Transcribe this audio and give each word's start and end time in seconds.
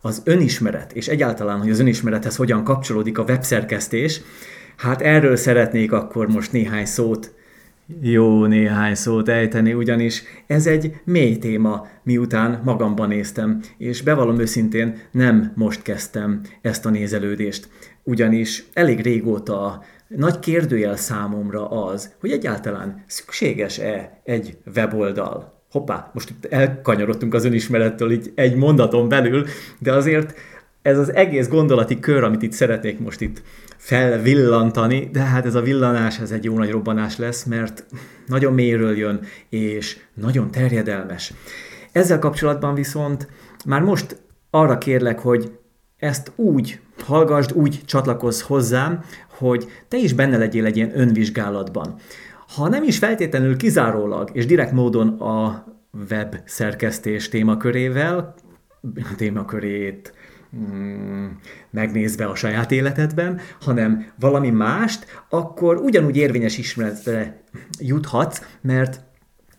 az 0.00 0.22
önismeret, 0.24 0.92
és 0.92 1.08
egyáltalán, 1.08 1.58
hogy 1.58 1.70
az 1.70 1.80
önismerethez 1.80 2.36
hogyan 2.36 2.64
kapcsolódik 2.64 3.18
a 3.18 3.22
webszerkesztés, 3.22 4.20
hát 4.76 5.00
erről 5.00 5.36
szeretnék 5.36 5.92
akkor 5.92 6.28
most 6.28 6.52
néhány 6.52 6.86
szót 6.86 7.32
jó 8.00 8.44
néhány 8.44 8.94
szót 8.94 9.28
ejteni, 9.28 9.72
ugyanis 9.72 10.22
ez 10.46 10.66
egy 10.66 11.00
mély 11.04 11.38
téma, 11.38 11.86
miután 12.02 12.60
magamban 12.64 13.08
néztem, 13.08 13.60
és 13.78 14.02
bevallom 14.02 14.38
őszintén, 14.38 14.98
nem 15.10 15.52
most 15.54 15.82
kezdtem 15.82 16.40
ezt 16.60 16.86
a 16.86 16.90
nézelődést, 16.90 17.68
ugyanis 18.02 18.64
elég 18.72 19.00
régóta 19.00 19.82
nagy 20.08 20.38
kérdőjel 20.38 20.96
számomra 20.96 21.68
az, 21.68 22.14
hogy 22.20 22.30
egyáltalán 22.30 23.04
szükséges-e 23.06 24.20
egy 24.24 24.58
weboldal. 24.76 25.59
Hoppá, 25.70 26.10
most 26.14 26.30
itt 26.30 26.44
elkanyarodtunk 26.44 27.34
az 27.34 27.44
önismerettől 27.44 28.10
így 28.10 28.32
egy 28.34 28.54
mondaton 28.54 29.08
belül, 29.08 29.46
de 29.78 29.92
azért 29.92 30.34
ez 30.82 30.98
az 30.98 31.14
egész 31.14 31.48
gondolati 31.48 32.00
kör, 32.00 32.24
amit 32.24 32.42
itt 32.42 32.52
szeretnék 32.52 32.98
most 32.98 33.20
itt 33.20 33.42
felvillantani, 33.76 35.08
de 35.12 35.20
hát 35.20 35.46
ez 35.46 35.54
a 35.54 35.62
villanás, 35.62 36.18
ez 36.18 36.30
egy 36.30 36.44
jó 36.44 36.56
nagy 36.56 36.70
robbanás 36.70 37.16
lesz, 37.16 37.44
mert 37.44 37.84
nagyon 38.26 38.52
mélyről 38.52 38.96
jön, 38.96 39.20
és 39.48 39.98
nagyon 40.14 40.50
terjedelmes. 40.50 41.32
Ezzel 41.92 42.18
kapcsolatban 42.18 42.74
viszont 42.74 43.28
már 43.66 43.82
most 43.82 44.16
arra 44.50 44.78
kérlek, 44.78 45.18
hogy 45.18 45.52
ezt 45.96 46.32
úgy 46.36 46.80
hallgassd, 47.04 47.52
úgy 47.52 47.80
csatlakozz 47.84 48.40
hozzám, 48.40 49.04
hogy 49.28 49.68
te 49.88 49.96
is 49.96 50.12
benne 50.12 50.36
legyél 50.36 50.64
egy 50.64 50.76
ilyen 50.76 51.00
önvizsgálatban. 51.00 51.94
Ha 52.54 52.68
nem 52.68 52.82
is 52.82 52.98
feltétlenül 52.98 53.56
kizárólag 53.56 54.30
és 54.32 54.46
direkt 54.46 54.72
módon 54.72 55.08
a 55.08 55.64
web 56.10 56.36
szerkesztés 56.44 57.28
témakörével, 57.28 58.34
témakörét 59.16 60.12
mm, 60.56 61.26
megnézve 61.70 62.26
a 62.26 62.34
saját 62.34 62.70
életedben, 62.70 63.40
hanem 63.60 64.06
valami 64.18 64.50
mást, 64.50 65.06
akkor 65.28 65.76
ugyanúgy 65.76 66.16
érvényes 66.16 66.58
ismeretre 66.58 67.42
juthatsz, 67.78 68.40
mert 68.60 69.00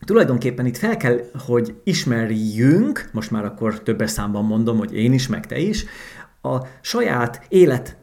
tulajdonképpen 0.06 0.66
itt 0.66 0.78
fel 0.78 0.98
kell, 0.98 1.20
hogy 1.46 1.76
ismerjünk, 1.84 3.10
most 3.12 3.32
már 3.32 3.46
akkor 3.46 3.80
többes 3.80 4.12
számban 4.12 4.46
mondom, 4.46 4.78
hogy 4.78 4.96
én 4.96 5.14
is, 5.14 5.28
meg 5.28 5.48
te 5.48 5.58
is, 5.58 5.86
a 6.42 6.58
saját 6.82 7.46
élet, 7.50 7.98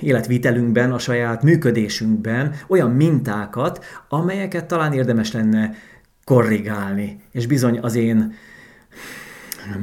életvitelünkben, 0.00 0.92
a 0.92 0.98
saját 0.98 1.42
működésünkben 1.42 2.54
olyan 2.66 2.90
mintákat, 2.90 3.84
amelyeket 4.08 4.66
talán 4.66 4.92
érdemes 4.92 5.32
lenne 5.32 5.74
korrigálni. 6.24 7.20
És 7.30 7.46
bizony 7.46 7.78
az 7.78 7.94
én 7.94 8.34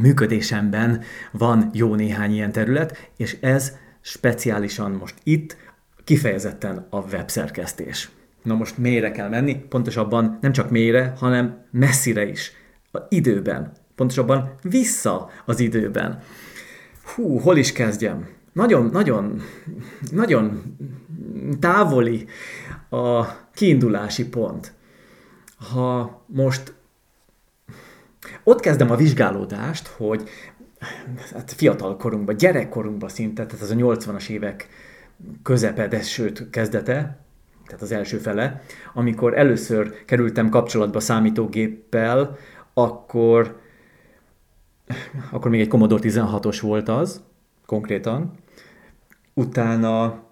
működésemben 0.01 1.01
van 1.31 1.69
jó 1.73 1.95
néhány 1.95 2.33
ilyen 2.33 2.51
terület, 2.51 3.11
és 3.17 3.37
ez 3.41 3.75
speciálisan 4.01 4.91
most 4.91 5.15
itt 5.23 5.57
kifejezetten 6.03 6.87
a 6.89 6.97
webszerkesztés. 6.97 8.09
Na 8.43 8.55
most 8.55 8.77
mélyre 8.77 9.11
kell 9.11 9.29
menni, 9.29 9.55
pontosabban 9.55 10.37
nem 10.41 10.51
csak 10.51 10.69
mélyre, 10.69 11.13
hanem 11.17 11.65
messzire 11.71 12.27
is. 12.27 12.51
A 12.91 12.97
időben. 13.09 13.71
Pontosabban 13.95 14.53
vissza 14.61 15.29
az 15.45 15.59
időben. 15.59 16.21
Hú, 17.15 17.39
hol 17.39 17.57
is 17.57 17.71
kezdjem? 17.71 18.27
Nagyon, 18.53 18.85
nagyon, 18.85 19.41
nagyon 20.11 20.75
távoli 21.59 22.25
a 22.89 23.25
kiindulási 23.53 24.29
pont. 24.29 24.73
Ha 25.73 26.21
most 26.25 26.73
ott 28.43 28.59
kezdem 28.59 28.91
a 28.91 28.95
vizsgálódást, 28.95 29.87
hogy 29.87 30.29
hát 31.31 31.53
fiatal 31.53 31.97
korunkban, 31.97 32.37
gyerekkorunkban 32.37 33.09
szinte, 33.09 33.45
tehát 33.45 33.63
ez 33.63 33.71
a 33.71 33.75
80-as 33.75 34.29
évek 34.29 34.67
közepe, 35.43 35.87
de 35.87 36.01
sőt 36.01 36.49
kezdete, 36.49 37.19
tehát 37.65 37.81
az 37.81 37.91
első 37.91 38.17
fele, 38.17 38.61
amikor 38.93 39.37
először 39.37 40.05
kerültem 40.05 40.49
kapcsolatba 40.49 40.99
számítógéppel, 40.99 42.37
akkor, 42.73 43.59
akkor 45.31 45.51
még 45.51 45.59
egy 45.59 45.67
Commodore 45.67 46.01
16-os 46.05 46.57
volt 46.61 46.89
az, 46.89 47.21
konkrétan, 47.65 48.33
utána 49.33 50.27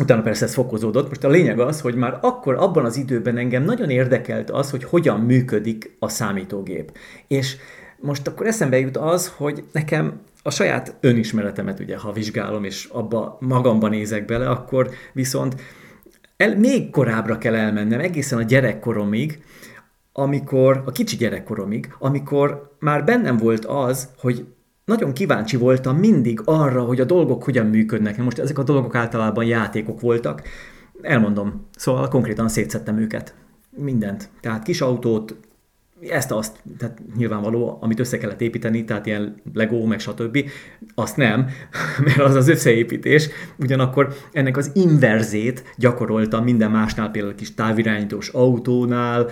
Utána 0.00 0.22
persze 0.22 0.44
ez 0.44 0.54
fokozódott. 0.54 1.08
Most 1.08 1.24
a 1.24 1.28
lényeg 1.28 1.58
az, 1.60 1.80
hogy 1.80 1.94
már 1.94 2.18
akkor, 2.20 2.54
abban 2.54 2.84
az 2.84 2.96
időben 2.96 3.36
engem 3.36 3.62
nagyon 3.62 3.90
érdekelt 3.90 4.50
az, 4.50 4.70
hogy 4.70 4.84
hogyan 4.84 5.20
működik 5.20 5.96
a 5.98 6.08
számítógép. 6.08 6.92
És 7.26 7.56
most 8.00 8.26
akkor 8.26 8.46
eszembe 8.46 8.78
jut 8.78 8.96
az, 8.96 9.32
hogy 9.36 9.64
nekem 9.72 10.20
a 10.42 10.50
saját 10.50 10.96
önismeretemet 11.00 11.80
ugye, 11.80 11.96
ha 11.96 12.12
vizsgálom, 12.12 12.64
és 12.64 12.84
abba 12.84 13.36
magamban 13.40 13.90
nézek 13.90 14.24
bele, 14.24 14.48
akkor 14.48 14.90
viszont 15.12 15.54
el, 16.36 16.58
még 16.58 16.90
korábbra 16.90 17.38
kell 17.38 17.54
elmennem, 17.54 18.00
egészen 18.00 18.38
a 18.38 18.42
gyerekkoromig, 18.42 19.42
amikor, 20.12 20.82
a 20.86 20.92
kicsi 20.92 21.16
gyerekkoromig, 21.16 21.94
amikor 21.98 22.76
már 22.78 23.04
bennem 23.04 23.36
volt 23.36 23.64
az, 23.64 24.08
hogy 24.18 24.46
nagyon 24.84 25.12
kíváncsi 25.12 25.56
voltam 25.56 25.96
mindig 25.96 26.40
arra, 26.44 26.82
hogy 26.82 27.00
a 27.00 27.04
dolgok 27.04 27.44
hogyan 27.44 27.66
működnek. 27.66 28.16
Most 28.16 28.38
ezek 28.38 28.58
a 28.58 28.62
dolgok 28.62 28.94
általában 28.94 29.44
játékok 29.44 30.00
voltak. 30.00 30.42
Elmondom, 31.02 31.66
szóval 31.76 32.08
konkrétan 32.08 32.48
szétszettem 32.48 32.98
őket. 32.98 33.34
Mindent. 33.70 34.28
Tehát 34.40 34.62
kis 34.62 34.80
autót, 34.80 35.36
ezt-azt, 36.08 36.62
tehát 36.78 36.98
nyilvánvaló, 37.16 37.78
amit 37.80 38.00
össze 38.00 38.18
kellett 38.18 38.40
építeni, 38.40 38.84
tehát 38.84 39.06
ilyen 39.06 39.34
Lego, 39.54 39.86
meg 39.86 40.00
stb. 40.00 40.50
Azt 40.94 41.16
nem, 41.16 41.46
mert 42.04 42.18
az 42.18 42.34
az 42.34 42.48
összeépítés. 42.48 43.28
Ugyanakkor 43.56 44.14
ennek 44.32 44.56
az 44.56 44.70
inverzét 44.74 45.74
gyakoroltam 45.76 46.44
minden 46.44 46.70
másnál, 46.70 47.10
például 47.10 47.34
kis 47.34 47.54
távirányítós 47.54 48.28
autónál, 48.28 49.28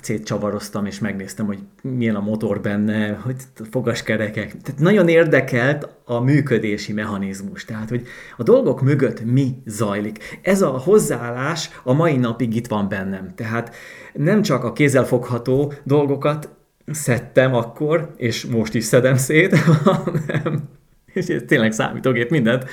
szétcsavaroztam, 0.00 0.86
és 0.86 0.98
megnéztem, 0.98 1.46
hogy 1.46 1.58
milyen 1.82 2.14
a 2.14 2.20
motor 2.20 2.60
benne, 2.60 3.08
hogy 3.08 3.36
fogaskerekek. 3.70 4.56
Tehát 4.62 4.80
nagyon 4.80 5.08
érdekelt 5.08 5.88
a 6.04 6.20
működési 6.20 6.92
mechanizmus, 6.92 7.64
tehát 7.64 7.88
hogy 7.88 8.06
a 8.36 8.42
dolgok 8.42 8.82
mögött 8.82 9.24
mi 9.24 9.54
zajlik. 9.66 10.38
Ez 10.42 10.62
a 10.62 10.68
hozzáállás 10.68 11.70
a 11.82 11.92
mai 11.92 12.16
napig 12.16 12.56
itt 12.56 12.66
van 12.66 12.88
bennem. 12.88 13.34
Tehát 13.34 13.74
nem 14.12 14.42
csak 14.42 14.64
a 14.64 14.72
kézzelfogható 14.72 15.72
dolgokat 15.84 16.48
szedtem 16.86 17.54
akkor, 17.54 18.14
és 18.16 18.44
most 18.44 18.74
is 18.74 18.84
szedem 18.84 19.16
szét, 19.16 19.56
hanem, 19.84 20.68
és 21.12 21.26
ez 21.26 21.42
tényleg 21.46 21.72
számítógép 21.72 22.30
mindent, 22.30 22.64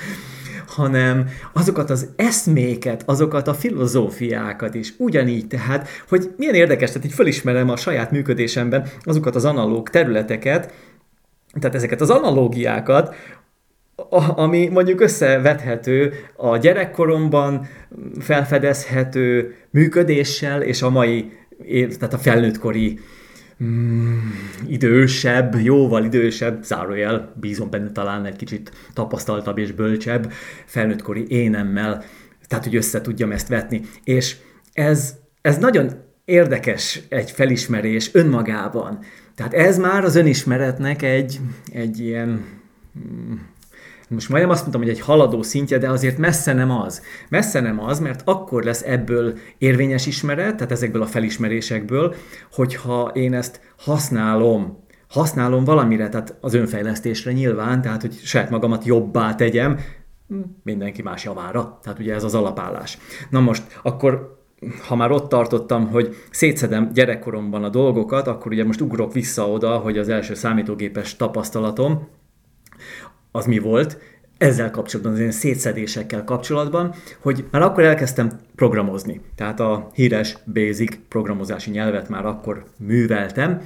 hanem 0.66 1.28
azokat 1.52 1.90
az 1.90 2.08
eszméket, 2.16 3.02
azokat 3.06 3.48
a 3.48 3.54
filozófiákat 3.54 4.74
is. 4.74 4.94
Ugyanígy 4.98 5.46
tehát, 5.46 5.88
hogy 6.08 6.34
milyen 6.36 6.54
érdekes, 6.54 6.88
tehát 6.88 7.04
így 7.04 7.12
fölismerem 7.12 7.70
a 7.70 7.76
saját 7.76 8.10
működésemben 8.10 8.86
azokat 9.02 9.34
az 9.34 9.44
analóg 9.44 9.90
területeket, 9.90 10.72
tehát 11.60 11.74
ezeket 11.76 12.00
az 12.00 12.10
analógiákat, 12.10 13.14
ami 14.34 14.68
mondjuk 14.68 15.00
összevethető 15.00 16.12
a 16.36 16.56
gyerekkoromban 16.56 17.66
felfedezhető 18.18 19.54
működéssel 19.70 20.62
és 20.62 20.82
a 20.82 20.90
mai, 20.90 21.32
tehát 21.68 22.12
a 22.12 22.18
felnőttkori 22.18 22.98
mm, 23.64 24.18
idősebb, 24.66 25.60
jóval 25.60 26.04
idősebb, 26.04 26.62
zárójel, 26.62 27.32
bízom 27.40 27.70
benne 27.70 27.90
talán 27.92 28.24
egy 28.24 28.36
kicsit 28.36 28.72
tapasztaltabb 28.92 29.58
és 29.58 29.72
bölcsebb 29.72 30.32
felnőttkori 30.64 31.24
énemmel, 31.28 32.04
tehát 32.46 32.64
hogy 32.64 32.76
össze 32.76 33.00
tudjam 33.00 33.32
ezt 33.32 33.48
vetni. 33.48 33.80
És 34.04 34.36
ez, 34.72 35.14
ez 35.40 35.58
nagyon 35.58 35.90
érdekes 36.24 37.00
egy 37.08 37.30
felismerés 37.30 38.10
önmagában. 38.12 38.98
Tehát 39.34 39.54
ez 39.54 39.78
már 39.78 40.04
az 40.04 40.16
önismeretnek 40.16 41.02
egy, 41.02 41.40
egy 41.72 42.00
ilyen 42.00 42.44
mm, 42.98 43.34
most 44.08 44.28
majdnem 44.28 44.50
azt 44.50 44.60
mondtam, 44.60 44.80
hogy 44.80 44.90
egy 44.90 45.00
haladó 45.00 45.42
szintje, 45.42 45.78
de 45.78 45.90
azért 45.90 46.18
messze 46.18 46.52
nem 46.52 46.70
az. 46.70 47.02
Messze 47.28 47.60
nem 47.60 47.80
az, 47.80 48.00
mert 48.00 48.22
akkor 48.24 48.62
lesz 48.64 48.82
ebből 48.82 49.38
érvényes 49.58 50.06
ismeret, 50.06 50.56
tehát 50.56 50.72
ezekből 50.72 51.02
a 51.02 51.06
felismerésekből, 51.06 52.14
hogyha 52.52 53.10
én 53.14 53.34
ezt 53.34 53.60
használom, 53.78 54.82
használom 55.08 55.64
valamire, 55.64 56.08
tehát 56.08 56.36
az 56.40 56.54
önfejlesztésre 56.54 57.32
nyilván, 57.32 57.82
tehát 57.82 58.00
hogy 58.00 58.14
saját 58.22 58.50
magamat 58.50 58.84
jobbá 58.84 59.34
tegyem, 59.34 59.78
mindenki 60.62 61.02
más 61.02 61.24
javára. 61.24 61.78
Tehát 61.82 61.98
ugye 61.98 62.14
ez 62.14 62.24
az 62.24 62.34
alapállás. 62.34 62.98
Na 63.30 63.40
most, 63.40 63.62
akkor 63.82 64.42
ha 64.86 64.96
már 64.96 65.10
ott 65.10 65.28
tartottam, 65.28 65.88
hogy 65.88 66.16
szétszedem 66.30 66.90
gyerekkoromban 66.92 67.64
a 67.64 67.68
dolgokat, 67.68 68.26
akkor 68.26 68.52
ugye 68.52 68.64
most 68.64 68.80
ugrok 68.80 69.12
vissza 69.12 69.48
oda, 69.48 69.76
hogy 69.76 69.98
az 69.98 70.08
első 70.08 70.34
számítógépes 70.34 71.16
tapasztalatom, 71.16 72.08
az 73.36 73.46
mi 73.46 73.58
volt, 73.58 73.98
ezzel 74.38 74.70
kapcsolatban, 74.70 75.12
az 75.12 75.18
ilyen 75.18 75.30
szétszedésekkel 75.30 76.24
kapcsolatban, 76.24 76.94
hogy 77.18 77.44
már 77.50 77.62
akkor 77.62 77.84
elkezdtem 77.84 78.30
programozni. 78.54 79.20
Tehát 79.36 79.60
a 79.60 79.90
híres 79.94 80.38
Basic 80.52 80.96
programozási 81.08 81.70
nyelvet 81.70 82.08
már 82.08 82.26
akkor 82.26 82.64
műveltem, 82.78 83.60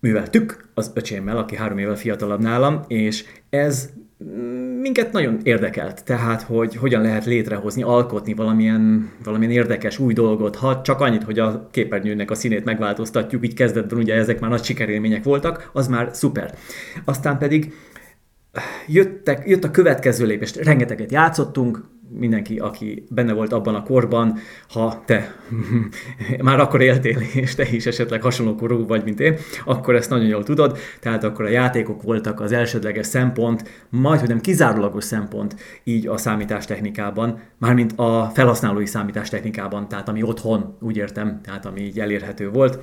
műveltük 0.00 0.68
az 0.74 0.90
öcsémmel, 0.94 1.36
aki 1.36 1.56
három 1.56 1.78
évvel 1.78 1.96
fiatalabb 1.96 2.40
nálam, 2.40 2.84
és 2.86 3.24
ez 3.50 3.90
minket 4.80 5.12
nagyon 5.12 5.38
érdekelt, 5.42 6.04
tehát 6.04 6.42
hogy 6.42 6.76
hogyan 6.76 7.02
lehet 7.02 7.24
létrehozni, 7.24 7.82
alkotni 7.82 8.34
valamilyen, 8.34 9.10
valamilyen 9.24 9.52
érdekes 9.52 9.98
új 9.98 10.12
dolgot, 10.12 10.56
ha 10.56 10.80
csak 10.80 11.00
annyit, 11.00 11.22
hogy 11.22 11.38
a 11.38 11.68
képernyőnek 11.70 12.30
a 12.30 12.34
színét 12.34 12.64
megváltoztatjuk, 12.64 13.44
így 13.44 13.54
kezdetben 13.54 13.98
ugye 13.98 14.14
ezek 14.14 14.40
már 14.40 14.50
nagy 14.50 14.64
sikerélmények 14.64 15.24
voltak, 15.24 15.70
az 15.72 15.88
már 15.88 16.08
szuper. 16.12 16.54
Aztán 17.04 17.38
pedig 17.38 17.72
jöttek, 18.86 19.48
jött 19.48 19.64
a 19.64 19.70
következő 19.70 20.26
lépés, 20.26 20.56
rengeteget 20.56 21.12
játszottunk, 21.12 21.90
mindenki, 22.18 22.58
aki 22.58 23.04
benne 23.08 23.32
volt 23.32 23.52
abban 23.52 23.74
a 23.74 23.82
korban, 23.82 24.38
ha 24.68 25.02
te 25.06 25.34
már 26.42 26.60
akkor 26.60 26.80
éltél, 26.80 27.18
és 27.34 27.54
te 27.54 27.66
is 27.70 27.86
esetleg 27.86 28.22
hasonló 28.22 28.54
korú 28.54 28.86
vagy, 28.86 29.04
mint 29.04 29.20
én, 29.20 29.36
akkor 29.64 29.94
ezt 29.94 30.10
nagyon 30.10 30.26
jól 30.26 30.42
tudod, 30.42 30.78
tehát 31.00 31.24
akkor 31.24 31.44
a 31.44 31.48
játékok 31.48 32.02
voltak 32.02 32.40
az 32.40 32.52
elsődleges 32.52 33.06
szempont, 33.06 33.86
majd, 33.88 34.20
hogy 34.20 34.28
nem 34.28 34.40
kizárólagos 34.40 35.04
szempont 35.04 35.56
így 35.84 36.06
a 36.06 36.16
számítástechnikában, 36.16 37.40
mármint 37.58 37.92
a 37.96 38.30
felhasználói 38.34 38.86
számítástechnikában, 38.86 39.88
tehát 39.88 40.08
ami 40.08 40.22
otthon, 40.22 40.76
úgy 40.80 40.96
értem, 40.96 41.40
tehát 41.42 41.66
ami 41.66 41.80
így 41.80 42.00
elérhető 42.00 42.50
volt, 42.50 42.78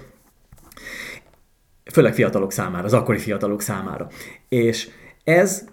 főleg 1.92 2.14
fiatalok 2.14 2.52
számára, 2.52 2.84
az 2.84 2.94
akkori 2.94 3.18
fiatalok 3.18 3.62
számára. 3.62 4.08
És 4.50 4.90
ez 5.24 5.66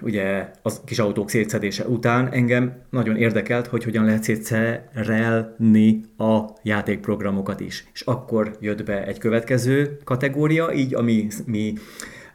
ugye 0.00 0.50
az 0.62 0.80
kis 0.84 0.98
autók 0.98 1.30
szétszedése 1.30 1.84
után 1.86 2.32
engem 2.32 2.82
nagyon 2.90 3.16
érdekelt, 3.16 3.66
hogy 3.66 3.84
hogyan 3.84 4.04
lehet 4.04 4.22
szétszerelni 4.22 6.00
a 6.16 6.40
játékprogramokat 6.62 7.60
is. 7.60 7.86
És 7.92 8.00
akkor 8.00 8.56
jött 8.60 8.84
be 8.84 9.06
egy 9.06 9.18
következő 9.18 9.98
kategória, 10.04 10.72
így 10.72 10.94
ami 10.94 11.26
mi 11.46 11.72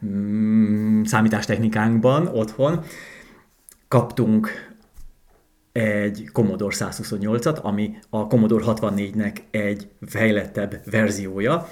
mm, 0.05 1.03
számítástechnikánkban 1.03 2.27
otthon 2.27 2.83
kaptunk 3.87 4.71
egy 5.71 6.29
Commodore 6.31 6.75
128-at, 6.79 7.61
ami 7.61 7.97
a 8.09 8.27
Commodore 8.27 8.63
64-nek 8.67 9.37
egy 9.51 9.87
fejlettebb 10.05 10.81
verziója, 10.91 11.67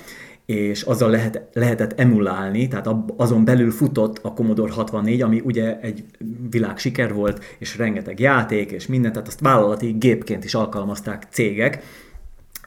és 0.52 0.82
azzal 0.82 1.10
lehet, 1.10 1.42
lehetett 1.54 2.00
emulálni, 2.00 2.68
tehát 2.68 2.88
azon 3.18 3.46
belül 3.46 3.72
futott 3.72 4.20
a 4.22 4.34
Commodore 4.34 4.72
64, 4.72 5.22
ami 5.22 5.42
ugye 5.44 5.80
egy 5.80 6.04
világ 6.50 6.78
siker 6.78 7.14
volt, 7.14 7.44
és 7.60 7.78
rengeteg 7.78 8.20
játék, 8.20 8.72
és 8.72 8.88
minden, 8.88 9.12
tehát 9.12 9.28
azt 9.28 9.40
vállalati 9.40 9.92
gépként 9.92 10.44
is 10.44 10.54
alkalmazták 10.54 11.28
cégek, 11.30 11.84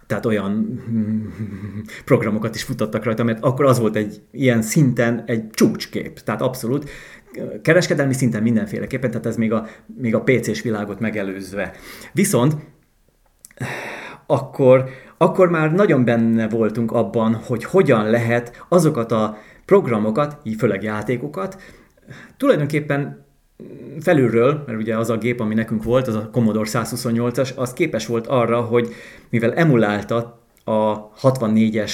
tehát 0.07 0.27
olyan 0.27 0.83
programokat 2.05 2.55
is 2.55 2.63
futottak 2.63 3.05
rajta, 3.05 3.25
mert 3.25 3.45
akkor 3.45 3.65
az 3.65 3.79
volt 3.79 3.97
egy 3.97 4.23
ilyen 4.31 4.63
szinten 4.63 5.23
egy 5.27 5.51
csúcskép, 5.51 6.21
tehát 6.21 6.43
abszolút 6.43 6.91
kereskedelmi 7.63 8.13
szinten 8.13 8.43
mindenféleképpen, 8.43 9.11
tehát 9.11 9.27
ez 9.27 9.37
még 9.37 9.53
a, 9.53 9.67
még 9.97 10.15
a 10.15 10.21
PC-s 10.21 10.63
világot 10.63 11.01
megelőzve. 11.01 11.73
Viszont 12.13 12.57
akkor 14.27 14.89
akkor 15.25 15.51
már 15.51 15.73
nagyon 15.73 16.05
benne 16.05 16.49
voltunk 16.49 16.93
abban, 16.93 17.35
hogy 17.35 17.65
hogyan 17.65 18.11
lehet 18.11 18.65
azokat 18.69 19.13
a 19.13 19.37
programokat, 19.65 20.39
így 20.43 20.59
főleg 20.59 20.83
játékokat, 20.83 21.63
tulajdonképpen 22.37 23.25
felülről, 24.01 24.63
mert 24.67 24.79
ugye 24.79 24.97
az 24.97 25.11
a 25.11 25.17
gép, 25.17 25.41
ami 25.41 25.55
nekünk 25.55 25.83
volt, 25.83 26.09
az 26.09 26.15
a 26.15 26.29
Commodore 26.33 26.69
128-as, 26.73 27.55
az 27.55 27.73
képes 27.73 28.07
volt 28.07 28.27
arra, 28.27 28.61
hogy 28.61 28.95
mivel 29.31 29.55
emulálta 29.55 30.41
a 30.65 31.11
64-es 31.11 31.93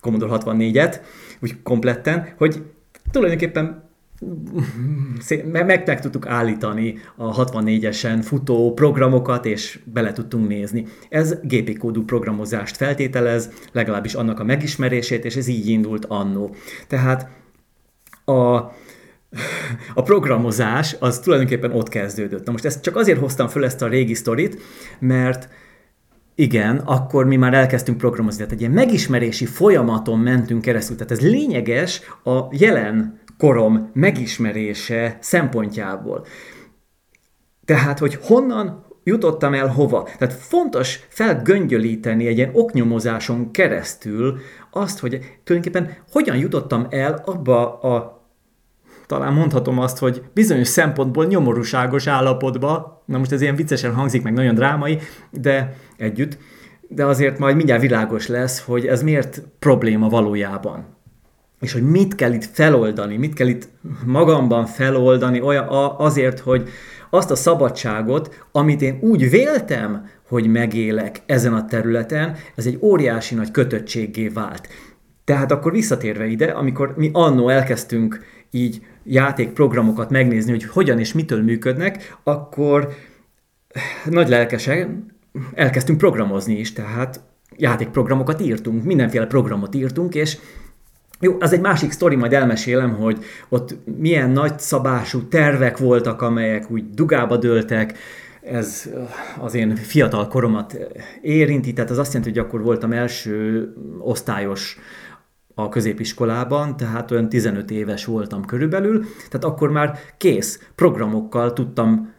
Commodore 0.00 0.36
64-et, 0.38 1.00
úgy 1.40 1.62
kompletten, 1.62 2.28
hogy 2.36 2.62
tulajdonképpen 3.10 3.87
meg, 5.44 5.66
meg 5.66 6.00
tudtuk 6.00 6.26
állítani 6.26 6.98
a 7.16 7.44
64-esen 7.44 8.18
futó 8.22 8.72
programokat, 8.72 9.44
és 9.44 9.78
bele 9.84 10.12
tudtunk 10.12 10.48
nézni. 10.48 10.86
Ez 11.08 11.40
gépi 11.42 11.74
kódú 11.74 12.04
programozást 12.04 12.76
feltételez, 12.76 13.50
legalábbis 13.72 14.14
annak 14.14 14.40
a 14.40 14.44
megismerését, 14.44 15.24
és 15.24 15.36
ez 15.36 15.46
így 15.46 15.68
indult 15.68 16.04
annó. 16.04 16.54
Tehát 16.86 17.28
a, 18.24 18.56
a 19.94 20.02
programozás 20.04 20.96
az 21.00 21.18
tulajdonképpen 21.18 21.72
ott 21.72 21.88
kezdődött. 21.88 22.46
Na 22.46 22.52
most 22.52 22.64
ezt 22.64 22.82
csak 22.82 22.96
azért 22.96 23.18
hoztam 23.18 23.48
föl 23.48 23.64
ezt 23.64 23.82
a 23.82 23.88
régi 23.88 24.14
sztorit, 24.14 24.62
mert 24.98 25.48
igen, 26.34 26.76
akkor 26.76 27.26
mi 27.26 27.36
már 27.36 27.54
elkezdtünk 27.54 27.98
programozni. 27.98 28.38
Tehát 28.38 28.52
egy 28.52 28.60
ilyen 28.60 28.72
megismerési 28.72 29.46
folyamaton 29.46 30.18
mentünk 30.18 30.62
keresztül. 30.62 30.96
Tehát 30.96 31.12
ez 31.12 31.20
lényeges 31.20 32.00
a 32.24 32.40
jelen 32.50 33.20
korom 33.38 33.90
megismerése 33.94 35.18
szempontjából. 35.20 36.26
Tehát, 37.64 37.98
hogy 37.98 38.18
honnan 38.22 38.86
jutottam 39.04 39.54
el 39.54 39.66
hova. 39.66 40.08
Tehát 40.18 40.34
fontos 40.34 41.06
felgöngyölíteni 41.08 42.26
egy 42.26 42.36
ilyen 42.36 42.50
oknyomozáson 42.52 43.50
keresztül 43.50 44.38
azt, 44.70 44.98
hogy 44.98 45.40
tulajdonképpen 45.44 45.96
hogyan 46.10 46.36
jutottam 46.36 46.86
el 46.90 47.22
abba 47.24 47.80
a 47.80 48.16
talán 49.06 49.32
mondhatom 49.32 49.78
azt, 49.78 49.98
hogy 49.98 50.22
bizonyos 50.34 50.68
szempontból 50.68 51.26
nyomorúságos 51.26 52.06
állapotba, 52.06 53.02
na 53.06 53.18
most 53.18 53.32
ez 53.32 53.40
ilyen 53.40 53.56
viccesen 53.56 53.94
hangzik, 53.94 54.22
meg 54.22 54.32
nagyon 54.32 54.54
drámai, 54.54 54.98
de 55.30 55.76
együtt, 55.96 56.38
de 56.88 57.04
azért 57.04 57.38
majd 57.38 57.56
mindjárt 57.56 57.80
világos 57.80 58.26
lesz, 58.26 58.64
hogy 58.64 58.86
ez 58.86 59.02
miért 59.02 59.42
probléma 59.58 60.08
valójában 60.08 60.97
és 61.60 61.72
hogy 61.72 61.82
mit 61.82 62.14
kell 62.14 62.32
itt 62.32 62.44
feloldani, 62.44 63.16
mit 63.16 63.34
kell 63.34 63.46
itt 63.46 63.68
magamban 64.04 64.66
feloldani 64.66 65.40
olyan, 65.40 65.66
azért, 65.98 66.38
hogy 66.38 66.68
azt 67.10 67.30
a 67.30 67.36
szabadságot, 67.36 68.46
amit 68.52 68.82
én 68.82 68.98
úgy 69.00 69.30
véltem, 69.30 70.06
hogy 70.28 70.46
megélek 70.46 71.22
ezen 71.26 71.54
a 71.54 71.64
területen, 71.64 72.36
ez 72.54 72.66
egy 72.66 72.78
óriási 72.80 73.34
nagy 73.34 73.50
kötöttséggé 73.50 74.28
vált. 74.28 74.68
Tehát 75.24 75.52
akkor 75.52 75.72
visszatérve 75.72 76.26
ide, 76.26 76.46
amikor 76.46 76.94
mi 76.96 77.10
annó 77.12 77.48
elkezdtünk 77.48 78.24
így 78.50 78.86
játékprogramokat 79.04 80.10
megnézni, 80.10 80.50
hogy 80.50 80.64
hogyan 80.64 80.98
és 80.98 81.12
mitől 81.12 81.42
működnek, 81.42 82.18
akkor 82.22 82.88
nagy 84.04 84.28
lelkesen 84.28 85.06
elkezdtünk 85.54 85.98
programozni 85.98 86.58
is, 86.58 86.72
tehát 86.72 87.20
játékprogramokat 87.56 88.40
írtunk, 88.40 88.84
mindenféle 88.84 89.26
programot 89.26 89.74
írtunk, 89.74 90.14
és 90.14 90.38
jó, 91.20 91.36
az 91.40 91.52
egy 91.52 91.60
másik 91.60 91.90
sztori, 91.90 92.16
majd 92.16 92.32
elmesélem, 92.32 92.94
hogy 92.94 93.24
ott 93.48 93.76
milyen 93.98 94.30
nagy 94.30 94.58
szabású 94.58 95.28
tervek 95.28 95.78
voltak, 95.78 96.22
amelyek 96.22 96.70
úgy 96.70 96.90
dugába 96.90 97.36
dőltek, 97.36 97.98
ez 98.42 98.90
az 99.40 99.54
én 99.54 99.76
fiatal 99.76 100.28
koromat 100.28 100.78
érinti, 101.22 101.72
tehát 101.72 101.90
az 101.90 101.98
azt 101.98 102.12
jelenti, 102.12 102.38
hogy 102.38 102.46
akkor 102.46 102.62
voltam 102.62 102.92
első 102.92 103.68
osztályos 103.98 104.78
a 105.54 105.68
középiskolában, 105.68 106.76
tehát 106.76 107.10
olyan 107.10 107.28
15 107.28 107.70
éves 107.70 108.04
voltam 108.04 108.44
körülbelül, 108.44 109.04
tehát 109.28 109.44
akkor 109.44 109.70
már 109.70 109.98
kész 110.16 110.70
programokkal 110.74 111.52
tudtam 111.52 112.12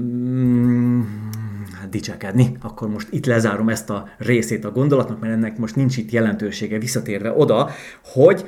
mm, 0.00 1.00
hát 1.80 1.88
dicsekedni. 1.88 2.56
Akkor 2.62 2.88
most 2.88 3.08
itt 3.10 3.26
lezárom 3.26 3.68
ezt 3.68 3.90
a 3.90 4.08
részét 4.18 4.64
a 4.64 4.70
gondolatnak, 4.70 5.20
mert 5.20 5.32
ennek 5.32 5.58
most 5.58 5.76
nincs 5.76 5.96
itt 5.96 6.10
jelentősége 6.10 6.78
visszatérve 6.78 7.32
oda, 7.32 7.70
hogy 8.02 8.44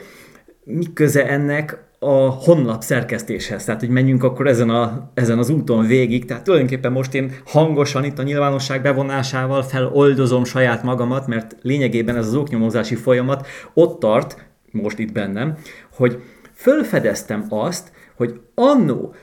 mi 0.65 0.93
köze 0.93 1.29
ennek 1.29 1.85
a 1.99 2.29
honlap 2.29 2.83
szerkesztéshez. 2.83 3.65
Tehát, 3.65 3.81
hogy 3.81 3.89
menjünk 3.89 4.25
akkor 4.25 4.47
ezen, 4.47 4.71
a, 4.71 5.11
ezen 5.15 5.39
az 5.39 5.51
úton 5.51 5.87
végig. 5.87 6.25
Tehát 6.25 6.43
tulajdonképpen 6.43 6.93
most 6.93 7.15
én 7.15 7.33
hangosan 7.45 8.05
itt 8.05 8.19
a 8.19 8.23
nyilvánosság 8.23 8.83
bevonásával 8.83 9.63
feloldozom 9.63 10.45
saját 10.45 10.83
magamat, 10.83 11.27
mert 11.27 11.57
lényegében 11.63 12.17
ez 12.17 12.27
az 12.27 12.35
oknyomozási 12.35 12.95
folyamat 12.95 13.47
ott 13.75 14.01
tart, 14.01 14.47
most 14.71 14.99
itt 14.99 15.13
bennem, 15.13 15.57
hogy 15.95 16.23
fölfedeztem 16.55 17.47
azt, 17.49 17.93
hogy 18.17 18.41
annó, 18.55 19.15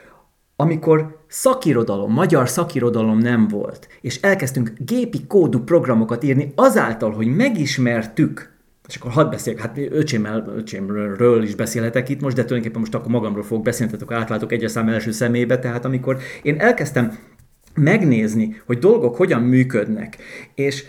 amikor 0.64 1.18
szakirodalom, 1.28 2.14
magyar 2.14 2.50
szakirodalom 2.50 3.18
nem 3.18 3.48
volt, 3.48 3.88
és 4.02 4.22
elkezdtünk 4.22 4.74
gépi 4.78 5.26
kódú 5.28 5.60
programokat 5.60 6.24
írni 6.24 6.52
azáltal, 6.56 7.12
hogy 7.12 7.28
megismertük 7.28 8.52
és 8.88 8.96
akkor 8.96 9.12
hadd 9.12 9.30
beszéljek, 9.30 9.62
hát 9.62 9.78
öcsémmel, 9.78 10.54
öcsémről 10.58 11.44
is 11.44 11.56
beszélhetek 11.56 12.10
itt 12.10 12.22
most, 12.22 12.36
de 12.36 12.42
tulajdonképpen 12.42 12.80
most 12.80 12.96
akkor 12.96 13.12
magamról 13.12 13.44
fogok 13.44 13.64
beszélni, 13.64 13.92
tehát 13.92 14.06
akkor 14.06 14.18
átlátok 14.24 14.52
egyes 14.52 14.72
szám 14.72 14.90
első 14.90 15.12
szemébe, 15.12 15.60
tehát 15.60 15.86
amikor 15.86 16.18
én 16.42 16.60
elkezdtem 16.60 17.18
megnézni, 17.76 18.62
hogy 18.66 18.78
dolgok 18.78 19.16
hogyan 19.16 19.42
működnek, 19.42 20.18
és 20.56 20.84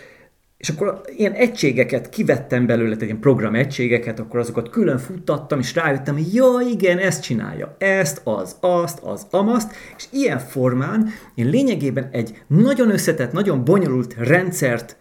és 0.57 0.69
akkor 0.69 1.01
ilyen 1.17 1.31
egységeket 1.31 2.09
kivettem 2.09 2.65
belőle, 2.65 2.93
tehát 2.93 3.03
ilyen 3.03 3.19
program 3.19 3.55
egységeket, 3.55 4.19
akkor 4.19 4.39
azokat 4.39 4.69
külön 4.69 4.97
futtattam, 4.97 5.59
és 5.59 5.75
rájöttem, 5.75 6.13
hogy 6.13 6.33
ja, 6.33 6.51
igen, 6.71 6.97
ezt 6.97 7.23
csinálja, 7.23 7.75
ezt, 7.79 8.21
az, 8.23 8.55
azt, 8.59 8.99
az, 8.99 9.27
amaszt, 9.29 9.71
és 9.97 10.05
ilyen 10.11 10.39
formán 10.39 11.09
én 11.35 11.49
lényegében 11.49 12.09
egy 12.11 12.43
nagyon 12.47 12.91
összetett, 12.91 13.31
nagyon 13.31 13.63
bonyolult 13.63 14.15
rendszert, 14.17 14.97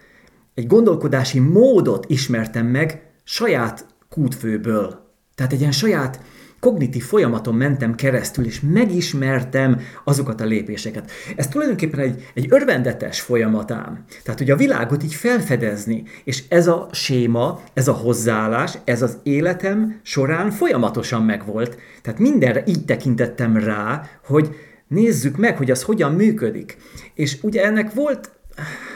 egy 0.55 0.67
gondolkodási 0.67 1.39
módot 1.39 2.05
ismertem 2.09 2.67
meg 2.67 3.03
saját 3.25 3.87
kútfőből. 4.09 5.13
Tehát 5.35 5.53
egy 5.53 5.61
ilyen 5.61 5.73
saját 5.73 6.21
kognitív 6.65 7.05
folyamaton 7.05 7.55
mentem 7.55 7.95
keresztül, 7.95 8.45
és 8.45 8.61
megismertem 8.61 9.81
azokat 10.05 10.41
a 10.41 10.45
lépéseket. 10.45 11.11
Ez 11.37 11.49
tulajdonképpen 11.49 12.01
egy, 12.01 12.31
egy 12.35 12.47
örvendetes 12.49 13.21
folyamatám. 13.21 14.05
Tehát, 14.23 14.39
hogy 14.39 14.51
a 14.51 14.57
világot 14.57 15.03
így 15.03 15.15
felfedezni, 15.15 16.03
és 16.25 16.43
ez 16.49 16.67
a 16.67 16.89
séma, 16.93 17.61
ez 17.75 17.89
a 17.89 17.93
hozzáállás, 17.93 18.79
ez 18.85 19.03
az 19.03 19.19
életem 19.23 20.01
során 20.03 20.51
folyamatosan 20.51 21.23
megvolt. 21.23 21.77
Tehát 22.03 22.19
mindenre 22.19 22.63
így 22.67 22.85
tekintettem 22.85 23.57
rá, 23.57 24.03
hogy 24.27 24.57
nézzük 24.89 25.37
meg, 25.37 25.57
hogy 25.57 25.71
az 25.71 25.83
hogyan 25.83 26.13
működik. 26.13 26.77
És 27.15 27.39
ugye 27.43 27.65
ennek 27.65 27.95
volt 27.95 28.31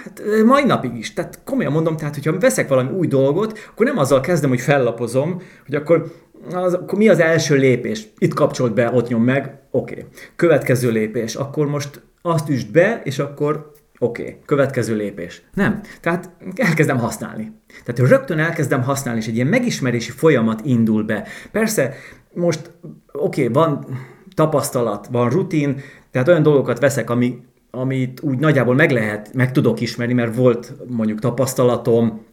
Hát 0.03 0.23
mai 0.45 0.65
napig 0.65 0.97
is. 0.97 1.13
Tehát 1.13 1.41
komolyan 1.45 1.73
mondom, 1.73 1.97
tehát 1.97 2.15
hogyha 2.15 2.39
veszek 2.39 2.69
valami 2.69 2.91
új 2.91 3.07
dolgot, 3.07 3.59
akkor 3.71 3.87
nem 3.87 3.99
azzal 3.99 4.21
kezdem, 4.21 4.51
hogy 4.51 4.61
fellapozom, 4.61 5.43
hogy 5.67 5.75
akkor, 5.75 6.13
az, 6.53 6.75
akkor 6.75 6.99
mi 6.99 7.09
az 7.09 7.21
első 7.21 7.57
lépés? 7.57 8.09
Itt 8.19 8.35
kapcsolt 8.35 8.75
be, 8.75 8.93
ott 8.93 9.09
nyom 9.09 9.23
meg, 9.23 9.59
oké. 9.71 9.93
Okay. 9.93 10.05
Következő 10.37 10.91
lépés, 10.91 11.35
akkor 11.35 11.67
most 11.67 12.01
azt 12.23 12.49
üsd 12.49 12.73
be, 12.73 13.01
és 13.05 13.19
akkor 13.19 13.73
oké, 13.99 14.23
okay. 14.23 14.37
következő 14.47 14.97
lépés. 14.97 15.43
Nem. 15.55 15.81
Tehát 16.01 16.31
elkezdem 16.57 16.99
használni. 16.99 17.53
Tehát 17.85 18.11
rögtön 18.11 18.39
elkezdem 18.39 18.83
használni, 18.83 19.21
és 19.21 19.27
egy 19.27 19.35
ilyen 19.35 19.47
megismerési 19.47 20.11
folyamat 20.11 20.61
indul 20.65 21.03
be. 21.03 21.27
Persze, 21.53 21.95
most 22.33 22.71
oké, 23.13 23.49
okay, 23.49 23.53
van 23.53 23.87
tapasztalat, 24.35 25.07
van 25.11 25.31
rutin, 25.31 25.81
tehát 26.11 26.29
olyan 26.29 26.43
dolgokat 26.43 26.79
veszek, 26.79 27.11
ami 27.11 27.47
amit 27.71 28.21
úgy 28.21 28.39
nagyjából 28.39 28.75
meg 28.75 28.91
lehet, 28.91 29.35
meg 29.35 29.53
tudok 29.53 29.81
ismerni, 29.81 30.13
mert 30.13 30.37
volt 30.37 30.75
mondjuk 30.87 31.19
tapasztalatom, 31.19 32.27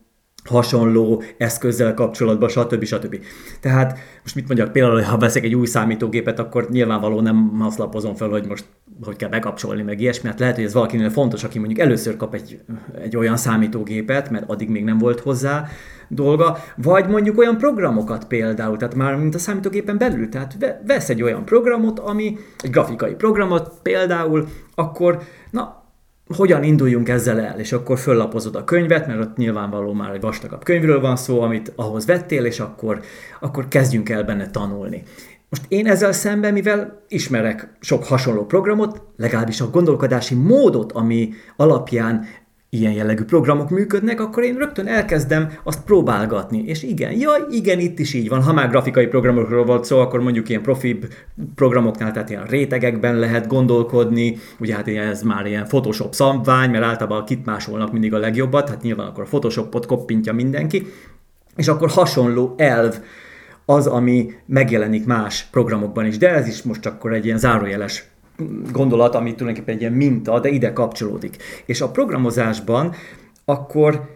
hasonló 0.46 1.24
eszközzel 1.38 1.94
kapcsolatban, 1.94 2.50
stb. 2.50 2.84
stb. 2.84 3.20
Tehát 3.60 4.00
most 4.22 4.36
mit 4.36 4.48
mondjak, 4.48 4.72
például, 4.72 5.02
ha 5.02 5.18
veszek 5.18 5.44
egy 5.44 5.56
új 5.56 5.66
számítógépet, 5.66 6.40
akkor 6.40 6.68
nyilvánvalóan 6.70 7.24
nem 7.24 7.58
azt 7.62 7.78
lapozom 7.78 8.16
fel, 8.16 8.30
hogy 8.30 8.48
most 8.48 8.66
hogy 9.04 9.16
kell 9.16 9.30
bekapcsolni, 9.30 9.82
meg 9.82 10.02
ilyesmi. 10.02 10.30
Hát 10.30 10.40
lehet, 10.40 10.56
hogy 10.56 10.64
ez 10.64 10.74
valakinél 10.74 11.10
fontos, 11.10 11.44
aki 11.44 11.60
mondjuk 11.60 11.80
először 11.80 12.18
kap 12.18 12.34
egy, 12.34 12.60
egy 13.02 13.18
olyan 13.18 13.38
számítógépet, 13.38 14.30
mert 14.30 14.50
addig 14.50 14.70
még 14.70 14.84
nem 14.84 14.98
volt 14.98 15.20
hozzá 15.20 15.68
dolga, 16.08 16.58
vagy 16.76 17.08
mondjuk 17.08 17.38
olyan 17.38 17.58
programokat 17.58 18.28
például, 18.28 18.78
tehát 18.78 18.96
már 18.96 19.16
mint 19.16 19.36
a 19.36 19.40
számítógépen 19.40 19.98
belül, 19.98 20.30
tehát 20.30 20.80
vesz 20.86 21.10
egy 21.10 21.22
olyan 21.22 21.46
programot, 21.46 22.00
ami 22.00 22.38
egy 22.60 22.70
grafikai 22.70 23.14
programot 23.14 23.72
például, 23.82 24.48
akkor 24.76 25.22
na, 25.52 25.85
hogyan 26.28 26.64
induljunk 26.64 27.10
ezzel 27.10 27.40
el, 27.40 27.60
és 27.60 27.72
akkor 27.72 28.00
föllapozod 28.00 28.56
a 28.56 28.64
könyvet, 28.64 29.08
mert 29.08 29.20
ott 29.20 29.38
nyilvánvaló 29.38 29.94
már 29.94 30.14
egy 30.14 30.22
vastagabb 30.22 30.64
könyvről 30.64 31.02
van 31.02 31.16
szó, 31.16 31.42
amit 31.42 31.74
ahhoz 31.76 32.06
vettél, 32.06 32.46
és 32.46 32.60
akkor, 32.60 33.02
akkor 33.40 33.68
kezdjünk 33.68 34.10
el 34.10 34.24
benne 34.24 34.50
tanulni. 34.50 35.04
Most 35.50 35.66
én 35.68 35.88
ezzel 35.88 36.12
szemben, 36.12 36.54
mivel 36.54 37.04
ismerek 37.08 37.78
sok 37.80 38.04
hasonló 38.06 38.46
programot, 38.46 39.02
legalábbis 39.18 39.62
a 39.62 39.70
gondolkodási 39.70 40.36
módot, 40.36 40.92
ami 40.92 41.34
alapján 41.56 42.26
ilyen 42.70 42.94
jellegű 42.94 43.24
programok 43.24 43.70
működnek, 43.70 44.20
akkor 44.20 44.44
én 44.44 44.58
rögtön 44.58 44.88
elkezdem 44.88 45.52
azt 45.64 45.84
próbálgatni. 45.84 46.64
És 46.66 46.84
igen, 46.84 47.12
jaj, 47.12 47.40
igen, 47.50 47.80
itt 47.80 48.00
is 48.00 48.14
így 48.14 48.30
van. 48.30 48.44
Ha 48.44 48.54
már 48.54 48.70
grafikai 48.70 49.08
programokról 49.08 49.66
volt 49.66 49.86
szó, 49.86 50.00
akkor 50.00 50.20
mondjuk 50.20 50.50
ilyen 50.50 50.62
profi 50.62 51.00
programoknál, 51.56 52.12
tehát 52.12 52.30
ilyen 52.30 52.46
rétegekben 52.46 53.16
lehet 53.16 53.48
gondolkodni, 53.48 54.38
ugye 54.60 54.76
hát 54.76 54.88
ez 54.88 55.22
már 55.22 55.46
ilyen 55.46 55.68
Photoshop 55.68 56.14
szabvány, 56.14 56.70
mert 56.70 56.84
általában 56.84 57.26
kit 57.26 57.46
másolnak 57.46 57.92
mindig 57.92 58.14
a 58.14 58.18
legjobbat, 58.18 58.70
hát 58.70 58.82
nyilván 58.82 59.08
akkor 59.08 59.24
a 59.24 59.28
Photoshopot 59.28 59.86
koppintja 59.86 60.34
mindenki, 60.34 60.86
és 61.56 61.68
akkor 61.68 61.90
hasonló 61.90 62.54
elv 62.58 63.00
az, 63.66 63.88
ami 63.88 64.34
megjelenik 64.46 65.06
más 65.06 65.48
programokban 65.52 66.06
is, 66.06 66.18
de 66.18 66.30
ez 66.30 66.48
is 66.48 66.62
most 66.62 66.86
akkor 66.86 67.14
egy 67.14 67.26
ilyen 67.26 67.38
zárójeles 67.38 68.06
gondolat, 68.72 69.16
ami 69.16 69.36
tulajdonképpen 69.36 69.76
egy 69.76 69.82
ilyen 69.82 69.94
minta, 69.94 70.40
de 70.40 70.50
ide 70.50 70.74
kapcsolódik. 70.74 71.36
És 71.66 71.82
a 71.82 71.90
programozásban 71.90 72.94
akkor 73.46 74.14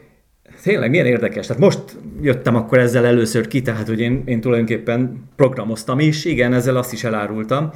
tényleg 0.64 0.90
milyen 0.90 1.06
érdekes. 1.06 1.48
Tehát 1.48 1.62
most 1.62 1.80
jöttem 2.22 2.56
akkor 2.56 2.78
ezzel 2.78 3.06
először 3.06 3.48
ki, 3.48 3.62
tehát 3.62 3.88
hogy 3.88 4.00
én, 4.00 4.22
én 4.26 4.42
tulajdonképpen 4.42 5.30
programoztam 5.36 6.00
is, 6.00 6.26
igen, 6.26 6.54
ezzel 6.54 6.78
azt 6.78 6.94
is 6.94 7.04
elárultam, 7.04 7.72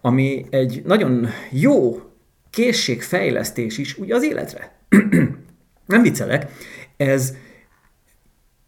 ami 0.00 0.44
egy 0.50 0.82
nagyon 0.84 1.26
jó 1.50 2.00
készségfejlesztés 2.50 3.78
is 3.78 3.98
ugye 3.98 4.14
az 4.14 4.24
életre. 4.24 4.76
Nem 5.86 6.02
viccelek, 6.02 6.52
ez 6.96 7.36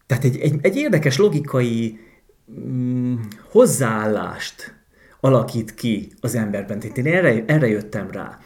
tehát 0.05 0.23
egy, 0.23 0.39
egy, 0.39 0.53
egy 0.61 0.75
érdekes 0.75 1.17
logikai 1.17 1.99
mm, 2.59 3.15
hozzáállást 3.49 4.76
alakít 5.19 5.73
ki 5.73 6.11
az 6.19 6.35
emberben. 6.35 6.79
Tehát 6.79 6.97
én 6.97 7.05
erre, 7.05 7.43
erre 7.45 7.67
jöttem 7.67 8.11
rá. 8.11 8.39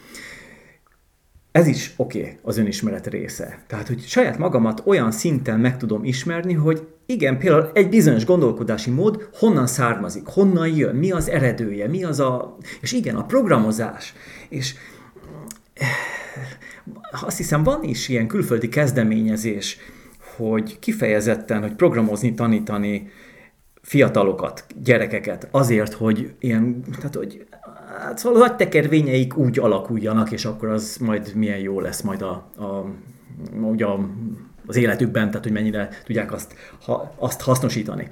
Ez 1.52 1.66
is 1.66 1.92
oké, 1.96 2.20
okay, 2.20 2.38
az 2.42 2.58
önismeret 2.58 3.06
része. 3.06 3.62
Tehát, 3.66 3.88
hogy 3.88 4.00
saját 4.00 4.38
magamat 4.38 4.82
olyan 4.84 5.10
szinten 5.10 5.60
meg 5.60 5.76
tudom 5.76 6.04
ismerni, 6.04 6.52
hogy 6.52 6.86
igen, 7.06 7.38
például 7.38 7.70
egy 7.74 7.88
bizonyos 7.88 8.24
gondolkodási 8.24 8.90
mód 8.90 9.28
honnan 9.34 9.66
származik, 9.66 10.26
honnan 10.26 10.68
jön, 10.68 10.96
mi 10.96 11.10
az 11.10 11.28
eredője, 11.28 11.88
mi 11.88 12.04
az 12.04 12.20
a... 12.20 12.56
És 12.80 12.92
igen, 12.92 13.16
a 13.16 13.24
programozás. 13.24 14.14
És 14.48 14.74
eh, 15.74 15.88
azt 17.22 17.36
hiszem, 17.36 17.62
van 17.62 17.82
is 17.82 18.08
ilyen 18.08 18.26
külföldi 18.26 18.68
kezdeményezés, 18.68 19.76
hogy 20.36 20.78
kifejezetten, 20.78 21.60
hogy 21.60 21.74
programozni, 21.74 22.34
tanítani 22.34 23.10
fiatalokat, 23.92 24.66
gyerekeket 24.82 25.48
azért, 25.50 25.92
hogy 25.92 26.34
ilyen, 26.38 26.82
tehát 26.96 27.14
hogy 27.14 27.46
hát 27.98 28.18
szóval 28.18 28.42
a 28.42 28.56
tekervényeik 28.56 29.36
úgy 29.36 29.58
alakuljanak, 29.58 30.30
és 30.30 30.44
akkor 30.44 30.68
az 30.68 30.96
majd 31.00 31.32
milyen 31.34 31.58
jó 31.58 31.80
lesz 31.80 32.00
majd 32.00 32.22
a, 32.22 32.30
a, 32.56 32.84
ugye 33.60 33.84
a, 33.84 34.08
az 34.66 34.76
életükben, 34.76 35.28
tehát 35.28 35.42
hogy 35.42 35.52
mennyire 35.52 35.88
tudják 36.04 36.32
azt, 36.32 36.54
ha, 36.84 37.14
azt 37.18 37.40
hasznosítani. 37.40 38.08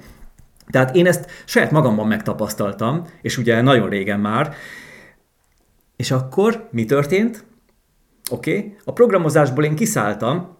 Tehát 0.69 0.95
én 0.95 1.07
ezt 1.07 1.31
saját 1.45 1.71
magamban 1.71 2.07
megtapasztaltam, 2.07 3.05
és 3.21 3.37
ugye 3.37 3.61
nagyon 3.61 3.89
régen 3.89 4.19
már, 4.19 4.53
és 5.95 6.11
akkor 6.11 6.67
mi 6.71 6.85
történt? 6.85 7.43
Oké, 8.31 8.57
okay. 8.57 8.75
a 8.83 8.93
programozásból 8.93 9.63
én 9.63 9.75
kiszálltam, 9.75 10.57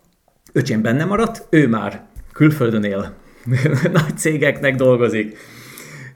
öcsém 0.54 0.82
benne 0.82 1.06
maradt, 1.06 1.48
ő 1.50 1.68
már 1.68 2.06
külföldön 2.34 2.84
él, 2.84 3.20
nagy 3.92 4.18
cégeknek 4.18 4.76
dolgozik, 4.76 5.38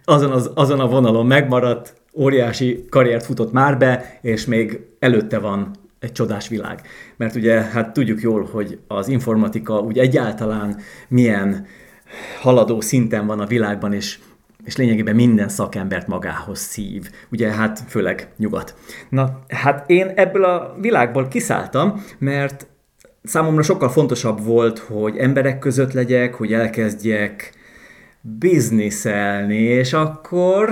azon, 0.06 0.32
az, 0.32 0.52
azon 0.54 0.80
a 0.80 0.88
vonalon 0.88 1.26
megmaradt, 1.26 1.94
óriási 2.14 2.86
karriert 2.90 3.26
futott 3.26 3.52
már 3.52 3.78
be, 3.78 4.20
és 4.22 4.46
még 4.46 4.80
előtte 5.00 5.40
van 5.40 5.72
egy 6.00 6.12
csodás 6.12 6.48
világ. 6.48 6.82
Mert 7.18 7.36
ugye 7.36 7.62
hát 7.62 7.94
tudjuk 7.94 8.22
jól, 8.22 8.48
hogy 8.52 8.80
az 8.88 9.08
informatika 9.08 9.80
úgy 9.80 9.98
egyáltalán 9.98 10.78
milyen 11.08 11.66
haladó 12.42 12.82
szinten 12.82 13.26
van 13.26 13.40
a 13.40 13.46
világban, 13.46 13.94
és 13.94 14.20
és 14.66 14.76
lényegében 14.76 15.16
minden 15.16 15.50
szakembert 15.50 16.08
magához 16.08 16.60
szív. 16.60 17.10
Ugye 17.32 17.52
hát 17.52 17.84
főleg 17.88 18.28
nyugat. 18.38 18.76
Na, 19.10 19.40
hát 19.48 19.90
én 19.90 20.08
ebből 20.16 20.44
a 20.44 20.76
világból 20.82 21.28
kiszálltam, 21.28 22.04
mert 22.18 22.68
számomra 23.26 23.62
sokkal 23.64 23.90
fontosabb 23.90 24.44
volt, 24.44 24.80
hogy 24.80 25.18
emberek 25.18 25.60
között 25.60 25.94
legyek, 25.94 26.34
hogy 26.34 26.54
elkezdjek 26.54 27.54
bizniszelni, 28.22 29.62
és 29.62 29.94
akkor 29.94 30.70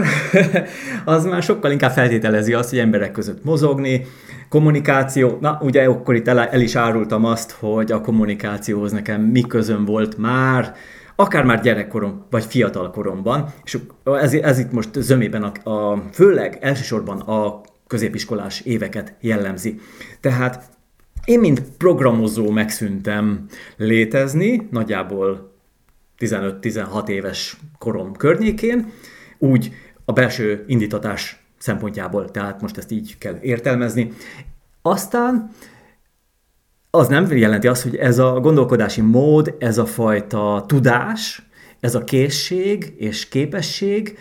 az 1.05 1.25
már 1.25 1.43
sokkal 1.43 1.71
inkább 1.71 1.91
feltételezi 1.91 2.53
azt, 2.53 2.69
hogy 2.69 2.79
emberek 2.79 3.11
között 3.11 3.43
mozogni, 3.43 4.05
kommunikáció, 4.49 5.37
na 5.41 5.59
ugye 5.61 5.83
akkor 5.83 6.15
itt 6.15 6.27
el, 6.27 6.39
el 6.39 6.61
is 6.61 6.75
árultam 6.75 7.25
azt, 7.25 7.51
hogy 7.51 7.91
a 7.91 8.01
kommunikációhoz 8.01 8.91
nekem 8.91 9.21
mi 9.21 9.41
közön 9.41 9.85
volt 9.85 10.17
már, 10.17 10.73
akár 11.15 11.43
már 11.43 11.61
gyerekkorom, 11.61 12.25
vagy 12.29 12.43
fiatal 12.43 12.91
koromban, 12.91 13.53
és 13.63 13.77
ez, 14.03 14.33
ez 14.33 14.59
itt 14.59 14.71
most 14.71 14.89
zömében 14.93 15.43
a, 15.43 15.69
a 15.69 16.03
főleg 16.11 16.57
elsősorban 16.61 17.19
a 17.19 17.61
középiskolás 17.87 18.61
éveket 18.61 19.15
jellemzi. 19.19 19.79
Tehát 20.19 20.69
én, 21.25 21.39
mint 21.39 21.61
programozó 21.77 22.49
megszűntem 22.49 23.45
létezni, 23.77 24.67
nagyjából 24.71 25.53
15-16 26.19 27.07
éves 27.07 27.57
korom 27.77 28.11
környékén, 28.13 28.91
úgy 29.37 29.73
a 30.05 30.11
belső 30.11 30.63
indítatás 30.67 31.43
szempontjából, 31.57 32.31
tehát 32.31 32.61
most 32.61 32.77
ezt 32.77 32.91
így 32.91 33.17
kell 33.17 33.37
értelmezni. 33.41 34.11
Aztán 34.81 35.49
az 36.89 37.07
nem 37.07 37.37
jelenti 37.37 37.67
azt, 37.67 37.83
hogy 37.83 37.95
ez 37.95 38.19
a 38.19 38.39
gondolkodási 38.39 39.01
mód, 39.01 39.55
ez 39.59 39.77
a 39.77 39.85
fajta 39.85 40.63
tudás, 40.67 41.47
ez 41.79 41.95
a 41.95 42.03
készség 42.03 42.93
és 42.97 43.27
képesség 43.27 44.17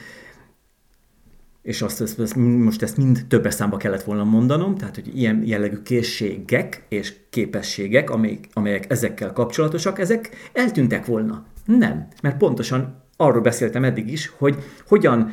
és 1.63 1.83
azt, 1.83 2.01
ezt, 2.01 2.21
ezt, 2.21 2.37
most 2.37 2.83
ezt 2.83 2.97
mind 2.97 3.25
többes 3.29 3.55
számba 3.55 3.77
kellett 3.77 4.03
volna 4.03 4.25
mondanom, 4.25 4.77
tehát 4.77 4.95
hogy 4.95 5.19
ilyen 5.19 5.43
jellegű 5.45 5.77
készségek 5.83 6.85
és 6.89 7.15
képességek, 7.31 8.11
amelyek, 8.11 8.49
amelyek 8.53 8.91
ezekkel 8.91 9.33
kapcsolatosak, 9.33 9.99
ezek 9.99 10.51
eltűntek 10.53 11.07
volna. 11.07 11.45
Nem, 11.65 12.07
mert 12.23 12.37
pontosan 12.37 13.03
arról 13.17 13.43
beszéltem 13.43 13.85
eddig 13.85 14.11
is, 14.11 14.33
hogy 14.39 14.57
hogyan 14.89 15.33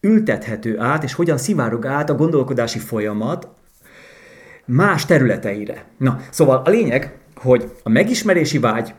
ültethető 0.00 0.78
át, 0.78 1.02
és 1.02 1.14
hogyan 1.14 1.38
szivárog 1.38 1.86
át 1.86 2.10
a 2.10 2.14
gondolkodási 2.14 2.78
folyamat 2.78 3.48
más 4.64 5.06
területeire. 5.06 5.84
Na, 5.98 6.20
szóval 6.30 6.62
a 6.64 6.70
lényeg, 6.70 7.18
hogy 7.34 7.72
a 7.82 7.88
megismerési 7.88 8.58
vágy, 8.58 8.94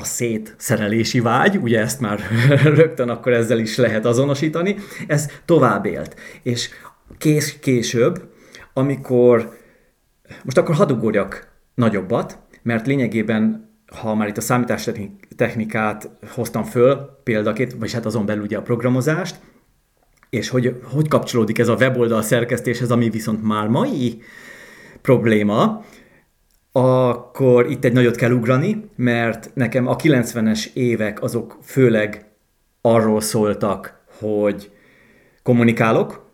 a 0.00 0.04
szétszerelési 0.04 1.20
vágy, 1.20 1.56
ugye 1.56 1.80
ezt 1.80 2.00
már 2.00 2.20
rögtön 2.78 3.08
akkor 3.08 3.32
ezzel 3.32 3.58
is 3.58 3.76
lehet 3.76 4.06
azonosítani, 4.06 4.76
ez 5.06 5.28
tovább 5.44 5.86
élt. 5.86 6.16
És 6.42 6.68
kés, 7.18 7.58
később, 7.58 8.28
amikor, 8.72 9.58
most 10.44 10.58
akkor 10.58 10.74
hadd 10.74 11.06
nagyobbat, 11.74 12.38
mert 12.62 12.86
lényegében 12.86 13.68
ha 13.90 14.14
már 14.14 14.28
itt 14.28 14.36
a 14.36 14.40
számítástechnikát 14.40 16.10
hoztam 16.34 16.64
föl 16.64 17.20
példaként, 17.24 17.72
vagy 17.72 17.92
hát 17.92 18.06
azon 18.06 18.26
belül 18.26 18.42
ugye 18.42 18.56
a 18.56 18.62
programozást, 18.62 19.36
és 20.30 20.48
hogy, 20.48 20.80
hogy 20.82 21.08
kapcsolódik 21.08 21.58
ez 21.58 21.68
a 21.68 21.74
weboldal 21.74 22.22
szerkesztéshez, 22.22 22.90
ami 22.90 23.10
viszont 23.10 23.42
már 23.42 23.68
mai 23.68 24.22
probléma, 25.02 25.84
akkor 26.80 27.70
itt 27.70 27.84
egy 27.84 27.92
nagyot 27.92 28.16
kell 28.16 28.30
ugrani, 28.30 28.84
mert 28.96 29.50
nekem 29.54 29.86
a 29.86 29.96
90-es 29.96 30.72
évek 30.72 31.22
azok 31.22 31.58
főleg 31.62 32.24
arról 32.80 33.20
szóltak, 33.20 34.00
hogy 34.18 34.70
kommunikálok, 35.42 36.30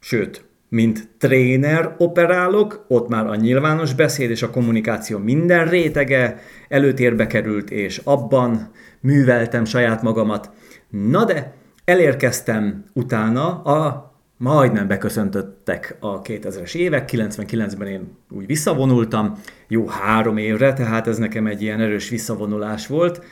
sőt, 0.00 0.44
mint 0.68 1.08
tréner 1.18 1.94
operálok, 1.98 2.84
ott 2.88 3.08
már 3.08 3.26
a 3.26 3.34
nyilvános 3.34 3.94
beszéd 3.94 4.30
és 4.30 4.42
a 4.42 4.50
kommunikáció 4.50 5.18
minden 5.18 5.68
rétege 5.68 6.38
előtérbe 6.68 7.26
került, 7.26 7.70
és 7.70 8.00
abban 8.04 8.70
műveltem 9.00 9.64
saját 9.64 10.02
magamat. 10.02 10.50
Na 10.88 11.24
de 11.24 11.54
elérkeztem 11.84 12.84
utána 12.92 13.62
a 13.62 14.13
majdnem 14.36 14.86
beköszöntöttek 14.86 15.96
a 16.00 16.22
2000-es 16.22 16.74
évek, 16.74 17.10
99-ben 17.12 17.88
én 17.88 18.16
úgy 18.30 18.46
visszavonultam, 18.46 19.38
jó 19.68 19.86
három 19.86 20.36
évre, 20.36 20.72
tehát 20.72 21.06
ez 21.06 21.18
nekem 21.18 21.46
egy 21.46 21.62
ilyen 21.62 21.80
erős 21.80 22.08
visszavonulás 22.08 22.86
volt. 22.86 23.24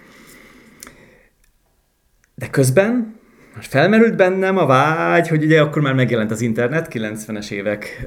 De 2.35 2.51
közben 2.51 3.21
már 3.55 3.65
felmerült 3.65 4.17
bennem 4.17 4.59
a 4.59 4.67
vágy, 4.67 5.29
hogy 5.29 5.45
ugye 5.45 5.61
akkor 5.61 5.83
már 5.83 5.95
megjelent 5.95 6.31
az 6.31 6.41
internet, 6.41 6.89
90-es 6.93 7.51
évek 7.51 8.07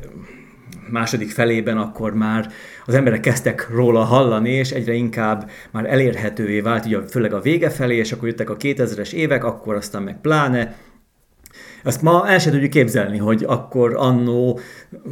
második 0.90 1.32
felében 1.32 1.78
akkor 1.78 2.14
már 2.14 2.52
az 2.86 2.94
emberek 2.94 3.20
kezdtek 3.20 3.70
róla 3.70 4.04
hallani, 4.04 4.50
és 4.50 4.72
egyre 4.72 4.94
inkább 4.94 5.50
már 5.72 5.86
elérhetővé 5.86 6.60
vált, 6.60 6.86
ugye 6.86 7.02
főleg 7.02 7.34
a 7.34 7.42
vége 7.42 7.70
felé, 7.70 7.96
és 7.96 8.12
akkor 8.12 8.28
jöttek 8.28 8.50
a 8.50 8.58
2000-es 8.58 9.14
évek, 9.14 9.44
akkor 9.44 9.76
aztán 9.76 10.04
meg 10.04 10.22
pláne, 10.22 10.76
azt 11.86 12.02
ma 12.02 12.28
el 12.28 12.40
sem 12.40 12.52
tudjuk 12.52 12.70
képzelni, 12.70 13.18
hogy 13.18 13.44
akkor 13.48 13.96
annó, 13.96 14.60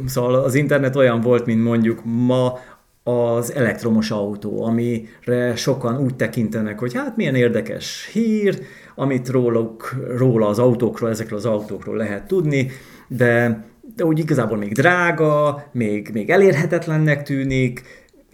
szóval 0.06 0.34
az 0.34 0.54
internet 0.54 0.96
olyan 0.96 1.20
volt, 1.20 1.46
mint 1.46 1.62
mondjuk 1.62 2.00
ma 2.04 2.58
az 3.02 3.54
elektromos 3.54 4.10
autó, 4.10 4.64
amire 4.64 5.56
sokan 5.56 5.98
úgy 5.98 6.14
tekintenek, 6.14 6.78
hogy 6.78 6.94
hát 6.94 7.16
milyen 7.16 7.34
érdekes 7.34 8.08
hír, 8.12 8.58
amit 8.94 9.28
róluk, 9.28 9.94
róla 10.16 10.48
az 10.48 10.58
autókról, 10.58 11.10
ezekről 11.10 11.38
az 11.38 11.46
autókról 11.46 11.96
lehet 11.96 12.26
tudni, 12.26 12.70
de, 13.08 13.64
de 13.96 14.04
úgy 14.04 14.18
igazából 14.18 14.58
még 14.58 14.72
drága, 14.72 15.64
még, 15.72 16.10
még 16.12 16.30
elérhetetlennek 16.30 17.22
tűnik, 17.22 17.82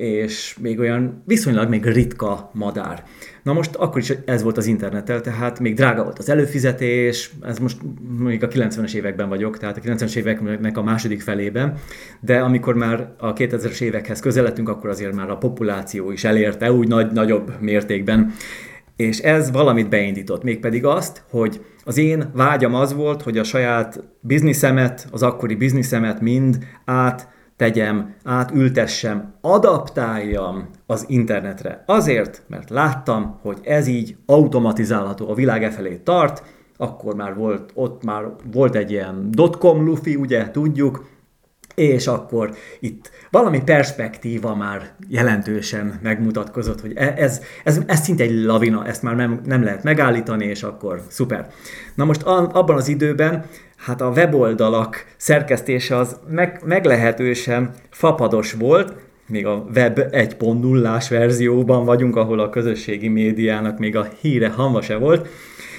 és 0.00 0.56
még 0.60 0.78
olyan 0.78 1.22
viszonylag 1.26 1.68
még 1.68 1.84
ritka 1.84 2.50
madár. 2.54 3.04
Na 3.42 3.52
most 3.52 3.74
akkor 3.74 4.00
is 4.00 4.12
ez 4.24 4.42
volt 4.42 4.56
az 4.56 4.66
internettel, 4.66 5.20
tehát 5.20 5.60
még 5.60 5.74
drága 5.74 6.02
volt 6.02 6.18
az 6.18 6.28
előfizetés, 6.28 7.30
ez 7.42 7.58
most 7.58 7.78
még 8.18 8.42
a 8.42 8.48
90-es 8.48 8.94
években 8.94 9.28
vagyok, 9.28 9.58
tehát 9.58 9.76
a 9.76 9.80
90-es 9.80 10.16
éveknek 10.16 10.76
a 10.76 10.82
második 10.82 11.20
felében, 11.20 11.78
de 12.20 12.38
amikor 12.38 12.74
már 12.74 13.12
a 13.18 13.32
2000-es 13.32 13.80
évekhez 13.80 14.20
közeledtünk, 14.20 14.68
akkor 14.68 14.90
azért 14.90 15.14
már 15.14 15.30
a 15.30 15.38
populáció 15.38 16.10
is 16.10 16.24
elérte 16.24 16.72
úgy 16.72 16.88
nagy, 16.88 17.12
nagyobb 17.12 17.52
mértékben, 17.60 18.32
és 18.96 19.18
ez 19.18 19.50
valamit 19.50 19.88
beindított, 19.88 20.42
mégpedig 20.42 20.84
azt, 20.84 21.22
hogy 21.30 21.64
az 21.84 21.96
én 21.96 22.30
vágyam 22.34 22.74
az 22.74 22.94
volt, 22.94 23.22
hogy 23.22 23.38
a 23.38 23.44
saját 23.44 24.02
bizniszemet, 24.20 25.08
az 25.10 25.22
akkori 25.22 25.54
bizniszemet 25.54 26.20
mind 26.20 26.58
át 26.84 27.28
tegyem, 27.60 28.14
átültessem, 28.24 29.34
adaptáljam 29.40 30.68
az 30.86 31.04
internetre. 31.08 31.82
Azért, 31.86 32.42
mert 32.46 32.70
láttam, 32.70 33.38
hogy 33.42 33.58
ez 33.62 33.86
így 33.86 34.16
automatizálható, 34.26 35.30
a 35.30 35.34
világ 35.34 35.62
e 35.62 35.70
felé 35.70 35.96
tart, 35.96 36.42
akkor 36.76 37.14
már 37.14 37.34
volt, 37.34 37.70
ott 37.74 38.04
már 38.04 38.24
volt 38.52 38.74
egy 38.74 38.90
ilyen 38.90 39.28
dotcom 39.30 39.84
lufi, 39.84 40.16
ugye, 40.16 40.50
tudjuk, 40.50 41.08
és 41.74 42.06
akkor 42.06 42.54
itt 42.80 43.10
valami 43.30 43.62
perspektíva 43.62 44.54
már 44.54 44.94
jelentősen 45.08 45.98
megmutatkozott, 46.02 46.80
hogy 46.80 46.92
e- 46.94 47.14
ez, 47.16 47.40
ez, 47.64 47.80
ez 47.86 48.00
szinte 48.00 48.22
egy 48.22 48.44
lavina, 48.44 48.86
ezt 48.86 49.02
már 49.02 49.16
nem, 49.16 49.40
nem 49.44 49.62
lehet 49.62 49.82
megállítani, 49.82 50.44
és 50.44 50.62
akkor 50.62 51.02
szuper. 51.08 51.46
Na 51.94 52.04
most 52.04 52.22
abban 52.22 52.76
az 52.76 52.88
időben 52.88 53.44
hát 53.80 54.00
a 54.00 54.08
weboldalak 54.08 55.04
szerkesztése 55.16 55.96
az 55.96 56.16
meg, 56.28 56.60
meglehetősen 56.64 57.74
fapados 57.90 58.52
volt, 58.52 58.94
még 59.26 59.46
a 59.46 59.66
web 59.74 59.98
1.0-ás 59.98 61.08
verzióban 61.08 61.84
vagyunk, 61.84 62.16
ahol 62.16 62.40
a 62.40 62.50
közösségi 62.50 63.08
médiának 63.08 63.78
még 63.78 63.96
a 63.96 64.08
híre 64.20 64.48
hamva 64.48 64.82
se 64.82 64.96
volt, 64.96 65.28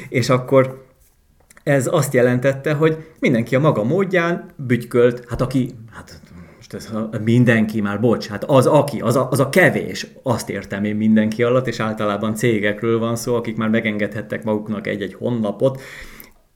és 0.09 0.29
akkor 0.29 0.85
ez 1.63 1.87
azt 1.91 2.13
jelentette, 2.13 2.73
hogy 2.73 2.97
mindenki 3.19 3.55
a 3.55 3.59
maga 3.59 3.83
módján 3.83 4.45
bütykölt, 4.55 5.23
hát 5.29 5.41
aki, 5.41 5.69
hát 5.91 6.21
most 6.55 6.73
ez 6.73 6.89
mindenki 7.23 7.81
már, 7.81 7.99
bocs, 7.99 8.27
hát 8.27 8.43
az 8.43 8.65
aki, 8.65 8.99
az 8.99 9.15
a, 9.15 9.27
az 9.31 9.39
a 9.39 9.49
kevés, 9.49 10.07
azt 10.23 10.49
értem 10.49 10.83
én 10.83 10.95
mindenki 10.95 11.43
alatt, 11.43 11.67
és 11.67 11.79
általában 11.79 12.35
cégekről 12.35 12.99
van 12.99 13.15
szó, 13.15 13.35
akik 13.35 13.57
már 13.57 13.69
megengedhettek 13.69 14.43
maguknak 14.43 14.87
egy-egy 14.87 15.13
honlapot, 15.13 15.81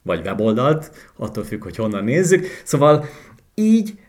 vagy 0.06 0.22
weboldalt, 0.26 0.92
attól 1.16 1.44
függ, 1.44 1.64
hogy 1.64 1.76
honnan 1.76 2.04
nézzük. 2.04 2.46
Szóval 2.64 3.06
így 3.54 4.00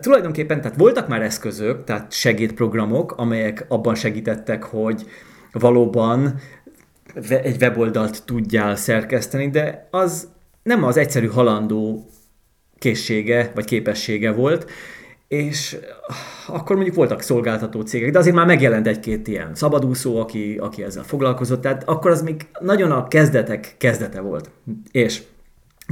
tulajdonképpen 0.00 0.60
tehát 0.60 0.76
voltak 0.76 1.08
már 1.08 1.22
eszközök, 1.22 1.84
tehát 1.84 2.12
segédprogramok, 2.12 3.12
amelyek 3.12 3.64
abban 3.68 3.94
segítettek, 3.94 4.62
hogy 4.62 5.06
valóban 5.52 6.40
egy 7.28 7.56
weboldalt 7.60 8.24
tudjál 8.24 8.76
szerkeszteni, 8.76 9.50
de 9.50 9.88
az 9.90 10.28
nem 10.62 10.84
az 10.84 10.96
egyszerű 10.96 11.26
halandó 11.26 12.06
készsége 12.78 13.52
vagy 13.54 13.64
képessége 13.64 14.32
volt, 14.32 14.70
és 15.32 15.76
akkor 16.46 16.76
mondjuk 16.76 16.96
voltak 16.96 17.20
szolgáltató 17.20 17.80
cégek, 17.80 18.10
de 18.10 18.18
azért 18.18 18.36
már 18.36 18.46
megjelent 18.46 18.86
egy-két 18.86 19.28
ilyen 19.28 19.54
szabadúszó, 19.54 20.20
aki, 20.20 20.56
aki 20.60 20.82
ezzel 20.82 21.02
foglalkozott, 21.02 21.60
tehát 21.60 21.82
akkor 21.88 22.10
az 22.10 22.22
még 22.22 22.46
nagyon 22.60 22.90
a 22.90 23.08
kezdetek 23.08 23.74
kezdete 23.78 24.20
volt. 24.20 24.50
És 24.90 25.22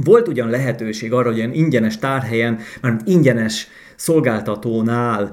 volt 0.03 0.27
ugyan 0.27 0.49
lehetőség 0.49 1.13
arra, 1.13 1.27
hogy 1.27 1.37
ilyen 1.37 1.53
ingyenes 1.53 1.97
tárhelyen, 1.97 2.59
már 2.81 2.97
ingyenes 3.05 3.67
szolgáltatónál 3.95 5.31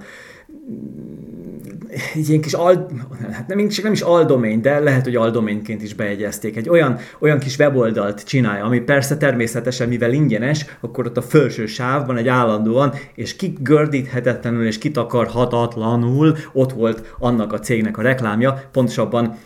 egy 2.14 2.28
ilyen 2.28 2.40
kis 2.40 2.52
al, 2.52 2.90
hát 3.32 3.46
nem, 3.46 3.68
nem 3.82 3.92
is 3.92 4.00
aldomény, 4.00 4.60
de 4.60 4.78
lehet, 4.78 5.04
hogy 5.04 5.16
aldoményként 5.16 5.82
is 5.82 5.94
bejegyezték. 5.94 6.56
Egy 6.56 6.68
olyan, 6.68 6.98
olyan 7.18 7.38
kis 7.38 7.58
weboldalt 7.58 8.24
csinálja, 8.24 8.64
ami 8.64 8.80
persze 8.80 9.16
természetesen, 9.16 9.88
mivel 9.88 10.12
ingyenes, 10.12 10.64
akkor 10.80 11.06
ott 11.06 11.16
a 11.16 11.22
felső 11.22 11.66
sávban 11.66 12.16
egy 12.16 12.28
állandóan, 12.28 12.92
és 13.14 13.36
kigördíthetetlenül 13.36 14.66
és 14.66 14.78
kitakarhatatlanul 14.78 16.36
ott 16.52 16.72
volt 16.72 17.14
annak 17.18 17.52
a 17.52 17.58
cégnek 17.58 17.98
a 17.98 18.02
reklámja, 18.02 18.62
pontosabban 18.72 19.36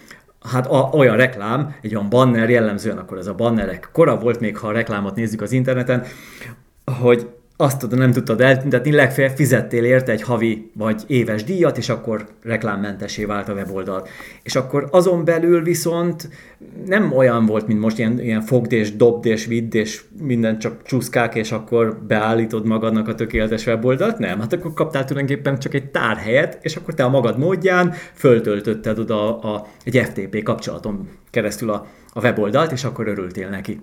hát 0.50 0.66
a, 0.66 0.90
olyan 0.92 1.16
reklám, 1.16 1.74
egy 1.82 1.94
olyan 1.94 2.08
banner, 2.08 2.50
jellemzően 2.50 2.98
akkor 2.98 3.18
ez 3.18 3.26
a 3.26 3.34
bannerek 3.34 3.88
kora 3.92 4.18
volt, 4.18 4.40
még 4.40 4.56
ha 4.56 4.68
a 4.68 4.72
reklámot 4.72 5.14
nézzük 5.14 5.40
az 5.40 5.52
interneten, 5.52 6.04
hogy 7.00 7.26
azt 7.62 7.78
tudod, 7.78 7.98
nem 7.98 8.12
tudtad 8.12 8.40
eltüntetni, 8.40 8.92
legfeljebb 8.92 9.36
fizettél 9.36 9.84
érte 9.84 10.12
egy 10.12 10.22
havi 10.22 10.70
vagy 10.74 11.02
éves 11.06 11.44
díjat, 11.44 11.78
és 11.78 11.88
akkor 11.88 12.26
reklámmentesé 12.42 13.24
vált 13.24 13.48
a 13.48 13.52
weboldal. 13.52 14.06
És 14.42 14.56
akkor 14.56 14.88
azon 14.90 15.24
belül 15.24 15.62
viszont 15.62 16.28
nem 16.86 17.12
olyan 17.12 17.46
volt, 17.46 17.66
mint 17.66 17.80
most 17.80 17.98
ilyen, 17.98 18.20
ilyen 18.20 18.40
fogd 18.40 18.72
és 18.72 18.96
dobd 18.96 19.26
és 19.26 19.46
vidd 19.46 19.76
és 19.76 20.02
minden 20.20 20.58
csak 20.58 20.82
csúszkák, 20.82 21.34
és 21.34 21.52
akkor 21.52 21.98
beállítod 22.06 22.66
magadnak 22.66 23.08
a 23.08 23.14
tökéletes 23.14 23.66
weboldalt, 23.66 24.18
nem. 24.18 24.40
Hát 24.40 24.52
akkor 24.52 24.72
kaptál 24.72 25.04
tulajdonképpen 25.04 25.58
csak 25.58 25.74
egy 25.74 25.90
tárhelyet, 25.90 26.58
és 26.62 26.76
akkor 26.76 26.94
te 26.94 27.04
a 27.04 27.08
magad 27.08 27.38
módján 27.38 27.92
föltöltötted 28.14 28.98
oda 28.98 29.38
a, 29.38 29.54
a, 29.54 29.66
egy 29.84 29.96
FTP 30.04 30.42
kapcsolaton 30.42 31.08
keresztül 31.30 31.70
a, 31.70 31.86
a 32.12 32.20
weboldalt, 32.20 32.72
és 32.72 32.84
akkor 32.84 33.08
örültél 33.08 33.48
neki. 33.48 33.80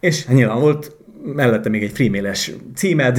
És 0.00 0.26
nyilván 0.26 0.60
volt 0.60 0.96
mellette 1.22 1.68
még 1.68 1.82
egy 1.82 1.92
freemailes 1.92 2.52
címed, 2.74 3.18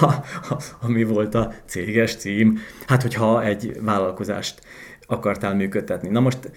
ami 0.80 1.04
volt 1.04 1.34
a 1.34 1.52
céges 1.66 2.16
cím. 2.16 2.58
Hát, 2.86 3.02
hogyha 3.02 3.44
egy 3.44 3.76
vállalkozást 3.80 4.60
akartál 5.06 5.54
működtetni. 5.54 6.08
Na 6.08 6.20
most 6.20 6.50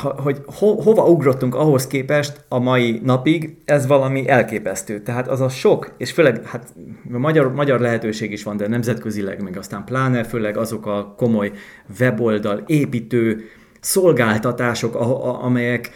hogy 0.00 0.40
ho, 0.46 0.80
hova 0.82 1.04
ugrottunk 1.04 1.54
ahhoz 1.54 1.86
képest 1.86 2.44
a 2.48 2.58
mai 2.58 3.00
napig, 3.04 3.56
ez 3.64 3.86
valami 3.86 4.28
elképesztő. 4.28 5.00
Tehát 5.00 5.28
az 5.28 5.40
a 5.40 5.48
sok, 5.48 5.94
és 5.96 6.12
főleg 6.12 6.46
hát 6.46 6.74
magyar, 7.08 7.52
magyar 7.54 7.80
lehetőség 7.80 8.32
is 8.32 8.42
van, 8.42 8.56
de 8.56 8.68
nemzetközileg, 8.68 9.42
meg 9.42 9.56
aztán 9.56 9.84
pláne, 9.84 10.24
főleg 10.24 10.56
azok 10.56 10.86
a 10.86 11.14
komoly 11.16 11.52
weboldal 12.00 12.62
építő 12.66 13.44
szolgáltatások, 13.80 14.94
a, 14.94 15.26
a, 15.28 15.44
amelyek 15.44 15.90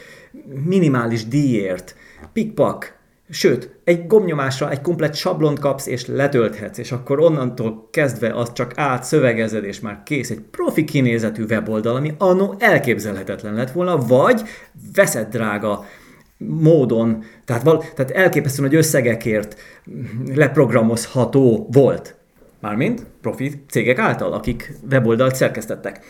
minimális 0.65 1.27
díjért, 1.27 1.97
pikpak, 2.33 2.96
Sőt, 3.31 3.71
egy 3.85 4.07
gomnyomásra 4.07 4.71
egy 4.71 4.81
komplet 4.81 5.15
sablont 5.15 5.59
kapsz 5.59 5.87
és 5.87 6.07
letölthetsz, 6.07 6.79
és 6.79 6.93
akkor 6.93 7.21
onnantól 7.21 7.89
kezdve 7.91 8.35
azt 8.35 8.53
csak 8.53 8.73
átszövegezed, 8.77 9.65
és 9.65 9.81
már 9.81 10.03
kész 10.05 10.31
egy 10.31 10.41
profi 10.51 10.85
kinézetű 10.85 11.45
weboldal, 11.45 11.97
ami 11.97 12.15
annó 12.19 12.55
elképzelhetetlen 12.59 13.55
lett 13.55 13.71
volna, 13.71 13.99
vagy 13.99 14.43
veszed 14.95 15.29
drága 15.29 15.85
módon, 16.39 17.25
tehát, 17.45 17.63
val, 17.63 17.85
tehát 17.95 18.11
elképesztően, 18.11 18.69
hogy 18.69 18.79
összegekért 18.79 19.57
leprogramozható 20.35 21.69
volt. 21.73 22.17
Mármint 22.61 23.07
profi 23.21 23.65
cégek 23.69 23.99
által, 23.99 24.33
akik 24.33 24.73
weboldalt 24.91 25.35
szerkesztettek. 25.35 26.01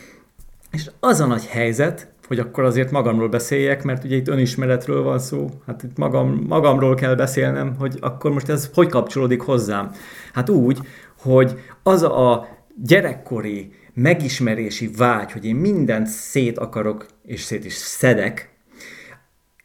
És 0.71 0.89
az 0.99 1.19
a 1.19 1.25
nagy 1.25 1.45
helyzet, 1.45 2.07
hogy 2.27 2.39
akkor 2.39 2.63
azért 2.63 2.91
magamról 2.91 3.29
beszéljek, 3.29 3.83
mert 3.83 4.03
ugye 4.03 4.15
itt 4.15 4.27
önismeretről 4.27 5.03
van 5.03 5.19
szó, 5.19 5.49
hát 5.65 5.83
itt 5.83 5.97
magam, 5.97 6.43
magamról 6.47 6.95
kell 6.95 7.15
beszélnem, 7.15 7.75
hogy 7.79 7.97
akkor 8.01 8.31
most 8.31 8.49
ez 8.49 8.69
hogy 8.73 8.89
kapcsolódik 8.89 9.41
hozzám? 9.41 9.91
Hát 10.33 10.49
úgy, 10.49 10.79
hogy 11.19 11.59
az 11.83 12.03
a 12.03 12.47
gyerekkori 12.83 13.71
megismerési 13.93 14.89
vágy, 14.97 15.31
hogy 15.31 15.45
én 15.45 15.55
mindent 15.55 16.07
szét 16.07 16.57
akarok, 16.57 17.05
és 17.25 17.41
szét 17.41 17.65
is 17.65 17.73
szedek, 17.73 18.55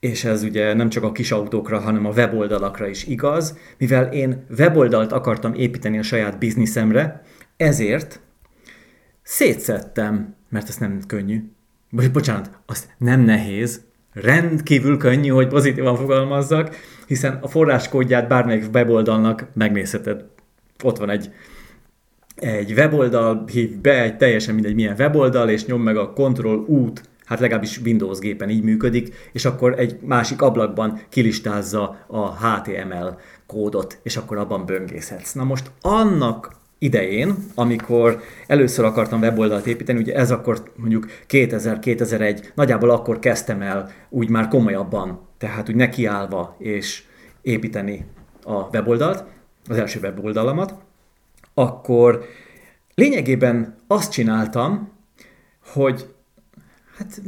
és 0.01 0.25
ez 0.25 0.42
ugye 0.42 0.75
nem 0.75 0.88
csak 0.88 1.03
a 1.03 1.12
kis 1.12 1.33
autókra, 1.33 1.81
hanem 1.81 2.07
a 2.07 2.11
weboldalakra 2.11 2.87
is 2.87 3.07
igaz, 3.07 3.59
mivel 3.79 4.12
én 4.12 4.44
weboldalt 4.59 5.12
akartam 5.12 5.55
építeni 5.55 5.98
a 5.98 6.03
saját 6.03 6.38
bizniszemre, 6.38 7.22
ezért 7.57 8.20
szétszedtem, 9.22 10.35
mert 10.48 10.68
ez 10.68 10.77
nem 10.77 11.01
könnyű, 11.07 11.42
vagy 11.94 12.11
bocsánat, 12.11 12.50
azt 12.66 12.88
nem 12.98 13.20
nehéz, 13.20 13.81
rendkívül 14.12 14.96
könnyű, 14.96 15.28
hogy 15.28 15.48
pozitívan 15.48 15.96
fogalmazzak, 15.96 16.76
hiszen 17.07 17.38
a 17.40 17.48
forráskódját 17.48 18.28
bármelyik 18.28 18.64
weboldalnak 18.72 19.46
megnézheted. 19.55 20.24
Ott 20.85 20.98
van 20.98 21.11
egy, 21.11 21.31
egy 22.37 22.72
weboldal, 22.72 23.44
hív 23.46 23.78
be 23.78 24.02
egy 24.02 24.16
teljesen 24.16 24.55
mindegy 24.55 24.74
milyen 24.74 24.96
weboldal, 24.98 25.48
és 25.48 25.64
nyom 25.64 25.83
meg 25.83 25.96
a 25.96 26.12
Ctrl 26.12 26.64
út, 26.66 27.02
hát 27.24 27.40
legalábbis 27.40 27.81
Windows 27.81 28.18
gépen 28.18 28.50
így 28.50 28.62
működik, 28.62 29.14
és 29.33 29.44
akkor 29.44 29.78
egy 29.78 29.98
másik 30.00 30.42
ablakban 30.42 31.00
kilistázza 31.09 32.05
a 32.07 32.46
HTML 32.46 33.18
kódot, 33.46 33.98
és 34.02 34.16
akkor 34.16 34.38
abban 34.38 34.66
böngészhetsz. 34.66 35.33
Na 35.33 35.44
most 35.44 35.70
annak 35.81 36.61
idején, 36.83 37.35
amikor 37.55 38.21
először 38.47 38.85
akartam 38.85 39.21
weboldalt 39.21 39.66
építeni, 39.66 39.99
ugye 39.99 40.14
ez 40.14 40.31
akkor 40.31 40.73
mondjuk 40.77 41.07
2000-2001, 41.29 42.45
nagyjából 42.55 42.90
akkor 42.90 43.18
kezdtem 43.18 43.62
el 43.62 43.90
úgy 44.09 44.29
már 44.29 44.49
komolyabban, 44.49 45.29
tehát 45.38 45.68
úgy 45.68 45.75
nekiállva 45.75 46.57
és 46.59 47.03
építeni 47.42 48.07
a 48.45 48.55
weboldalt, 48.55 49.25
az 49.68 49.77
első 49.77 50.01
weboldalamat, 50.01 50.75
akkor 51.55 52.25
lényegében 52.95 53.77
azt 53.87 54.12
csináltam, 54.12 54.92
hogy 55.73 56.14
hát 56.97 57.23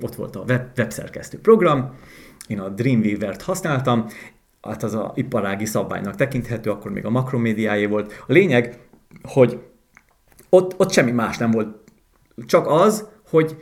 ott 0.00 0.14
volt 0.14 0.36
a 0.36 0.44
web, 0.48 0.62
webszerkesztő 0.76 1.38
program, 1.38 1.94
én 2.46 2.60
a 2.60 2.68
Dreamweaver-t 2.68 3.42
használtam, 3.42 4.06
hát 4.64 4.82
az 4.82 4.94
a 4.94 5.12
iparági 5.14 5.64
szabványnak 5.64 6.14
tekinthető, 6.14 6.70
akkor 6.70 6.90
még 6.90 7.04
a 7.04 7.10
makromédiájé 7.10 7.86
volt. 7.86 8.22
A 8.26 8.32
lényeg, 8.32 8.78
hogy 9.22 9.60
ott, 10.48 10.80
ott 10.80 10.92
semmi 10.92 11.10
más 11.10 11.38
nem 11.38 11.50
volt, 11.50 11.76
csak 12.46 12.66
az, 12.66 13.08
hogy 13.28 13.56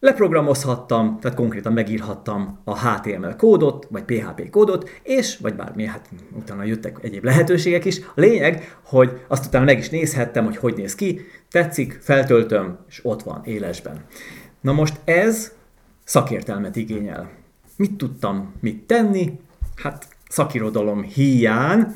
leprogramozhattam, 0.00 1.18
tehát 1.20 1.36
konkrétan 1.36 1.72
megírhattam 1.72 2.58
a 2.64 2.78
HTML 2.78 3.36
kódot, 3.36 3.86
vagy 3.90 4.02
PHP 4.02 4.50
kódot, 4.50 4.90
és, 5.02 5.38
vagy 5.38 5.54
bármi, 5.54 5.84
hát 5.84 6.08
utána 6.32 6.64
jöttek 6.64 6.98
egyéb 7.02 7.24
lehetőségek 7.24 7.84
is. 7.84 7.98
A 7.98 8.20
lényeg, 8.20 8.78
hogy 8.84 9.20
azt 9.28 9.46
utána 9.46 9.64
meg 9.64 9.78
is 9.78 9.88
nézhettem, 9.88 10.44
hogy 10.44 10.56
hogy 10.56 10.76
néz 10.76 10.94
ki, 10.94 11.20
tetszik, 11.50 11.98
feltöltöm, 12.00 12.78
és 12.88 13.00
ott 13.04 13.22
van, 13.22 13.40
élesben. 13.44 14.04
Na 14.60 14.72
most 14.72 15.00
ez 15.04 15.52
szakértelmet 16.04 16.76
igényel. 16.76 17.30
Mit 17.76 17.96
tudtam 17.96 18.54
mit 18.60 18.86
tenni? 18.86 19.40
Hát 19.76 20.08
szakirodalom 20.30 21.02
hiány. 21.02 21.86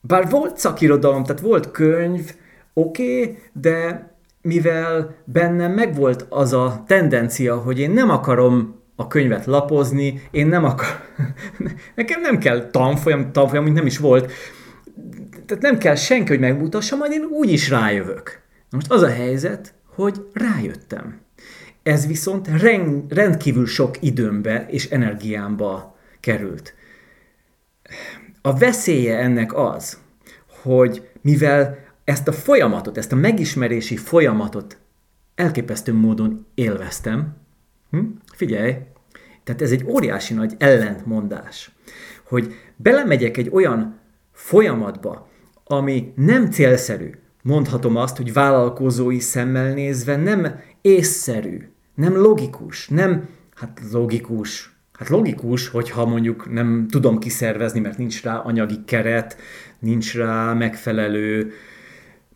Bár 0.00 0.30
volt 0.30 0.56
szakirodalom, 0.56 1.24
tehát 1.24 1.42
volt 1.42 1.70
könyv, 1.70 2.34
oké, 2.72 3.20
okay, 3.20 3.38
de 3.52 4.08
mivel 4.42 5.16
bennem 5.24 5.72
megvolt 5.72 6.26
az 6.28 6.52
a 6.52 6.84
tendencia, 6.86 7.56
hogy 7.56 7.78
én 7.78 7.90
nem 7.90 8.10
akarom 8.10 8.80
a 8.96 9.06
könyvet 9.06 9.46
lapozni, 9.46 10.22
én 10.30 10.46
nem 10.46 10.64
akar... 10.64 10.86
Nekem 11.96 12.20
nem 12.20 12.38
kell 12.38 12.70
tanfolyam, 12.70 13.32
tanfolyam, 13.32 13.64
mint 13.64 13.76
nem 13.76 13.86
is 13.86 13.98
volt. 13.98 14.32
Tehát 15.46 15.62
nem 15.62 15.78
kell 15.78 15.94
senki, 15.94 16.28
hogy 16.28 16.40
megmutassa, 16.40 16.96
majd 16.96 17.12
én 17.12 17.24
úgy 17.30 17.52
is 17.52 17.68
rájövök. 17.68 18.40
Most 18.70 18.90
az 18.90 19.02
a 19.02 19.10
helyzet, 19.10 19.74
hogy 19.94 20.26
rájöttem. 20.32 21.20
Ez 21.82 22.06
viszont 22.06 22.48
rendkívül 23.08 23.66
sok 23.66 24.02
időmbe 24.02 24.66
és 24.68 24.90
energiámba 24.90 25.96
került. 26.20 26.74
A 28.42 28.58
veszélye 28.58 29.18
ennek 29.18 29.54
az, 29.54 29.98
hogy 30.62 31.08
mivel 31.20 31.78
ezt 32.04 32.28
a 32.28 32.32
folyamatot, 32.32 32.98
ezt 32.98 33.12
a 33.12 33.16
megismerési 33.16 33.96
folyamatot 33.96 34.78
elképesztő 35.34 35.94
módon 35.94 36.46
élveztem, 36.54 37.36
hm? 37.90 37.98
figyelj, 38.32 38.74
tehát 39.44 39.62
ez 39.62 39.70
egy 39.70 39.84
óriási 39.86 40.34
nagy 40.34 40.54
ellentmondás, 40.58 41.70
hogy 42.24 42.54
belemegyek 42.76 43.36
egy 43.36 43.48
olyan 43.52 43.98
folyamatba, 44.32 45.28
ami 45.64 46.12
nem 46.16 46.50
célszerű, 46.50 47.10
mondhatom 47.42 47.96
azt, 47.96 48.16
hogy 48.16 48.32
vállalkozói 48.32 49.18
szemmel 49.18 49.72
nézve 49.72 50.16
nem 50.16 50.60
észszerű, 50.80 51.68
nem 51.94 52.16
logikus, 52.16 52.88
nem, 52.88 53.28
hát 53.54 53.80
logikus, 53.92 54.79
Hát 55.00 55.08
logikus, 55.08 55.68
hogyha 55.68 56.06
mondjuk 56.06 56.52
nem 56.52 56.86
tudom 56.90 57.18
kiszervezni, 57.18 57.80
mert 57.80 57.98
nincs 57.98 58.22
rá 58.22 58.36
anyagi 58.36 58.84
keret, 58.84 59.36
nincs 59.78 60.14
rá 60.14 60.52
megfelelő 60.52 61.52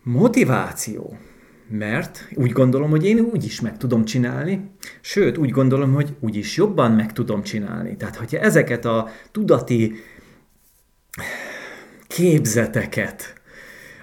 motiváció. 0.03 1.17
Mert 1.67 2.27
úgy 2.33 2.51
gondolom, 2.51 2.89
hogy 2.89 3.05
én 3.05 3.19
úgy 3.19 3.43
is 3.45 3.61
meg 3.61 3.77
tudom 3.77 4.05
csinálni, 4.05 4.71
sőt, 5.01 5.37
úgy 5.37 5.49
gondolom, 5.49 5.93
hogy 5.93 6.15
úgy 6.19 6.35
is 6.35 6.57
jobban 6.57 6.91
meg 6.91 7.13
tudom 7.13 7.43
csinálni. 7.43 7.95
Tehát, 7.95 8.15
hogyha 8.15 8.37
ezeket 8.37 8.85
a 8.85 9.09
tudati 9.31 9.95
képzeteket 12.07 13.33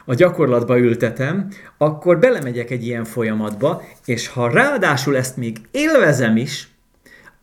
a 0.05 0.15
gyakorlatba 0.15 0.79
ültetem, 0.79 1.49
akkor 1.79 2.19
belemegyek 2.19 2.71
egy 2.71 2.87
ilyen 2.87 3.05
folyamatba, 3.05 3.83
és 4.05 4.29
ha 4.29 4.51
ráadásul 4.51 5.17
ezt 5.17 5.37
még 5.37 5.57
élvezem 5.71 6.37
is, 6.37 6.72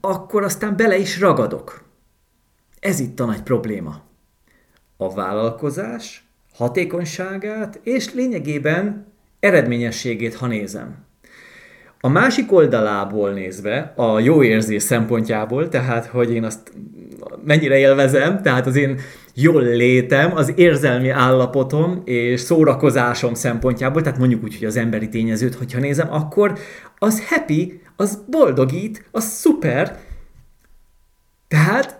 akkor 0.02 0.44
aztán 0.44 0.76
bele 0.76 0.98
is 0.98 1.20
ragadok. 1.20 1.84
Ez 2.80 3.00
itt 3.00 3.20
a 3.20 3.26
nagy 3.26 3.42
probléma. 3.42 4.02
A 4.98 5.14
vállalkozás 5.14 6.24
hatékonyságát 6.54 7.80
és 7.84 8.14
lényegében 8.14 9.06
eredményességét, 9.40 10.36
ha 10.36 10.48
nézem. 10.48 11.08
A 12.02 12.08
másik 12.08 12.52
oldalából 12.52 13.32
nézve, 13.32 13.94
a 13.96 14.20
jó 14.20 14.44
érzés 14.44 14.84
szempontjából, 14.84 15.70
tehát 15.70 16.06
hogy 16.06 16.32
én 16.32 16.44
azt 16.44 16.72
mennyire 17.44 17.78
élvezem, 17.78 18.42
tehát 18.42 18.66
az 18.66 18.76
én 18.76 19.00
jól 19.42 19.64
létem, 19.64 20.36
az 20.36 20.54
érzelmi 20.56 21.10
állapotom 21.10 22.02
és 22.06 22.40
szórakozásom 22.40 23.34
szempontjából, 23.34 24.02
tehát 24.02 24.20
mondjuk 24.20 24.44
úgy, 24.44 24.58
hogy 24.58 24.68
az 24.68 24.78
emberi 24.78 25.10
tényezőt, 25.10 25.56
hogyha 25.56 25.80
nézem, 25.80 26.14
akkor 26.14 26.58
az 26.98 27.28
happy, 27.28 27.82
az 27.96 28.24
boldogít, 28.30 29.06
az 29.12 29.24
szuper. 29.24 30.00
Tehát 31.48 32.00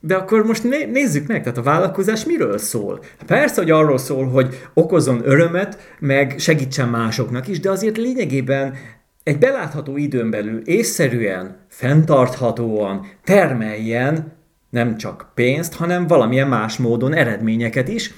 de 0.00 0.14
akkor 0.14 0.44
most 0.46 0.64
né- 0.64 0.90
nézzük 0.90 1.26
meg, 1.26 1.42
tehát 1.42 1.58
a 1.58 1.62
vállalkozás 1.62 2.24
miről 2.24 2.58
szól? 2.58 3.00
Persze, 3.26 3.60
hogy 3.60 3.70
arról 3.70 3.98
szól, 3.98 4.28
hogy 4.28 4.60
okozon 4.74 5.20
örömet, 5.24 5.96
meg 5.98 6.34
segítsen 6.38 6.88
másoknak 6.88 7.48
is, 7.48 7.60
de 7.60 7.70
azért 7.70 7.96
lényegében 7.96 8.74
egy 9.22 9.38
belátható 9.38 9.96
időn 9.96 10.30
belül 10.30 10.60
észszerűen, 10.64 11.56
fenntarthatóan 11.68 13.06
termeljen 13.24 14.32
nem 14.70 14.96
csak 14.96 15.30
pénzt, 15.34 15.74
hanem 15.74 16.06
valamilyen 16.06 16.48
más 16.48 16.76
módon 16.76 17.14
eredményeket 17.14 17.88
is, 17.88 18.12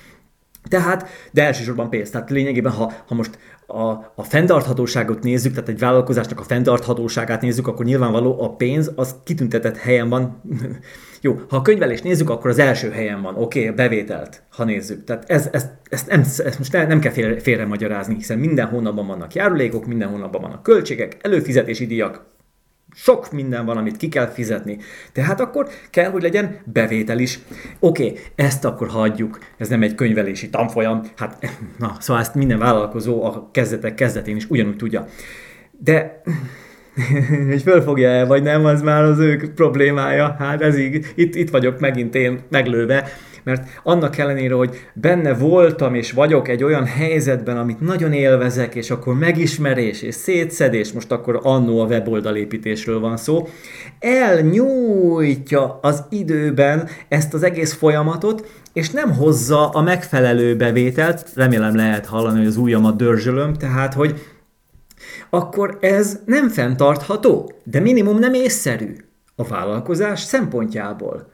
Tehát, 0.68 1.08
de 1.30 1.44
elsősorban 1.44 1.90
pénz. 1.90 2.10
Tehát 2.10 2.30
lényegében, 2.30 2.72
ha, 2.72 2.92
ha 3.06 3.14
most 3.14 3.38
a, 3.66 4.12
a 4.14 4.22
fenntarthatóságot 4.22 5.22
nézzük, 5.22 5.52
tehát 5.52 5.68
egy 5.68 5.78
vállalkozásnak 5.78 6.40
a 6.40 6.42
fenntarthatóságát 6.42 7.40
nézzük, 7.40 7.66
akkor 7.66 7.84
nyilvánvaló 7.84 8.42
a 8.42 8.56
pénz 8.56 8.92
az 8.94 9.14
kitüntetett 9.24 9.76
helyen 9.76 10.08
van. 10.08 10.42
Jó, 11.20 11.40
ha 11.48 11.56
a 11.56 11.62
könyvelést 11.62 12.04
nézzük, 12.04 12.30
akkor 12.30 12.50
az 12.50 12.58
első 12.58 12.90
helyen 12.90 13.22
van, 13.22 13.34
oké, 13.36 13.62
okay, 13.62 13.74
bevételt, 13.74 14.42
ha 14.50 14.64
nézzük. 14.64 15.04
Tehát 15.04 15.30
ez, 15.30 15.48
ez, 15.52 15.66
ez, 15.90 16.04
nem, 16.08 16.20
ez 16.20 16.56
most 16.58 16.72
nem 16.72 17.00
kell 17.00 17.12
félre, 17.12 17.40
félre 17.40 17.66
magyarázni, 17.66 18.14
hiszen 18.14 18.38
minden 18.38 18.66
hónapban 18.66 19.06
vannak 19.06 19.34
járulékok, 19.34 19.86
minden 19.86 20.08
hónapban 20.08 20.40
vannak 20.40 20.62
költségek, 20.62 21.16
előfizetési 21.20 21.86
díjak, 21.86 22.24
sok 22.94 23.33
minden 23.33 23.64
van, 23.64 23.76
amit 23.76 23.96
ki 23.96 24.09
kell 24.09 24.26
fizetni. 24.26 24.78
Tehát 25.12 25.40
akkor 25.40 25.68
kell, 25.90 26.11
hogy 26.11 26.22
legyen 26.22 26.57
bevétel 26.64 27.18
is. 27.18 27.38
Oké, 27.78 28.05
okay, 28.05 28.18
ezt 28.35 28.64
akkor 28.64 28.88
hagyjuk, 28.88 29.38
ez 29.59 29.68
nem 29.68 29.83
egy 29.83 29.94
könyvelési 29.94 30.50
tanfolyam, 30.50 31.02
hát 31.16 31.50
na, 31.78 31.96
szóval 31.98 32.22
ezt 32.22 32.35
minden 32.35 32.59
vállalkozó 32.59 33.24
a 33.24 33.48
kezdetek 33.52 33.94
kezdetén 33.94 34.37
is 34.37 34.46
ugyanúgy 34.48 34.76
tudja. 34.76 35.07
De 35.78 36.22
hogy 37.48 37.62
fölfogja 37.62 38.09
el, 38.09 38.26
vagy 38.26 38.42
nem, 38.42 38.64
az 38.64 38.83
már 38.83 39.02
az 39.02 39.18
ők 39.18 39.55
problémája. 39.55 40.37
Hát 40.38 40.62
ez 40.62 40.78
így, 40.78 41.07
itt, 41.14 41.35
itt 41.35 41.50
vagyok 41.50 41.81
megint 41.81 42.14
én 42.14 42.40
meglőve, 42.48 43.12
mert 43.42 43.68
annak 43.83 44.18
ellenére, 44.18 44.55
hogy 44.55 44.76
benne 44.94 45.35
voltam 45.35 45.94
és 45.94 46.12
vagyok 46.12 46.48
egy 46.48 46.64
olyan 46.64 46.85
helyzetben, 46.85 47.57
amit 47.57 47.81
nagyon 47.81 48.12
élvezek, 48.12 48.74
és 48.74 48.90
akkor 48.90 49.18
megismerés 49.18 50.02
és 50.02 50.14
szétszedés, 50.14 50.92
most 50.92 51.12
akkor 51.12 51.40
annó 51.42 51.81
a 51.81 51.87
weboldalépítésről 51.87 53.00
van 53.00 53.16
szó, 53.16 53.48
elnyújtja 53.98 55.78
az 55.83 56.05
időben 56.11 56.88
ezt 57.09 57.35
az 57.35 57.42
egész 57.42 57.72
folyamatot, 57.72 58.46
és 58.72 58.90
nem 58.90 59.14
hozza 59.16 59.68
a 59.68 59.83
megfelelő 59.83 60.57
bevételt, 60.57 61.28
remélem 61.35 61.76
lehet 61.76 62.07
hallani, 62.07 62.38
hogy 62.38 62.46
az 62.46 62.57
ujjamat 62.57 62.96
dörzsölöm, 62.96 63.55
tehát, 63.55 63.94
hogy 63.94 64.20
akkor 65.31 65.78
ez 65.81 66.20
nem 66.24 66.48
fenntartható, 66.48 67.52
de 67.64 67.81
minimum 67.81 68.18
nem 68.18 68.35
észszerű 68.35 68.96
a 69.37 69.44
vállalkozás 69.44 70.20
szempontjából. 70.20 71.31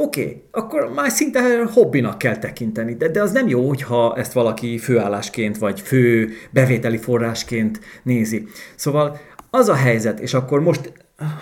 Oké, 0.00 0.20
okay, 0.20 0.42
akkor 0.50 0.92
már 0.94 1.10
szinte 1.10 1.64
hobbinak 1.72 2.18
kell 2.18 2.36
tekinteni, 2.36 2.94
de, 2.94 3.08
de 3.08 3.22
az 3.22 3.32
nem 3.32 3.48
jó, 3.48 3.68
hogyha 3.68 4.16
ezt 4.16 4.32
valaki 4.32 4.78
főállásként 4.78 5.58
vagy 5.58 5.80
fő 5.80 6.30
bevételi 6.50 6.96
forrásként 6.96 7.80
nézi. 8.02 8.46
Szóval 8.74 9.18
az 9.50 9.68
a 9.68 9.74
helyzet, 9.74 10.20
és 10.20 10.34
akkor 10.34 10.60
most, 10.60 10.92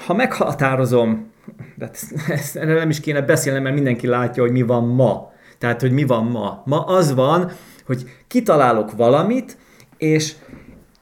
ha 0.07 0.15
meghatározom, 0.15 1.31
de 1.75 1.91
ezt, 2.29 2.57
erre 2.57 2.75
nem 2.75 2.91
is 2.91 3.01
kéne 3.01 3.23
beszélnem, 3.23 3.63
mert 3.63 3.75
mindenki 3.75 4.07
látja, 4.07 4.43
hogy 4.43 4.53
mi 4.53 4.63
van 4.63 4.85
ma. 4.85 5.33
Tehát, 5.59 5.81
hogy 5.81 5.93
mi 5.93 6.05
van 6.05 6.25
ma. 6.25 6.63
Ma 6.67 6.81
az 6.81 7.15
van, 7.15 7.51
hogy 7.87 8.11
kitalálok 8.27 8.97
valamit, 8.97 9.57
és 9.99 10.35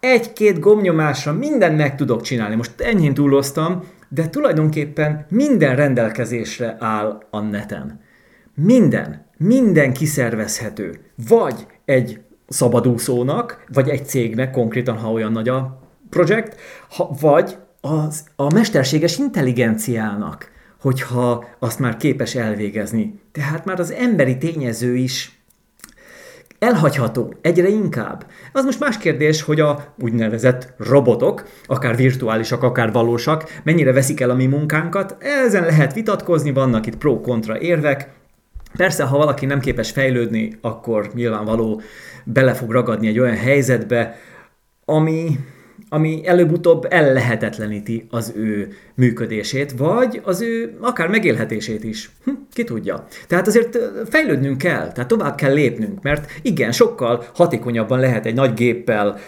egy-két 0.01 0.61
gomnyomásra 0.61 1.33
mindent 1.33 1.77
meg 1.77 1.97
tudok 1.97 2.23
csinálni. 2.23 2.55
Most 2.55 2.81
enyhén 2.81 3.15
túloztam, 3.15 3.85
de 4.15 4.29
tulajdonképpen 4.29 5.27
minden 5.29 5.77
rendelkezésre 5.77 6.77
áll 6.79 7.27
a 7.31 7.41
neten. 7.41 8.01
Minden, 8.55 9.27
minden 9.37 9.93
kiszervezhető. 9.93 11.01
Vagy 11.29 11.67
egy 11.85 12.21
szabadúszónak, 12.49 13.65
vagy 13.73 13.89
egy 13.89 14.07
cégnek, 14.07 14.51
konkrétan, 14.51 14.97
ha 14.97 15.13
olyan 15.13 15.33
nagy 15.33 15.49
a 15.49 15.81
projekt, 16.11 16.61
ha, 16.89 17.17
vagy 17.21 17.57
az, 17.81 18.25
a 18.37 18.53
mesterséges 18.53 19.19
intelligenciának, 19.19 20.51
hogyha 20.81 21.45
azt 21.59 21.79
már 21.79 21.97
képes 21.97 22.35
elvégezni. 22.35 23.21
Tehát 23.33 23.65
már 23.65 23.81
az 23.81 23.93
emberi 23.93 24.39
tényező 24.39 24.97
is 24.97 25.34
elhagyható. 26.65 27.35
Egyre 27.41 27.69
inkább. 27.69 28.27
Az 28.53 28.65
most 28.65 28.81
más 28.81 28.99
kérdés, 28.99 29.43
hogy 29.43 29.61
a 29.61 29.95
úgynevezett 29.99 30.75
robotok, 30.79 31.45
akár 31.67 31.97
virtuálisak, 31.97 32.63
akár 32.63 32.93
valósak, 32.93 33.61
mennyire 33.63 33.93
veszik 33.93 34.21
el 34.21 34.31
a 34.31 34.35
mi 34.35 34.47
munkánkat, 34.47 35.17
ezen 35.45 35.65
lehet 35.65 35.93
vitatkozni, 35.93 36.53
vannak 36.53 36.87
itt 36.87 36.97
pro-kontra 36.97 37.61
érvek, 37.61 38.13
Persze, 38.77 39.05
ha 39.05 39.17
valaki 39.17 39.47
nem 39.47 39.61
képes 39.61 39.91
fejlődni, 39.91 40.59
akkor 40.61 41.11
nyilvánvaló 41.15 41.81
bele 42.25 42.55
fog 42.55 42.71
ragadni 42.71 43.07
egy 43.07 43.19
olyan 43.19 43.37
helyzetbe, 43.37 44.17
ami 44.85 45.39
ami 45.95 46.27
előbb-utóbb 46.27 46.87
ellehetetleníti 46.91 48.07
az 48.11 48.33
ő 48.37 48.73
működését, 48.95 49.73
vagy 49.73 50.21
az 50.25 50.41
ő 50.41 50.77
akár 50.81 51.09
megélhetését 51.09 51.85
is. 51.85 52.11
Hm, 52.25 52.31
ki 52.53 52.65
tudja. 52.65 53.07
Tehát 53.29 53.47
azért 53.47 53.79
fejlődnünk 54.09 54.59
kell, 54.59 54.93
tehát 54.93 55.09
tovább 55.09 55.35
kell 55.35 55.53
lépnünk, 55.53 56.03
mert 56.03 56.31
igen, 56.43 56.73
sokkal 56.73 57.25
hatékonyabban 57.35 58.01
lehet 58.01 58.27
egy 58.27 58.35
nagy 58.35 58.55
géppel 58.55 59.19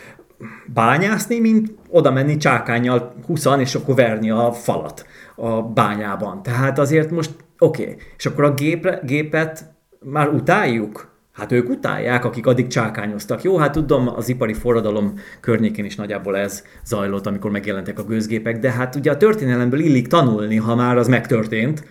bányászni, 0.67 1.41
mint 1.41 1.75
oda 1.89 2.11
menni 2.11 2.37
csákányjal 2.37 3.15
20 3.27 3.47
és 3.59 3.75
akkor 3.75 3.95
verni 3.95 4.31
a 4.31 4.53
falat 4.53 5.07
a 5.35 5.63
bányában. 5.63 6.43
Tehát 6.43 6.79
azért 6.79 7.11
most 7.11 7.31
oké, 7.59 7.83
okay. 7.83 7.97
és 8.17 8.27
akkor 8.27 8.45
a 8.45 8.55
gépre, 8.55 9.01
gépet 9.05 9.65
már 10.01 10.29
utáljuk, 10.29 11.16
Hát 11.37 11.53
ők 11.53 11.69
utálják, 11.69 12.25
akik 12.25 12.47
addig 12.47 12.67
csákányoztak. 12.67 13.43
Jó, 13.43 13.57
hát 13.57 13.73
tudom, 13.73 14.09
az 14.09 14.29
ipari 14.29 14.53
forradalom 14.53 15.15
környékén 15.41 15.85
is 15.85 15.97
nagyjából 15.97 16.37
ez 16.37 16.63
zajlott, 16.85 17.27
amikor 17.27 17.51
megjelentek 17.51 17.99
a 17.99 18.05
gőzgépek, 18.05 18.59
de 18.59 18.71
hát 18.71 18.95
ugye 18.95 19.11
a 19.11 19.17
történelemből 19.17 19.81
illik 19.81 20.07
tanulni, 20.07 20.57
ha 20.57 20.75
már 20.75 20.97
az 20.97 21.09
megtörtént. 21.09 21.85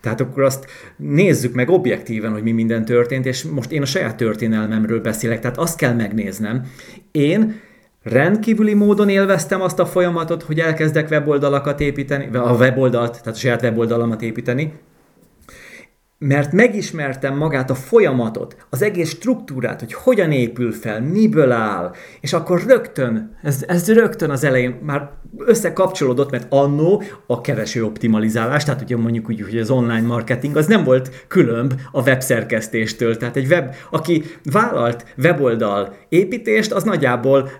Tehát 0.00 0.20
akkor 0.20 0.42
azt 0.42 0.66
nézzük 0.96 1.54
meg 1.54 1.68
objektíven, 1.68 2.32
hogy 2.32 2.42
mi 2.42 2.52
minden 2.52 2.84
történt, 2.84 3.26
és 3.26 3.42
most 3.42 3.72
én 3.72 3.82
a 3.82 3.86
saját 3.86 4.16
történelmemről 4.16 5.00
beszélek, 5.00 5.40
tehát 5.40 5.58
azt 5.58 5.76
kell 5.76 5.94
megnéznem. 5.94 6.62
Én 7.10 7.60
rendkívüli 8.02 8.74
módon 8.74 9.08
élveztem 9.08 9.60
azt 9.60 9.78
a 9.78 9.86
folyamatot, 9.86 10.42
hogy 10.42 10.60
elkezdek 10.60 11.10
weboldalakat 11.10 11.80
építeni, 11.80 12.36
a 12.36 12.54
weboldalt, 12.54 13.10
tehát 13.10 13.26
a 13.26 13.40
saját 13.40 13.62
weboldalamat 13.62 14.22
építeni, 14.22 14.72
mert 16.26 16.52
megismertem 16.52 17.36
magát 17.36 17.70
a 17.70 17.74
folyamatot, 17.74 18.56
az 18.70 18.82
egész 18.82 19.08
struktúrát, 19.08 19.80
hogy 19.80 19.92
hogyan 19.92 20.32
épül 20.32 20.72
fel, 20.72 21.00
miből 21.00 21.52
áll, 21.52 21.92
és 22.20 22.32
akkor 22.32 22.62
rögtön, 22.66 23.36
ez, 23.42 23.64
ez 23.66 23.92
rögtön 23.92 24.30
az 24.30 24.44
elején 24.44 24.78
már 24.82 25.10
összekapcsolódott, 25.38 26.30
mert 26.30 26.46
annó 26.48 27.02
a 27.26 27.40
kereső 27.40 27.84
optimalizálás, 27.84 28.64
tehát 28.64 28.82
ugye 28.82 28.96
mondjuk 28.96 29.28
úgy, 29.28 29.42
hogy 29.42 29.58
az 29.58 29.70
online 29.70 30.06
marketing, 30.06 30.56
az 30.56 30.66
nem 30.66 30.84
volt 30.84 31.24
különb 31.28 31.74
a 31.92 32.02
webszerkesztéstől. 32.02 33.16
Tehát 33.16 33.36
egy 33.36 33.46
web, 33.46 33.74
aki 33.90 34.22
vállalt 34.52 35.04
weboldal 35.16 35.94
építést, 36.08 36.72
az 36.72 36.82
nagyjából 36.82 37.50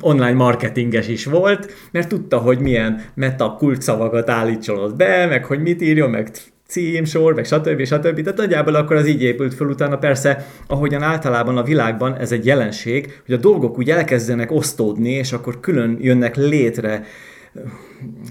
online 0.00 0.32
marketinges 0.32 1.08
is 1.08 1.24
volt, 1.24 1.72
mert 1.92 2.08
tudta, 2.08 2.38
hogy 2.38 2.58
milyen 2.58 3.00
meta 3.14 3.54
kulcsszavakat 3.58 4.30
állítson 4.30 4.94
be, 4.96 5.26
meg 5.26 5.44
hogy 5.44 5.60
mit 5.60 5.82
írjon, 5.82 6.10
meg 6.10 6.30
címsor, 6.68 7.34
meg 7.34 7.44
stb. 7.44 7.84
stb. 7.84 8.22
Tehát 8.22 8.36
nagyjából 8.36 8.74
akkor 8.74 8.96
az 8.96 9.06
így 9.06 9.22
épült 9.22 9.54
fel 9.54 9.66
utána. 9.66 9.98
Persze, 9.98 10.46
ahogyan 10.66 11.02
általában 11.02 11.56
a 11.56 11.62
világban 11.62 12.16
ez 12.16 12.32
egy 12.32 12.46
jelenség, 12.46 13.20
hogy 13.26 13.34
a 13.34 13.38
dolgok 13.38 13.78
úgy 13.78 13.90
elkezdenek 13.90 14.52
osztódni, 14.52 15.10
és 15.10 15.32
akkor 15.32 15.60
külön 15.60 15.98
jönnek 16.00 16.36
létre 16.36 17.04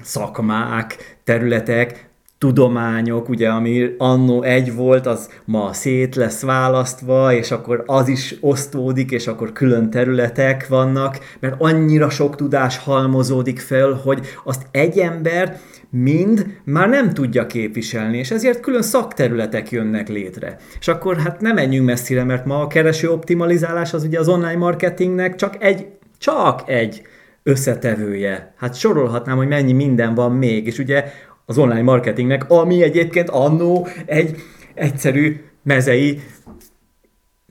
szakmák, 0.01 1.17
területek, 1.23 2.09
tudományok, 2.37 3.29
ugye, 3.29 3.49
ami 3.49 3.95
annó 3.97 4.41
egy 4.43 4.75
volt, 4.75 5.05
az 5.05 5.29
ma 5.45 5.73
szét 5.73 6.15
lesz 6.15 6.41
választva, 6.41 7.33
és 7.33 7.51
akkor 7.51 7.83
az 7.85 8.07
is 8.07 8.35
osztódik, 8.41 9.11
és 9.11 9.27
akkor 9.27 9.51
külön 9.51 9.89
területek 9.89 10.67
vannak, 10.67 11.19
mert 11.39 11.55
annyira 11.57 12.09
sok 12.09 12.35
tudás 12.35 12.77
halmozódik 12.77 13.59
fel, 13.59 13.91
hogy 14.03 14.19
azt 14.43 14.67
egy 14.71 14.99
ember 14.99 15.59
mind 15.89 16.45
már 16.63 16.89
nem 16.89 17.13
tudja 17.13 17.45
képviselni, 17.45 18.17
és 18.17 18.31
ezért 18.31 18.59
külön 18.59 18.81
szakterületek 18.81 19.71
jönnek 19.71 20.09
létre. 20.09 20.57
És 20.79 20.87
akkor 20.87 21.17
hát 21.17 21.41
nem 21.41 21.55
menjünk 21.55 21.85
messzire, 21.85 22.23
mert 22.23 22.45
ma 22.45 22.61
a 22.61 22.67
kereső 22.67 23.09
optimalizálás 23.09 23.93
az 23.93 24.03
ugye 24.03 24.19
az 24.19 24.27
online 24.27 24.57
marketingnek 24.57 25.35
csak 25.35 25.63
egy, 25.63 25.87
csak 26.17 26.63
egy 26.69 27.01
összetevője. 27.43 28.53
Hát 28.57 28.75
sorolhatnám, 28.75 29.37
hogy 29.37 29.47
mennyi 29.47 29.73
minden 29.73 30.13
van 30.13 30.31
még, 30.31 30.65
és 30.67 30.79
ugye 30.79 31.11
az 31.45 31.57
online 31.57 31.81
marketingnek, 31.81 32.49
ami 32.49 32.83
egyébként 32.83 33.29
annó 33.29 33.87
egy 34.05 34.35
egyszerű 34.73 35.41
mezei 35.63 36.19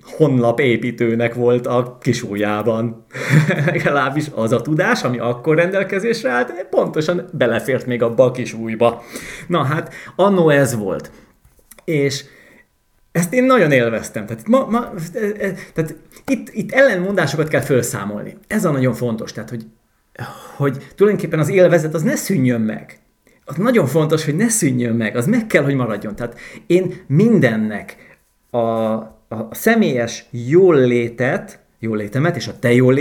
honlapépítőnek 0.07 1.35
volt 1.35 1.67
a 1.67 1.99
kisújában. 2.01 3.07
Legalábbis 3.67 4.25
az 4.35 4.53
a 4.53 4.63
tudás, 4.63 5.03
ami 5.03 5.19
akkor 5.19 5.57
rendelkezésre 5.57 6.31
állt, 6.31 6.67
pontosan 6.71 7.29
belefért 7.33 7.87
még 7.87 8.03
abba 8.03 8.25
a 8.25 8.31
kisújba. 8.31 9.03
Na 9.47 9.63
hát, 9.63 9.95
annó 10.17 10.49
ez 10.49 10.77
volt. 10.77 11.11
És 11.85 12.25
ezt 13.13 13.33
én 13.33 13.45
nagyon 13.45 13.73
élveztem. 13.73 14.27
Tehát, 14.27 14.49
ma, 14.49 14.67
ma, 14.71 14.91
tehát 15.75 15.95
itt, 16.27 16.49
itt 16.53 16.73
ellenmondásokat 16.73 17.49
kell 17.49 17.61
felszámolni. 17.61 18.37
Ez 18.47 18.65
a 18.65 18.71
nagyon 18.71 18.95
fontos. 18.95 19.33
Tehát, 19.33 19.51
hogy, 19.51 19.67
hogy 20.57 20.87
tulajdonképpen 20.95 21.39
az 21.39 21.49
élvezet 21.49 21.95
az 21.95 22.03
ne 22.03 22.15
szűnjön 22.15 22.61
meg. 22.61 22.99
Az 23.45 23.57
nagyon 23.57 23.87
fontos, 23.87 24.25
hogy 24.25 24.37
ne 24.37 24.49
szűnjön 24.49 24.95
meg. 24.95 25.17
Az 25.17 25.27
meg 25.27 25.47
kell, 25.47 25.65
hogy 25.65 25.75
maradjon. 25.75 26.15
Tehát 26.15 26.39
én 26.67 27.05
mindennek 27.07 27.97
a 28.51 29.16
a 29.29 29.55
személyes 29.55 30.27
jól 30.31 30.77
létet, 30.77 31.61
jól 31.79 31.97
létemet 31.97 32.37
és 32.37 32.49
a 32.49 32.59
te 32.59 32.73
jól 32.73 32.95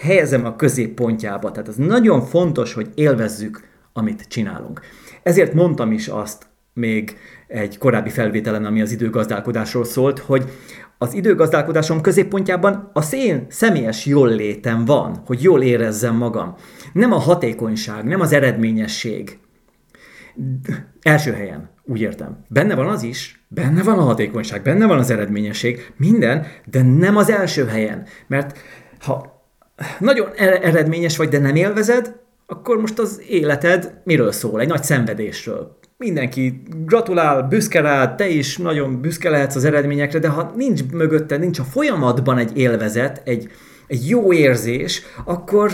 helyezem 0.00 0.44
a 0.44 0.56
középpontjába. 0.56 1.50
Tehát 1.50 1.68
ez 1.68 1.76
nagyon 1.76 2.22
fontos, 2.22 2.72
hogy 2.72 2.88
élvezzük, 2.94 3.68
amit 3.92 4.24
csinálunk. 4.28 4.80
Ezért 5.22 5.54
mondtam 5.54 5.92
is 5.92 6.08
azt 6.08 6.46
még 6.74 7.16
egy 7.46 7.78
korábbi 7.78 8.10
felvételen, 8.10 8.64
ami 8.64 8.80
az 8.80 8.92
időgazdálkodásról 8.92 9.84
szólt, 9.84 10.18
hogy 10.18 10.44
az 10.98 11.14
időgazdálkodásom 11.14 12.00
középpontjában 12.00 12.90
a 12.92 13.02
szén 13.02 13.46
személyes 13.48 14.06
jól 14.06 14.28
létem 14.28 14.84
van, 14.84 15.22
hogy 15.26 15.42
jól 15.42 15.62
érezzem 15.62 16.16
magam. 16.16 16.54
Nem 16.92 17.12
a 17.12 17.18
hatékonyság, 17.18 18.04
nem 18.04 18.20
az 18.20 18.32
eredményesség. 18.32 19.38
Első 21.02 21.32
helyen, 21.32 21.70
úgy 21.84 22.00
értem. 22.00 22.44
Benne 22.48 22.74
van 22.74 22.88
az 22.88 23.02
is, 23.02 23.44
benne 23.48 23.82
van 23.82 23.98
a 23.98 24.02
hatékonyság, 24.02 24.62
benne 24.62 24.86
van 24.86 24.98
az 24.98 25.10
eredményesség, 25.10 25.92
minden, 25.96 26.46
de 26.64 26.82
nem 26.82 27.16
az 27.16 27.30
első 27.30 27.66
helyen. 27.66 28.06
Mert 28.26 28.58
ha 29.00 29.44
nagyon 29.98 30.28
e- 30.36 30.60
eredményes 30.62 31.16
vagy, 31.16 31.28
de 31.28 31.38
nem 31.38 31.56
élvezed, 31.56 32.20
akkor 32.46 32.80
most 32.80 32.98
az 32.98 33.22
életed 33.28 34.00
miről 34.04 34.32
szól? 34.32 34.60
Egy 34.60 34.68
nagy 34.68 34.82
szenvedésről 34.82 35.80
mindenki 36.02 36.62
gratulál, 36.86 37.42
büszke 37.42 37.80
rá, 37.80 38.14
te 38.14 38.28
is 38.28 38.56
nagyon 38.56 39.00
büszke 39.00 39.30
lehetsz 39.30 39.54
az 39.54 39.64
eredményekre, 39.64 40.18
de 40.18 40.28
ha 40.28 40.52
nincs 40.56 40.82
mögötte, 40.92 41.36
nincs 41.36 41.58
a 41.58 41.64
folyamatban 41.64 42.38
egy 42.38 42.58
élvezet, 42.58 43.22
egy, 43.24 43.50
egy 43.86 44.08
jó 44.08 44.32
érzés, 44.32 45.02
akkor, 45.24 45.72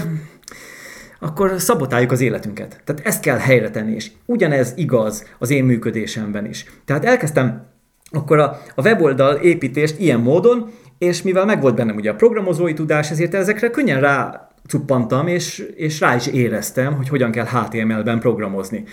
akkor 1.19 1.61
szabotáljuk 1.61 2.13
az 2.13 2.21
életünket. 2.21 2.81
Tehát 2.85 3.07
ezt 3.07 3.23
kell 3.23 3.39
helyre 3.39 3.71
tenni, 3.71 3.95
és 3.95 4.11
ugyanez 4.25 4.73
igaz 4.77 5.27
az 5.39 5.51
én 5.51 5.65
működésemben 5.65 6.47
is. 6.47 6.65
Tehát 6.85 7.05
elkezdtem 7.05 7.67
akkor 8.11 8.39
a, 8.39 8.61
a 8.75 8.83
weboldal 8.83 9.35
építést 9.35 9.99
ilyen 9.99 10.21
módon, 10.21 10.71
és 10.99 11.23
mivel 11.23 11.45
megvolt 11.45 11.75
bennem 11.75 11.97
ugye 11.97 12.11
a 12.11 12.15
programozói 12.15 12.73
tudás, 12.73 13.11
ezért 13.11 13.35
ezekre 13.35 13.71
könnyen 13.71 14.01
rá 14.01 14.49
cuppantam, 14.69 15.27
és, 15.27 15.59
és 15.77 16.01
rá 16.01 16.15
is 16.15 16.27
éreztem, 16.27 16.95
hogy 16.95 17.09
hogyan 17.09 17.31
kell 17.31 17.47
HTML-ben 17.47 18.19
programozni. 18.19 18.85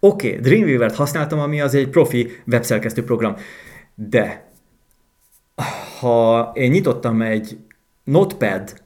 Oké, 0.00 0.28
okay, 0.28 0.40
Dreamweaver-t 0.40 0.94
használtam, 0.94 1.38
ami 1.38 1.60
az 1.60 1.74
egy 1.74 1.88
profi 1.88 2.30
webszerkesztő 2.46 3.04
program, 3.04 3.36
de 3.94 4.50
ha 6.00 6.50
én 6.54 6.70
nyitottam 6.70 7.22
egy 7.22 7.58
Notepad 8.04 8.82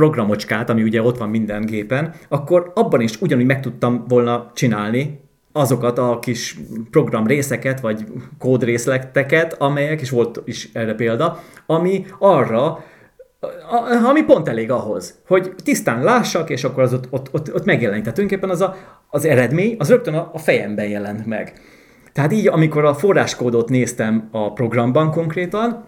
programocskát, 0.00 0.70
ami 0.70 0.82
ugye 0.82 1.02
ott 1.02 1.18
van 1.18 1.28
minden 1.28 1.64
gépen, 1.64 2.14
akkor 2.28 2.72
abban 2.74 3.00
is 3.00 3.20
ugyanúgy 3.20 3.46
meg 3.46 3.60
tudtam 3.60 4.04
volna 4.08 4.50
csinálni 4.54 5.20
azokat 5.52 5.98
a 5.98 6.18
kis 6.18 6.58
program 6.90 7.26
részeket, 7.26 7.80
vagy 7.80 8.04
kódrészleteket, 8.38 9.52
amelyek, 9.52 10.00
és 10.00 10.10
volt 10.10 10.42
is 10.44 10.68
erre 10.72 10.94
példa, 10.94 11.38
ami 11.66 12.04
arra 12.18 12.84
ami 14.08 14.22
pont 14.22 14.48
elég 14.48 14.70
ahhoz, 14.70 15.18
hogy 15.26 15.54
tisztán 15.64 16.02
lássak, 16.04 16.50
és 16.50 16.64
akkor 16.64 16.82
az 16.82 16.92
ott, 16.92 17.06
ott, 17.10 17.28
ott, 17.32 17.54
ott 17.54 17.64
megjelenik. 17.64 18.02
Tehát 18.02 18.18
tulajdonképpen 18.18 18.56
az, 18.56 18.60
a, 18.60 18.76
az 19.10 19.24
eredmény, 19.24 19.76
az 19.78 19.88
rögtön 19.88 20.14
a, 20.14 20.30
a 20.32 20.38
fejemben 20.38 20.88
jelent 20.88 21.26
meg. 21.26 21.52
Tehát 22.12 22.32
így, 22.32 22.48
amikor 22.48 22.84
a 22.84 22.94
forráskódot 22.94 23.68
néztem 23.68 24.28
a 24.30 24.52
programban 24.52 25.10
konkrétan, 25.10 25.84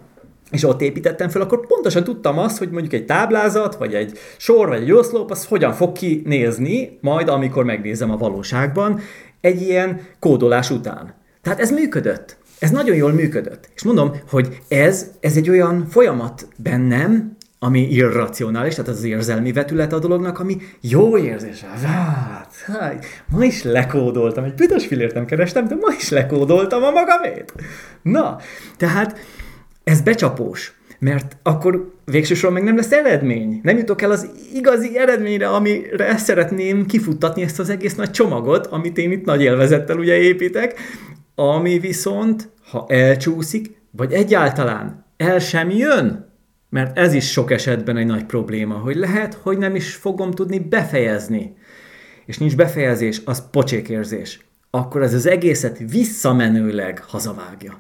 és 0.53 0.65
ott 0.65 0.81
építettem 0.81 1.29
fel, 1.29 1.43
akkor 1.43 1.67
pontosan 1.67 2.05
tudtam 2.05 2.38
azt, 2.38 2.59
hogy 2.59 2.71
mondjuk 2.71 2.93
egy 2.93 3.05
táblázat, 3.05 3.77
vagy 3.77 3.95
egy 3.95 4.19
sor, 4.37 4.69
vagy 4.69 4.83
egy 4.83 4.93
oszlop, 4.93 5.31
az 5.31 5.45
hogyan 5.45 5.73
fog 5.73 5.93
kinézni, 5.93 6.99
majd 7.01 7.29
amikor 7.29 7.65
megnézem 7.65 8.11
a 8.11 8.17
valóságban, 8.17 9.01
egy 9.41 9.62
ilyen 9.62 10.01
kódolás 10.19 10.71
után. 10.71 11.15
Tehát 11.43 11.61
ez 11.61 11.71
működött. 11.71 12.37
Ez 12.59 12.71
nagyon 12.71 12.97
jól 12.97 13.12
működött. 13.12 13.69
És 13.75 13.83
mondom, 13.83 14.12
hogy 14.31 14.59
ez, 14.69 15.11
ez 15.21 15.37
egy 15.37 15.51
olyan 15.51 15.87
folyamat 15.87 16.49
bennem, 16.57 17.37
ami 17.59 17.81
irracionális, 17.81 18.75
tehát 18.75 18.91
az 18.91 19.05
érzelmi 19.05 19.53
vetület 19.53 19.93
a 19.93 19.99
dolognak, 19.99 20.38
ami 20.38 20.57
jó 20.81 21.19
érzés. 21.19 21.65
Hát, 21.85 22.55
hát, 22.67 23.05
ma 23.29 23.45
is 23.45 23.62
lekódoltam, 23.62 24.45
egy 24.45 24.55
büdös 24.55 24.87
filért 24.87 25.15
nem 25.15 25.25
kerestem, 25.25 25.69
de 25.69 25.75
ma 25.75 25.95
is 25.99 26.09
lekódoltam 26.09 26.83
a 26.83 26.91
magamét. 26.91 27.53
Na, 28.03 28.37
tehát 28.77 29.19
ez 29.85 30.01
becsapós, 30.01 30.73
mert 30.99 31.37
akkor 31.42 31.95
végsősorban 32.05 32.53
meg 32.53 32.68
nem 32.68 32.77
lesz 32.77 32.92
eredmény. 32.92 33.61
Nem 33.62 33.77
jutok 33.77 34.03
el 34.03 34.11
az 34.11 34.31
igazi 34.55 34.99
eredményre, 34.99 35.49
amire 35.49 36.16
szeretném 36.16 36.87
kifuttatni 36.87 37.42
ezt 37.42 37.59
az 37.59 37.71
egész 37.71 37.95
nagy 37.95 38.11
csomagot, 38.11 38.66
amit 38.66 38.99
én 38.99 39.12
itt 39.12 39.25
nagy 39.25 39.42
élvezettel 39.42 39.99
ugye 39.99 40.16
építek, 40.16 40.81
ami 41.35 41.79
viszont, 41.79 42.49
ha 42.71 42.87
elcsúszik, 42.88 43.81
vagy 43.90 44.12
egyáltalán 44.12 45.07
el 45.16 45.38
sem 45.38 45.71
jön, 45.71 46.33
mert 46.68 46.99
ez 46.99 47.14
is 47.14 47.31
sok 47.31 47.51
esetben 47.51 47.97
egy 47.97 48.07
nagy 48.07 48.25
probléma, 48.25 48.75
hogy 48.75 48.97
lehet, 48.97 49.35
hogy 49.35 49.59
nem 49.59 49.75
is 49.75 49.95
fogom 49.95 50.31
tudni 50.31 50.59
befejezni. 50.59 51.57
És 52.27 52.38
nincs 52.38 52.57
befejezés, 52.57 53.23
az 53.25 53.51
pocsékérzés. 53.51 54.40
Akkor 54.71 55.03
ez 55.03 55.14
az 55.14 55.27
egészet 55.27 55.79
visszamenőleg 55.90 57.05
hazavágja. 57.07 57.79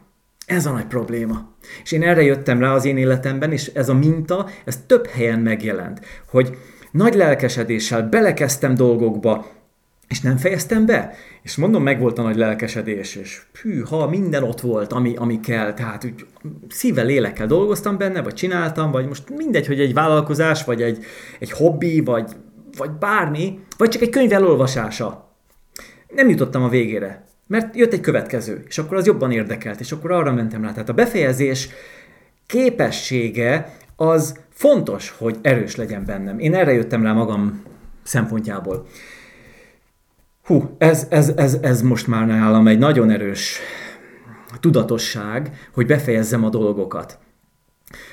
Ez 0.52 0.66
a 0.66 0.72
nagy 0.72 0.86
probléma. 0.86 1.50
És 1.82 1.92
én 1.92 2.02
erre 2.02 2.22
jöttem 2.22 2.60
rá 2.60 2.74
az 2.74 2.84
én 2.84 2.96
életemben, 2.96 3.52
és 3.52 3.66
ez 3.66 3.88
a 3.88 3.94
minta, 3.94 4.48
ez 4.64 4.82
több 4.86 5.06
helyen 5.06 5.38
megjelent, 5.38 6.00
hogy 6.28 6.56
nagy 6.90 7.14
lelkesedéssel 7.14 8.08
belekezdtem 8.08 8.74
dolgokba, 8.74 9.46
és 10.08 10.20
nem 10.20 10.36
fejeztem 10.36 10.86
be. 10.86 11.14
És 11.42 11.56
mondom, 11.56 11.82
meg 11.82 12.00
volt 12.00 12.18
a 12.18 12.22
nagy 12.22 12.36
lelkesedés, 12.36 13.16
és 13.16 13.42
hű, 13.62 13.80
ha 13.80 14.08
minden 14.08 14.42
ott 14.42 14.60
volt, 14.60 14.92
ami, 14.92 15.16
ami 15.16 15.40
kell, 15.40 15.74
tehát 15.74 16.04
úgy 16.04 16.26
szívvel, 16.68 17.04
lélekkel 17.04 17.46
dolgoztam 17.46 17.98
benne, 17.98 18.22
vagy 18.22 18.34
csináltam, 18.34 18.90
vagy 18.90 19.06
most 19.06 19.36
mindegy, 19.36 19.66
hogy 19.66 19.80
egy 19.80 19.94
vállalkozás, 19.94 20.64
vagy 20.64 20.82
egy, 20.82 21.04
egy 21.38 21.50
hobbi, 21.50 22.00
vagy, 22.00 22.30
vagy 22.76 22.90
bármi, 22.90 23.58
vagy 23.76 23.88
csak 23.88 24.02
egy 24.02 24.10
könyv 24.10 24.32
elolvasása. 24.32 25.36
Nem 26.08 26.28
jutottam 26.28 26.62
a 26.62 26.68
végére, 26.68 27.24
mert 27.52 27.76
jött 27.76 27.92
egy 27.92 28.00
következő, 28.00 28.62
és 28.68 28.78
akkor 28.78 28.96
az 28.96 29.06
jobban 29.06 29.32
érdekelt, 29.32 29.80
és 29.80 29.92
akkor 29.92 30.12
arra 30.12 30.32
mentem 30.32 30.62
rá. 30.62 30.72
Tehát 30.72 30.88
a 30.88 30.92
befejezés 30.92 31.68
képessége 32.46 33.76
az 33.96 34.38
fontos, 34.50 35.14
hogy 35.18 35.36
erős 35.42 35.76
legyen 35.76 36.04
bennem. 36.04 36.38
Én 36.38 36.54
erre 36.54 36.72
jöttem 36.72 37.02
rá 37.02 37.12
magam 37.12 37.62
szempontjából. 38.02 38.86
Hú, 40.42 40.74
ez, 40.78 41.06
ez, 41.10 41.32
ez, 41.36 41.58
ez 41.62 41.82
most 41.82 42.06
már 42.06 42.26
nálam 42.26 42.66
egy 42.66 42.78
nagyon 42.78 43.10
erős 43.10 43.58
tudatosság, 44.60 45.68
hogy 45.72 45.86
befejezzem 45.86 46.44
a 46.44 46.48
dolgokat. 46.48 47.18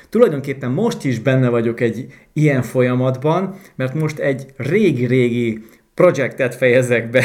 Tulajdonképpen 0.10 0.72
most 0.72 1.04
is 1.04 1.20
benne 1.20 1.50
vagyok 1.50 1.80
egy 1.80 2.14
ilyen 2.34 2.62
folyamatban, 2.62 3.56
mert 3.76 3.94
most 3.94 4.18
egy 4.18 4.46
régi-régi 4.58 5.64
projektet 6.00 6.56
fejezek 6.56 7.10
be, 7.10 7.24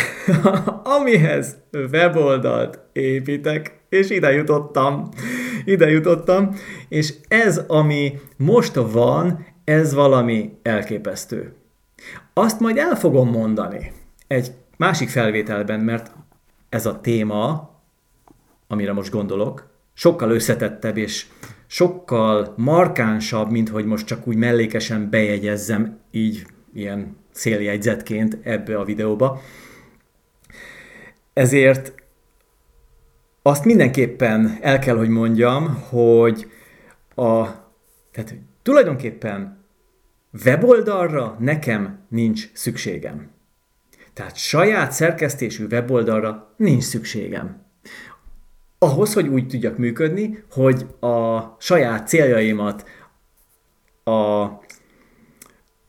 amihez 0.98 1.56
weboldalt 1.92 2.78
építek, 2.92 3.80
és 3.88 4.10
ide 4.10 4.32
jutottam. 4.32 5.08
Ide 5.64 5.90
jutottam, 5.90 6.54
és 6.88 7.14
ez, 7.28 7.58
ami 7.66 8.20
most 8.36 8.74
van, 8.74 9.46
ez 9.64 9.94
valami 9.94 10.58
elképesztő. 10.62 11.54
Azt 12.32 12.60
majd 12.60 12.76
el 12.76 12.96
fogom 12.96 13.30
mondani 13.30 13.92
egy 14.26 14.50
másik 14.76 15.08
felvételben, 15.08 15.80
mert 15.80 16.12
ez 16.68 16.86
a 16.86 17.00
téma, 17.00 17.70
amire 18.68 18.92
most 18.92 19.12
gondolok, 19.12 19.70
sokkal 19.92 20.30
összetettebb 20.30 20.96
és 20.96 21.26
sokkal 21.66 22.54
markánsabb, 22.56 23.50
mint 23.50 23.68
hogy 23.68 23.84
most 23.84 24.06
csak 24.06 24.26
úgy 24.26 24.36
mellékesen 24.36 25.10
bejegyezzem 25.10 25.98
így 26.10 26.46
ilyen 26.72 27.22
széljegyzetként 27.34 28.38
ebbe 28.42 28.78
a 28.78 28.84
videóba. 28.84 29.42
Ezért 31.32 31.92
azt 33.42 33.64
mindenképpen 33.64 34.58
el 34.60 34.78
kell, 34.78 34.96
hogy 34.96 35.08
mondjam, 35.08 35.82
hogy 35.88 36.50
a, 37.14 37.44
tehát 38.12 38.34
tulajdonképpen 38.62 39.64
weboldalra 40.44 41.36
nekem 41.38 41.98
nincs 42.08 42.50
szükségem. 42.52 43.30
Tehát 44.12 44.36
saját 44.36 44.92
szerkesztésű 44.92 45.66
weboldalra 45.70 46.54
nincs 46.56 46.82
szükségem. 46.82 47.62
Ahhoz, 48.78 49.14
hogy 49.14 49.28
úgy 49.28 49.46
tudjak 49.46 49.78
működni, 49.78 50.44
hogy 50.50 50.86
a 51.00 51.40
saját 51.58 52.08
céljaimat 52.08 52.84
a 54.04 54.48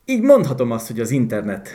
így 0.05 0.21
mondhatom 0.21 0.71
azt, 0.71 0.87
hogy 0.87 0.99
az 0.99 1.11
internet 1.11 1.69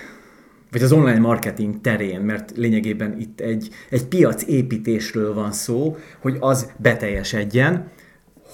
vagy 0.70 0.82
az 0.82 0.92
online 0.92 1.18
marketing 1.18 1.80
terén, 1.80 2.20
mert 2.20 2.56
lényegében 2.56 3.20
itt 3.20 3.40
egy, 3.40 3.68
egy 3.90 4.04
piac 4.04 4.42
építésről 4.46 5.34
van 5.34 5.52
szó, 5.52 5.96
hogy 6.20 6.36
az 6.40 6.72
beteljesedjen 6.76 7.90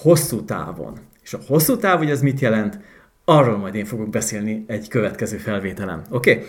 hosszú 0.01 0.43
távon. 0.43 0.97
És 1.23 1.33
a 1.33 1.39
hosszú 1.47 1.77
táv, 1.77 1.97
hogy 1.97 2.09
ez 2.09 2.21
mit 2.21 2.39
jelent, 2.39 2.79
arról 3.25 3.57
majd 3.57 3.75
én 3.75 3.85
fogok 3.85 4.09
beszélni 4.09 4.63
egy 4.67 4.87
következő 4.87 5.37
felvételem. 5.37 6.01
Oké? 6.09 6.31
Okay? 6.31 6.45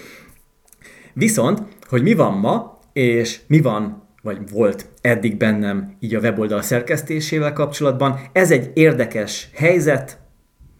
Viszont, 1.12 1.62
hogy 1.89 2.03
mi 2.03 2.14
van 2.14 2.39
ma, 2.39 2.79
és 2.93 3.41
mi 3.47 3.61
van 3.61 4.03
vagy 4.22 4.51
volt 4.51 4.89
eddig 5.01 5.37
bennem 5.37 5.97
így 6.01 6.14
a 6.14 6.20
weboldal 6.20 6.62
szerkesztésével 6.62 7.53
kapcsolatban. 7.53 8.18
Ez 8.33 8.51
egy 8.51 8.70
érdekes 8.74 9.51
helyzet 9.55 10.18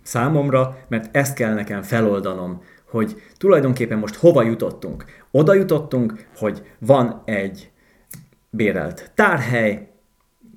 számomra, 0.09 0.79
mert 0.89 1.17
ezt 1.17 1.35
kell 1.35 1.55
nekem 1.55 1.83
feloldanom, 1.83 2.63
hogy 2.91 3.23
tulajdonképpen 3.37 3.99
most 3.99 4.15
hova 4.15 4.43
jutottunk. 4.43 5.05
Oda 5.31 5.55
jutottunk, 5.55 6.27
hogy 6.37 6.63
van 6.79 7.23
egy 7.25 7.71
bérelt 8.51 9.11
tárhely, 9.15 9.89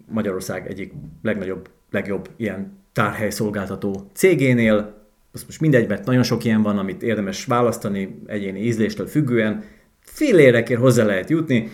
Magyarország 0.08 0.68
egyik 0.68 0.94
legnagyobb, 1.22 1.70
legjobb 1.92 2.30
ilyen 2.38 2.78
tárhely 2.94 3.30
szolgáltató 3.30 4.10
cégénél, 4.14 5.00
az 5.32 5.44
most 5.44 5.62
mindegy, 5.62 5.88
mert 5.88 6.06
nagyon 6.06 6.24
sok 6.24 6.44
ilyen 6.44 6.62
van, 6.62 6.78
amit 6.78 7.04
érdemes 7.04 7.46
választani 7.46 8.22
egyéni 8.26 8.60
ízléstől 8.60 9.08
függően, 9.08 9.64
fél 10.00 10.38
érekért 10.38 10.80
hozzá 10.80 11.04
lehet 11.04 11.30
jutni, 11.30 11.70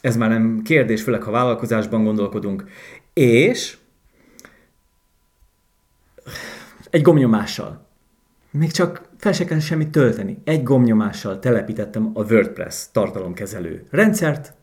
ez 0.00 0.16
már 0.16 0.28
nem 0.28 0.60
kérdés, 0.64 1.02
főleg 1.02 1.22
ha 1.22 1.30
vállalkozásban 1.30 2.04
gondolkodunk, 2.04 2.64
és 3.12 3.76
egy 6.92 7.02
gomnyomással, 7.02 7.86
még 8.50 8.70
csak 8.70 9.08
fel 9.18 9.32
se 9.32 9.44
kell 9.44 9.58
semmit 9.58 9.90
tölteni, 9.90 10.38
egy 10.44 10.62
gomnyomással 10.62 11.38
telepítettem 11.38 12.10
a 12.14 12.22
WordPress 12.22 12.86
tartalomkezelő 12.92 13.86
rendszert, 13.90 14.54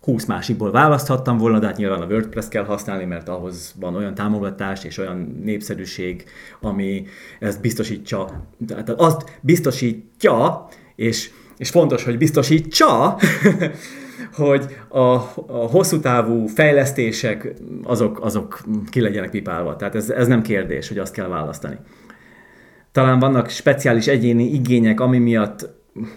20 0.00 0.24
másikból 0.24 0.70
választhattam 0.70 1.38
volna, 1.38 1.58
de 1.58 1.66
hát 1.66 1.76
nyilván 1.76 2.00
a 2.00 2.06
WordPress 2.06 2.48
kell 2.48 2.64
használni, 2.64 3.04
mert 3.04 3.28
ahhoz 3.28 3.74
van 3.80 3.94
olyan 3.94 4.14
támogatás 4.14 4.84
és 4.84 4.98
olyan 4.98 5.40
népszerűség, 5.42 6.24
ami 6.60 7.06
ezt 7.40 7.60
biztosítja, 7.60 8.46
tehát 8.66 8.90
azt 8.90 9.38
biztosítja, 9.40 10.68
és, 10.94 11.30
és 11.56 11.70
fontos, 11.70 12.04
hogy 12.04 12.18
biztosítsa, 12.18 13.16
hogy 14.32 14.76
a, 14.88 14.98
a 14.98 15.66
hosszú 15.70 16.00
távú 16.00 16.46
fejlesztések 16.46 17.54
azok, 17.82 18.24
azok 18.24 18.60
ki 18.90 19.00
legyenek 19.00 19.30
pipálva. 19.30 19.76
Tehát 19.76 19.94
ez, 19.94 20.10
ez 20.10 20.26
nem 20.26 20.42
kérdés, 20.42 20.88
hogy 20.88 20.98
azt 20.98 21.12
kell 21.12 21.28
választani. 21.28 21.76
Talán 22.92 23.18
vannak 23.18 23.48
speciális 23.48 24.06
egyéni 24.06 24.44
igények, 24.52 25.00
ami 25.00 25.18
miatt 25.18 25.68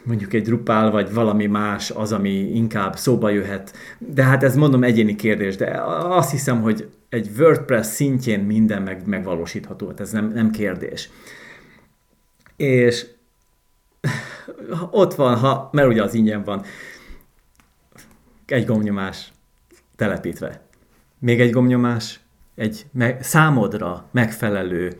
mondjuk 0.03 0.33
egy 0.33 0.43
Drupal 0.43 0.91
vagy 0.91 1.13
valami 1.13 1.45
más 1.45 1.91
az, 1.91 2.11
ami 2.11 2.29
inkább 2.29 2.95
szóba 2.95 3.29
jöhet. 3.29 3.73
De 3.97 4.23
hát 4.23 4.43
ez 4.43 4.55
mondom 4.55 4.83
egyéni 4.83 5.15
kérdés, 5.15 5.55
de 5.55 5.81
azt 6.03 6.31
hiszem, 6.31 6.61
hogy 6.61 6.89
egy 7.09 7.29
WordPress 7.39 7.87
szintjén 7.87 8.39
minden 8.39 8.81
meg, 8.81 9.07
megvalósítható, 9.07 9.87
hát 9.87 9.99
ez 9.99 10.11
nem, 10.11 10.31
nem 10.33 10.51
kérdés. 10.51 11.09
És 12.55 13.05
ott 14.91 15.15
van, 15.15 15.35
ha, 15.35 15.69
mert 15.71 15.87
ugye 15.87 16.03
az 16.03 16.13
ingyen 16.13 16.43
van, 16.43 16.63
egy 18.51 18.65
gomnyomás 18.65 19.31
telepítve. 19.95 20.61
Még 21.19 21.41
egy 21.41 21.51
gomnyomás, 21.51 22.19
egy 22.55 22.85
me- 22.91 23.23
számodra 23.23 24.09
megfelelő 24.11 24.97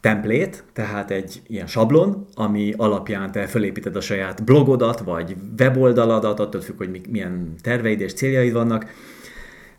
templét, 0.00 0.64
tehát 0.72 1.10
egy 1.10 1.42
ilyen 1.46 1.66
sablon, 1.66 2.26
ami 2.34 2.74
alapján 2.76 3.32
te 3.32 3.46
felépíted 3.46 3.96
a 3.96 4.00
saját 4.00 4.44
blogodat, 4.44 4.98
vagy 4.98 5.36
weboldaladat, 5.58 6.40
attól 6.40 6.60
függ, 6.60 6.76
hogy 6.76 7.00
milyen 7.10 7.54
terveid 7.60 8.00
és 8.00 8.12
céljaid 8.12 8.52
vannak. 8.52 8.90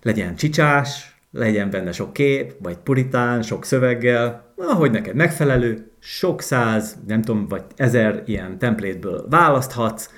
Legyen 0.02 0.36
csicsás, 0.36 1.20
legyen 1.32 1.70
benne 1.70 1.92
sok 1.92 2.14
kép, 2.14 2.54
vagy 2.62 2.78
puritán, 2.78 3.42
sok 3.42 3.66
szöveggel, 3.66 4.54
ahogy 4.56 4.92
neked 4.92 5.16
megfelelő, 5.16 5.92
sok 6.00 6.42
száz, 6.42 6.98
nem 7.08 7.22
tudom, 7.22 7.48
vagy 7.48 7.64
ezer 7.76 8.24
ilyen 8.26 8.58
templétből 8.58 9.26
választhatsz, 9.30 10.10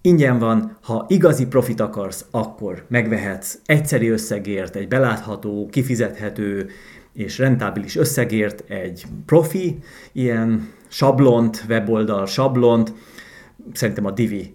Ingyen 0.00 0.38
van, 0.38 0.76
ha 0.82 1.04
igazi 1.08 1.46
profit 1.46 1.80
akarsz, 1.80 2.24
akkor 2.30 2.84
megvehetsz 2.88 3.58
egyszeri 3.66 4.08
összegért 4.08 4.76
egy 4.76 4.88
belátható, 4.88 5.68
kifizethető 5.70 6.70
és 7.12 7.38
rentábilis 7.38 7.96
összegért 7.96 8.70
egy 8.70 9.06
profi, 9.26 9.78
ilyen 10.12 10.72
sablont, 10.88 11.64
weboldal 11.68 12.26
sablont, 12.26 12.92
szerintem 13.72 14.04
a 14.04 14.10
Divi 14.10 14.54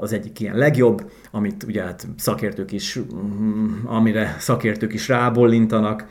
az 0.00 0.12
egyik 0.12 0.40
ilyen 0.40 0.56
legjobb, 0.56 1.10
amit 1.30 1.62
ugye 1.62 1.82
hát 1.82 2.06
szakértők 2.16 2.72
is, 2.72 2.98
mm, 3.14 3.86
amire 3.86 4.36
szakértők 4.38 4.92
is 4.92 5.08
rábólintanak. 5.08 6.06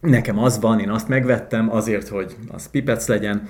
Nekem 0.00 0.38
az 0.38 0.60
van, 0.60 0.80
én 0.80 0.90
azt 0.90 1.08
megvettem 1.08 1.70
azért, 1.72 2.08
hogy 2.08 2.36
az 2.48 2.70
pipec 2.70 3.08
legyen, 3.08 3.48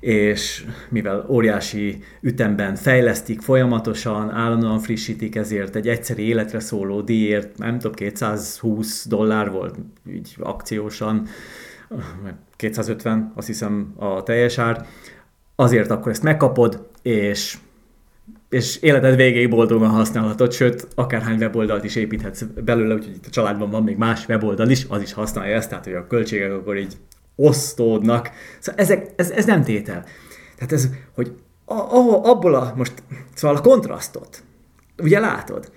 és 0.00 0.64
mivel 0.88 1.26
óriási 1.28 2.02
ütemben 2.20 2.74
fejlesztik 2.74 3.40
folyamatosan, 3.40 4.30
állandóan 4.30 4.78
frissítik, 4.78 5.36
ezért 5.36 5.76
egy 5.76 5.88
egyszeri 5.88 6.22
életre 6.22 6.60
szóló 6.60 7.00
díjért, 7.00 7.58
nem 7.58 7.78
tudom, 7.78 7.92
220 7.92 9.06
dollár 9.06 9.50
volt 9.50 9.76
így 10.10 10.36
akciósan, 10.38 11.26
250 12.56 13.32
azt 13.34 13.46
hiszem 13.46 13.94
a 13.96 14.22
teljes 14.22 14.58
ár, 14.58 14.86
azért 15.56 15.90
akkor 15.90 16.12
ezt 16.12 16.22
megkapod, 16.22 16.88
és 17.02 17.58
és 18.48 18.76
életed 18.82 19.16
végéig 19.16 19.48
boldogan 19.48 19.88
használhatod, 19.88 20.52
sőt, 20.52 20.88
akárhány 20.94 21.38
weboldalt 21.38 21.84
is 21.84 21.96
építhetsz 21.96 22.42
belőle, 22.64 22.94
úgyhogy 22.94 23.14
itt 23.14 23.26
a 23.26 23.30
családban 23.30 23.70
van 23.70 23.82
még 23.82 23.96
más 23.96 24.28
weboldal 24.28 24.68
is, 24.68 24.86
az 24.88 25.02
is 25.02 25.12
használja 25.12 25.56
ezt, 25.56 25.68
tehát 25.68 25.84
hogy 25.84 25.94
a 25.94 26.06
költségek 26.06 26.52
akkor 26.52 26.76
így 26.76 26.96
osztódnak. 27.40 28.30
Szóval 28.58 28.80
ezek, 28.80 29.12
ez, 29.16 29.30
ez 29.30 29.44
nem 29.44 29.62
tétel. 29.62 30.04
Tehát 30.54 30.72
ez, 30.72 30.88
hogy 31.14 31.36
a, 31.64 31.74
a, 31.74 32.24
abból 32.24 32.54
a, 32.54 32.72
most, 32.76 33.02
szóval 33.34 33.56
a 33.56 33.60
kontrasztot, 33.60 34.42
ugye 35.02 35.18
látod, 35.18 35.72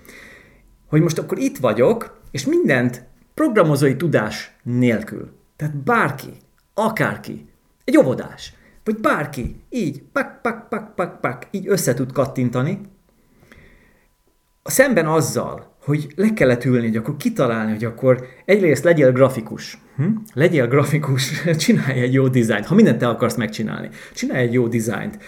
hogy 0.88 1.00
most 1.00 1.18
akkor 1.18 1.38
itt 1.38 1.58
vagyok, 1.58 2.20
és 2.30 2.46
mindent 2.46 3.04
programozói 3.34 3.96
tudás 3.96 4.56
nélkül. 4.62 5.32
Tehát 5.56 5.76
bárki, 5.76 6.32
akárki, 6.74 7.48
egy 7.84 7.98
óvodás, 7.98 8.54
vagy 8.84 8.96
bárki, 8.96 9.62
így, 9.68 10.02
pak, 10.12 10.42
pak, 10.42 10.68
pak, 10.68 10.94
pak, 10.94 11.20
pak, 11.20 11.46
így 11.50 11.68
össze 11.68 11.94
tud 11.94 12.12
kattintani, 12.12 12.80
szemben 14.62 15.06
azzal, 15.06 15.71
hogy 15.84 16.06
le 16.16 16.32
kellett 16.32 16.64
ülni, 16.64 16.86
hogy 16.86 16.96
akkor 16.96 17.16
kitalálni, 17.16 17.72
hogy 17.72 17.84
akkor 17.84 18.26
egyrészt 18.44 18.84
legyél 18.84 19.12
grafikus. 19.12 19.78
Hm? 19.96 20.04
Legyél 20.32 20.66
grafikus, 20.66 21.42
csinálj 21.56 22.00
egy 22.00 22.12
jó 22.12 22.28
dizájnt. 22.28 22.66
Ha 22.66 22.74
mindent 22.74 22.98
te 22.98 23.08
akarsz 23.08 23.36
megcsinálni, 23.36 23.88
csinálj 24.14 24.42
egy 24.42 24.52
jó 24.52 24.68
dizájnt. 24.68 25.18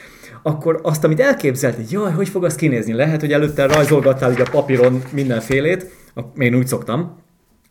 Akkor 0.42 0.80
azt, 0.82 1.04
amit 1.04 1.20
elképzelt, 1.20 1.74
hogy 1.74 1.90
jaj, 1.90 2.12
hogy 2.12 2.28
fog 2.28 2.44
az 2.44 2.54
kinézni? 2.54 2.92
Lehet, 2.92 3.20
hogy 3.20 3.32
előtte 3.32 3.66
rajzolgattál 3.66 4.32
így 4.32 4.40
a 4.40 4.50
papíron 4.50 5.02
mindenfélét, 5.12 5.90
én 6.38 6.54
úgy 6.54 6.66
szoktam, 6.66 7.22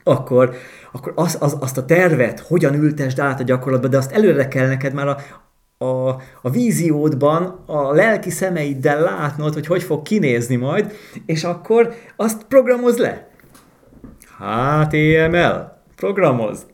akkor, 0.03 0.55
akkor 0.91 1.13
az, 1.15 1.37
az, 1.39 1.57
azt 1.59 1.77
a 1.77 1.85
tervet 1.85 2.39
hogyan 2.39 2.73
ültesd 2.73 3.19
át 3.19 3.39
a 3.39 3.43
gyakorlatba, 3.43 3.87
de 3.87 3.97
azt 3.97 4.11
előre 4.11 4.47
kell 4.47 4.67
neked 4.67 4.93
már 4.93 5.07
a, 5.07 5.17
a, 5.83 6.21
a 6.41 6.49
víziódban, 6.49 7.63
a 7.65 7.93
lelki 7.93 8.29
szemeiddel 8.29 9.01
látnod, 9.01 9.53
hogy 9.53 9.67
hogy 9.67 9.83
fog 9.83 10.01
kinézni 10.01 10.55
majd, 10.55 10.97
és 11.25 11.43
akkor 11.43 11.93
azt 12.15 12.43
programoz 12.43 12.97
le. 12.97 13.29
HTML. 14.37 15.81
Programoz. 15.95 16.65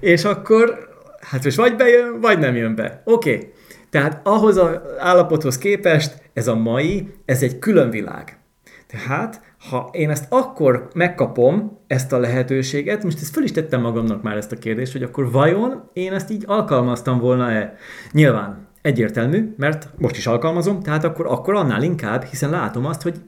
És 0.00 0.24
akkor, 0.24 0.88
hát 1.20 1.44
most 1.44 1.56
vagy 1.56 1.76
bejön, 1.76 2.20
vagy 2.20 2.38
nem 2.38 2.56
jön 2.56 2.74
be. 2.74 3.02
Oké. 3.04 3.34
Okay. 3.34 3.52
Tehát 3.90 4.20
ahhoz 4.26 4.56
az 4.56 4.80
állapothoz 4.98 5.58
képest 5.58 6.22
ez 6.32 6.48
a 6.48 6.54
mai, 6.54 7.14
ez 7.24 7.42
egy 7.42 7.58
külön 7.58 7.90
világ. 7.90 8.38
Tehát, 8.86 9.40
ha 9.70 9.88
én 9.92 10.10
ezt 10.10 10.26
akkor 10.28 10.88
megkapom, 10.94 11.78
ezt 11.86 12.12
a 12.12 12.18
lehetőséget, 12.18 13.04
most 13.04 13.20
ezt 13.20 13.32
föl 13.32 13.44
is 13.44 13.52
tettem 13.52 13.80
magamnak 13.80 14.22
már 14.22 14.36
ezt 14.36 14.52
a 14.52 14.56
kérdést, 14.56 14.92
hogy 14.92 15.02
akkor 15.02 15.30
vajon 15.30 15.90
én 15.92 16.12
ezt 16.12 16.30
így 16.30 16.44
alkalmaztam 16.46 17.18
volna-e? 17.18 17.76
Nyilván 18.12 18.66
egyértelmű, 18.82 19.54
mert 19.56 19.88
most 19.98 20.16
is 20.16 20.26
alkalmazom, 20.26 20.80
tehát 20.80 21.04
akkor, 21.04 21.26
akkor 21.26 21.54
annál 21.54 21.82
inkább, 21.82 22.24
hiszen 22.24 22.50
látom 22.50 22.86
azt, 22.86 23.02
hogy 23.02 23.20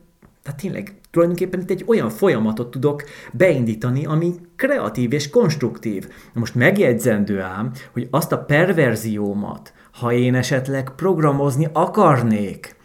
tehát 0.42 0.60
tényleg 0.60 0.94
tulajdonképpen 1.10 1.60
itt 1.60 1.70
egy 1.70 1.84
olyan 1.86 2.08
folyamatot 2.08 2.70
tudok 2.70 3.02
beindítani, 3.32 4.04
ami 4.04 4.34
kreatív 4.56 5.12
és 5.12 5.30
konstruktív. 5.30 6.08
Most 6.32 6.54
megjegyzendő 6.54 7.40
ám, 7.40 7.72
hogy 7.92 8.08
azt 8.10 8.32
a 8.32 8.38
perverziómat, 8.38 9.72
ha 9.92 10.12
én 10.12 10.34
esetleg 10.34 10.90
programozni 10.96 11.68
akarnék, 11.72 12.75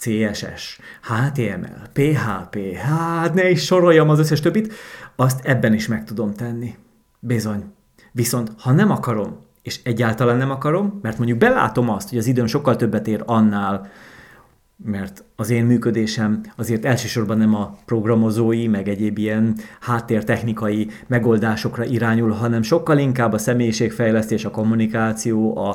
CSS, 0.00 0.78
HTML, 1.02 1.88
PHP, 1.92 2.76
hát 2.76 3.34
ne 3.34 3.50
is 3.50 3.64
soroljam 3.64 4.08
az 4.08 4.18
összes 4.18 4.40
többit, 4.40 4.72
azt 5.16 5.44
ebben 5.44 5.74
is 5.74 5.86
meg 5.86 6.04
tudom 6.04 6.34
tenni. 6.34 6.74
Bizony. 7.18 7.64
Viszont 8.12 8.50
ha 8.58 8.72
nem 8.72 8.90
akarom, 8.90 9.36
és 9.62 9.80
egyáltalán 9.82 10.36
nem 10.36 10.50
akarom, 10.50 10.98
mert 11.02 11.16
mondjuk 11.16 11.38
belátom 11.38 11.88
azt, 11.88 12.08
hogy 12.08 12.18
az 12.18 12.26
időm 12.26 12.46
sokkal 12.46 12.76
többet 12.76 13.08
ér 13.08 13.22
annál, 13.26 13.90
mert 14.84 15.24
az 15.36 15.50
én 15.50 15.64
működésem 15.64 16.40
azért 16.56 16.84
elsősorban 16.84 17.38
nem 17.38 17.54
a 17.54 17.76
programozói, 17.84 18.66
meg 18.66 18.88
egyéb 18.88 19.18
ilyen 19.18 19.56
háttértechnikai 19.80 20.88
megoldásokra 21.06 21.84
irányul, 21.84 22.30
hanem 22.30 22.62
sokkal 22.62 22.98
inkább 22.98 23.32
a 23.32 23.38
személyiségfejlesztés, 23.38 24.44
a 24.44 24.50
kommunikáció, 24.50 25.56
a, 25.56 25.68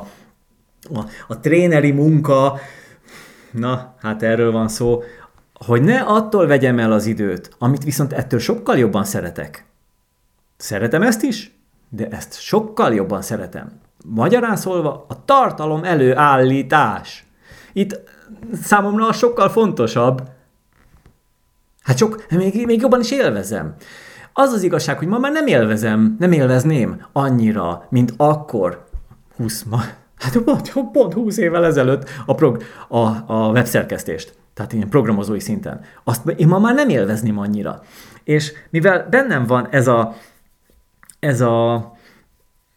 a, 0.94 1.04
a 1.28 1.40
tréneri 1.40 1.90
munka, 1.90 2.58
na, 3.56 3.94
hát 4.00 4.22
erről 4.22 4.52
van 4.52 4.68
szó, 4.68 5.02
hogy 5.54 5.82
ne 5.82 6.00
attól 6.00 6.46
vegyem 6.46 6.78
el 6.78 6.92
az 6.92 7.06
időt, 7.06 7.54
amit 7.58 7.84
viszont 7.84 8.12
ettől 8.12 8.38
sokkal 8.38 8.78
jobban 8.78 9.04
szeretek. 9.04 9.64
Szeretem 10.56 11.02
ezt 11.02 11.22
is, 11.22 11.54
de 11.88 12.08
ezt 12.08 12.40
sokkal 12.40 12.94
jobban 12.94 13.22
szeretem. 13.22 13.72
Magyarán 14.04 14.56
szólva 14.56 15.04
a 15.08 15.24
tartalom 15.24 15.84
előállítás. 15.84 17.26
Itt 17.72 18.00
számomra 18.62 19.12
sokkal 19.12 19.48
fontosabb. 19.48 20.22
Hát 21.82 21.96
sok, 21.96 22.26
még, 22.30 22.66
még 22.66 22.80
jobban 22.80 23.00
is 23.00 23.10
élvezem. 23.10 23.74
Az 24.32 24.52
az 24.52 24.62
igazság, 24.62 24.98
hogy 24.98 25.08
ma 25.08 25.18
már 25.18 25.32
nem 25.32 25.46
élvezem, 25.46 26.16
nem 26.18 26.32
élvezném 26.32 27.06
annyira, 27.12 27.86
mint 27.88 28.14
akkor, 28.16 28.84
20, 29.36 29.62
ma, 29.62 29.80
hát 30.18 30.38
pont, 30.38 30.72
pont 30.92 31.12
20 31.12 31.36
évvel 31.36 31.64
ezelőtt 31.64 32.10
a, 32.26 32.34
prog, 32.34 32.62
a, 32.88 32.98
a 33.26 33.50
webszerkesztést. 33.50 34.34
Tehát 34.54 34.72
ilyen 34.72 34.88
programozói 34.88 35.40
szinten. 35.40 35.80
Azt 36.04 36.28
én 36.28 36.48
ma 36.48 36.58
már 36.58 36.74
nem 36.74 36.88
élvezném 36.88 37.38
annyira. 37.38 37.82
És 38.24 38.52
mivel 38.70 39.06
bennem 39.10 39.46
van 39.46 39.68
ez 39.70 39.86
a, 39.88 40.14
ez 41.20 41.40
a 41.40 41.92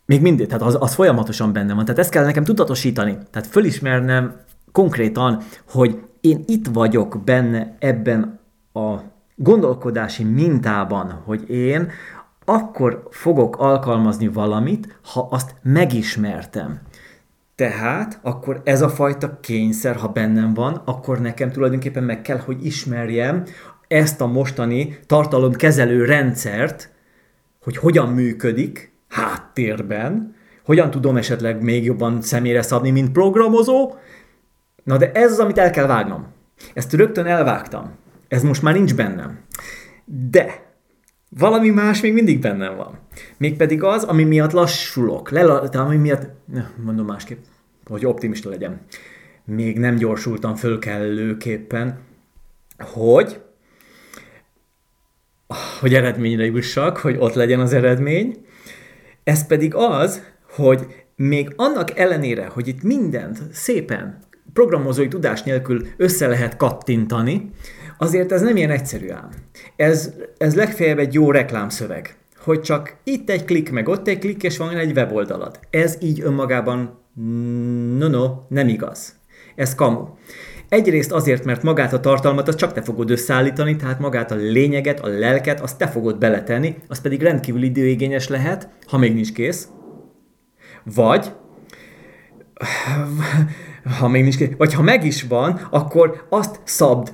még 0.05 0.21
mindig, 0.21 0.47
tehát 0.47 0.63
az, 0.63 0.77
az 0.79 0.93
folyamatosan 0.93 1.53
benne 1.53 1.73
van. 1.73 1.85
Tehát 1.85 1.99
ezt 1.99 2.09
kell 2.09 2.23
nekem 2.23 2.43
tudatosítani. 2.43 3.17
Tehát 3.31 3.47
fölismernem 3.47 4.35
konkrétan, 4.71 5.43
hogy 5.69 5.99
én 6.21 6.43
itt 6.47 6.67
vagyok 6.67 7.23
benne 7.23 7.75
ebben 7.79 8.39
a 8.73 8.95
gondolkodási 9.35 10.23
mintában, 10.23 11.21
hogy 11.25 11.49
én 11.49 11.91
akkor 12.45 13.07
fogok 13.09 13.57
alkalmazni 13.57 14.27
valamit, 14.27 14.99
ha 15.13 15.27
azt 15.31 15.55
megismertem. 15.61 16.79
Tehát 17.59 18.19
akkor 18.21 18.61
ez 18.63 18.81
a 18.81 18.89
fajta 18.89 19.39
kényszer, 19.39 19.95
ha 19.95 20.07
bennem 20.07 20.53
van, 20.53 20.81
akkor 20.85 21.19
nekem 21.19 21.51
tulajdonképpen 21.51 22.03
meg 22.03 22.21
kell, 22.21 22.37
hogy 22.37 22.65
ismerjem 22.65 23.43
ezt 23.87 24.21
a 24.21 24.27
mostani 24.27 24.99
tartalomkezelő 25.05 26.05
rendszert, 26.05 26.89
hogy 27.63 27.77
hogyan 27.77 28.09
működik 28.09 28.93
háttérben, 29.07 30.35
hogyan 30.65 30.91
tudom 30.91 31.17
esetleg 31.17 31.63
még 31.63 31.83
jobban 31.83 32.21
személyre 32.21 32.61
szabni, 32.61 32.91
mint 32.91 33.11
programozó. 33.11 33.93
Na 34.83 34.97
de 34.97 35.11
ez 35.11 35.31
az, 35.31 35.39
amit 35.39 35.57
el 35.57 35.69
kell 35.69 35.87
vágnom. 35.87 36.27
Ezt 36.73 36.93
rögtön 36.93 37.25
elvágtam. 37.25 37.91
Ez 38.27 38.43
most 38.43 38.61
már 38.61 38.73
nincs 38.73 38.95
bennem. 38.95 39.39
De 40.05 40.68
valami 41.29 41.69
más 41.69 42.01
még 42.01 42.13
mindig 42.13 42.39
bennem 42.39 42.75
van. 42.75 42.99
Mégpedig 43.37 43.83
az, 43.83 44.03
ami 44.03 44.23
miatt 44.23 44.51
lassulok, 44.51 45.29
lela, 45.29 45.59
ami 45.59 45.95
miatt, 45.95 46.29
mondom 46.83 47.05
másképp, 47.05 47.37
hogy 47.85 48.05
optimista 48.05 48.49
legyen. 48.49 48.81
Még 49.45 49.79
nem 49.79 49.95
gyorsultam 49.95 50.55
föl 50.55 50.79
kellőképpen, 50.79 51.99
hogy 52.77 53.41
hogy 55.79 55.93
eredményre 55.93 56.45
jussak, 56.45 56.97
hogy 56.97 57.15
ott 57.19 57.33
legyen 57.33 57.59
az 57.59 57.73
eredmény. 57.73 58.45
Ez 59.23 59.47
pedig 59.47 59.75
az, 59.75 60.23
hogy 60.49 60.87
még 61.15 61.53
annak 61.55 61.97
ellenére, 61.97 62.45
hogy 62.45 62.67
itt 62.67 62.83
mindent 62.83 63.39
szépen 63.51 64.19
programozói 64.53 65.07
tudás 65.07 65.43
nélkül 65.43 65.87
össze 65.97 66.27
lehet 66.27 66.57
kattintani, 66.57 67.49
azért 68.01 68.31
ez 68.31 68.41
nem 68.41 68.55
ilyen 68.55 68.69
egyszerű 68.69 69.09
ám. 69.09 69.29
Ez, 69.75 70.13
ez 70.37 70.55
legfeljebb 70.55 70.99
egy 70.99 71.13
jó 71.13 71.31
reklámszöveg, 71.31 72.15
hogy 72.37 72.61
csak 72.61 72.95
itt 73.03 73.29
egy 73.29 73.45
klik, 73.45 73.71
meg 73.71 73.87
ott 73.87 74.07
egy 74.07 74.19
klik, 74.19 74.43
és 74.43 74.57
van 74.57 74.77
egy 74.77 74.91
weboldalad. 74.91 75.59
Ez 75.69 75.97
így 76.01 76.21
önmagában, 76.21 76.99
no, 77.97 78.07
no, 78.07 78.25
nem 78.47 78.67
igaz. 78.67 79.15
Ez 79.55 79.75
kamu. 79.75 80.05
Egyrészt 80.69 81.11
azért, 81.11 81.45
mert 81.45 81.63
magát 81.63 81.93
a 81.93 81.99
tartalmat 81.99 82.47
azt 82.47 82.57
csak 82.57 82.73
te 82.73 82.81
fogod 82.81 83.09
összeállítani, 83.09 83.75
tehát 83.75 83.99
magát 83.99 84.31
a 84.31 84.35
lényeget, 84.35 84.99
a 84.99 85.07
lelket, 85.07 85.59
azt 85.59 85.77
te 85.77 85.87
fogod 85.87 86.17
beletenni, 86.17 86.75
az 86.87 87.01
pedig 87.01 87.21
rendkívül 87.21 87.63
időigényes 87.63 88.27
lehet, 88.27 88.69
ha 88.85 88.97
még 88.97 89.13
nincs 89.13 89.33
kész. 89.33 89.67
Vagy, 90.83 91.31
ha 93.99 94.07
még 94.07 94.21
nincs 94.21 94.37
kész, 94.37 94.49
vagy 94.57 94.73
ha 94.73 94.81
meg 94.81 95.05
is 95.05 95.23
van, 95.23 95.67
akkor 95.71 96.25
azt 96.29 96.59
szabd 96.63 97.13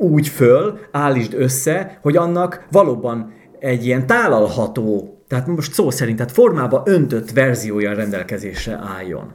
úgy 0.00 0.28
föl, 0.28 0.78
állítsd 0.90 1.34
össze, 1.34 1.98
hogy 2.02 2.16
annak 2.16 2.66
valóban 2.70 3.32
egy 3.58 3.86
ilyen 3.86 4.06
tálalható, 4.06 5.18
tehát 5.28 5.46
most 5.46 5.72
szó 5.72 5.90
szerint, 5.90 6.16
tehát 6.16 6.32
formába 6.32 6.82
öntött 6.86 7.30
verziója 7.30 7.94
rendelkezésre 7.94 8.80
álljon. 8.96 9.32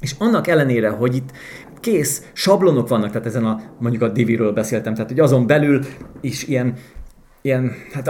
És 0.00 0.14
annak 0.18 0.46
ellenére, 0.46 0.88
hogy 0.88 1.14
itt 1.14 1.30
kész 1.80 2.30
sablonok 2.32 2.88
vannak, 2.88 3.10
tehát 3.10 3.26
ezen 3.26 3.44
a, 3.44 3.60
mondjuk 3.78 4.02
a 4.02 4.08
Diviről 4.08 4.52
beszéltem, 4.52 4.94
tehát 4.94 5.10
hogy 5.10 5.20
azon 5.20 5.46
belül 5.46 5.84
is 6.20 6.46
ilyen 6.46 6.74
ilyen, 7.42 7.72
hát 7.92 8.08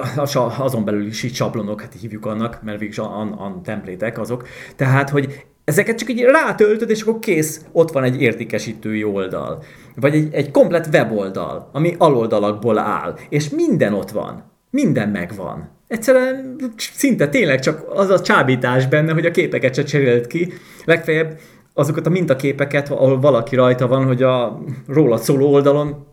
azon 0.58 0.84
belül 0.84 1.06
is 1.06 1.22
így 1.22 1.34
sablonok, 1.34 1.80
hát 1.80 1.94
hívjuk 2.00 2.26
annak, 2.26 2.62
mert 2.62 2.78
végig 2.78 3.00
a, 3.00 3.20
a, 3.20 3.20
a 3.20 3.60
templétek 3.64 4.18
azok. 4.18 4.46
Tehát, 4.76 5.10
hogy 5.10 5.44
ezeket 5.64 5.98
csak 5.98 6.10
így 6.10 6.20
rátöltöd, 6.20 6.90
és 6.90 7.02
akkor 7.02 7.18
kész, 7.18 7.64
ott 7.72 7.90
van 7.90 8.02
egy 8.04 8.22
értékesítői 8.22 9.04
oldal. 9.04 9.62
Vagy 9.96 10.14
egy, 10.14 10.28
egy 10.32 10.50
komplet 10.50 10.88
weboldal, 10.92 11.70
ami 11.72 11.94
aloldalakból 11.98 12.78
áll, 12.78 13.14
és 13.28 13.48
minden 13.48 13.94
ott 13.94 14.10
van. 14.10 14.44
Minden 14.70 15.08
megvan. 15.08 15.68
Egyszerűen 15.88 16.56
szinte 16.76 17.28
tényleg 17.28 17.60
csak 17.60 17.84
az 17.88 18.10
a 18.10 18.20
csábítás 18.20 18.86
benne, 18.86 19.12
hogy 19.12 19.26
a 19.26 19.30
képeket 19.30 19.74
se 19.74 19.82
cserélt 19.82 20.26
ki. 20.26 20.52
Legfeljebb 20.84 21.38
azokat 21.74 22.06
a 22.06 22.10
mintaképeket, 22.10 22.90
ahol 22.90 23.20
valaki 23.20 23.56
rajta 23.56 23.86
van, 23.86 24.06
hogy 24.06 24.22
a 24.22 24.62
róla 24.86 25.16
szóló 25.16 25.52
oldalon 25.52 26.06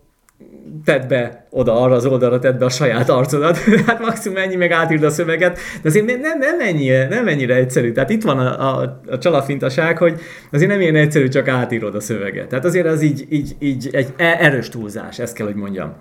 tedd 0.87 1.07
be 1.07 1.47
oda, 1.49 1.81
arra 1.81 1.95
az 1.95 2.05
oldalra 2.05 2.39
tedd 2.39 2.57
be 2.57 2.65
a 2.65 2.69
saját 2.69 3.09
arcodat, 3.09 3.57
hát 3.87 3.99
maximum 3.99 4.37
ennyi, 4.37 4.55
meg 4.55 4.71
átírd 4.71 5.03
a 5.03 5.09
szöveget, 5.09 5.59
de 5.81 5.89
azért 5.89 6.05
nem, 6.05 6.37
nem, 6.37 6.59
ennyire, 6.59 7.07
nem 7.07 7.27
ennyire 7.27 7.55
egyszerű. 7.55 7.91
Tehát 7.91 8.09
itt 8.09 8.23
van 8.23 8.39
a, 8.39 8.79
a, 8.79 9.01
a 9.07 9.17
csalafintaság, 9.17 9.97
hogy 9.97 10.19
azért 10.51 10.71
nem 10.71 10.81
ilyen 10.81 10.95
egyszerű, 10.95 11.27
csak 11.27 11.47
átírod 11.47 11.95
a 11.95 11.99
szöveget. 11.99 12.47
Tehát 12.47 12.65
azért 12.65 12.87
az 12.87 13.01
így, 13.01 13.25
így, 13.29 13.55
így 13.59 13.89
egy 13.91 14.13
e- 14.17 14.37
erős 14.39 14.69
túlzás, 14.69 15.19
ezt 15.19 15.35
kell, 15.35 15.45
hogy 15.45 15.55
mondjam. 15.55 15.93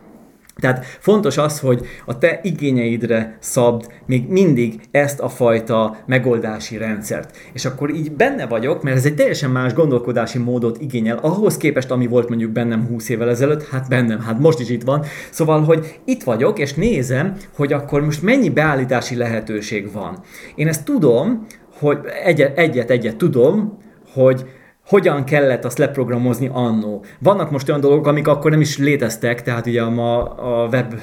Tehát 0.60 0.84
fontos 0.84 1.38
az, 1.38 1.60
hogy 1.60 1.86
a 2.06 2.18
te 2.18 2.40
igényeidre 2.42 3.36
szabd 3.40 3.86
még 4.06 4.28
mindig 4.28 4.80
ezt 4.90 5.20
a 5.20 5.28
fajta 5.28 5.96
megoldási 6.06 6.76
rendszert. 6.76 7.36
És 7.52 7.64
akkor 7.64 7.90
így 7.90 8.12
benne 8.12 8.46
vagyok, 8.46 8.82
mert 8.82 8.96
ez 8.96 9.04
egy 9.04 9.14
teljesen 9.14 9.50
más 9.50 9.72
gondolkodási 9.72 10.38
módot 10.38 10.80
igényel, 10.80 11.16
ahhoz 11.16 11.56
képest, 11.56 11.90
ami 11.90 12.06
volt 12.06 12.28
mondjuk 12.28 12.50
bennem 12.50 12.86
20 12.86 13.08
évvel 13.08 13.28
ezelőtt, 13.28 13.68
hát 13.68 13.88
bennem, 13.88 14.20
hát 14.20 14.38
most 14.38 14.60
is 14.60 14.68
itt 14.68 14.82
van. 14.82 15.04
Szóval, 15.30 15.62
hogy 15.62 16.00
itt 16.04 16.22
vagyok, 16.22 16.58
és 16.58 16.74
nézem, 16.74 17.36
hogy 17.56 17.72
akkor 17.72 18.04
most 18.04 18.22
mennyi 18.22 18.50
beállítási 18.50 19.16
lehetőség 19.16 19.92
van. 19.92 20.22
Én 20.54 20.68
ezt 20.68 20.84
tudom, 20.84 21.46
hogy 21.78 21.98
egyet, 22.24 22.58
egyet, 22.58 22.90
egyet 22.90 23.16
tudom, 23.16 23.78
hogy 24.12 24.44
hogyan 24.86 25.24
kellett 25.24 25.64
azt 25.64 25.78
leprogramozni 25.78 26.50
annó. 26.52 27.04
Vannak 27.18 27.50
most 27.50 27.68
olyan 27.68 27.80
dolgok, 27.80 28.06
amik 28.06 28.28
akkor 28.28 28.50
nem 28.50 28.60
is 28.60 28.78
léteztek, 28.78 29.42
tehát 29.42 29.66
ugye 29.66 29.82
a, 29.82 30.62
a 30.62 30.68
web 30.68 30.94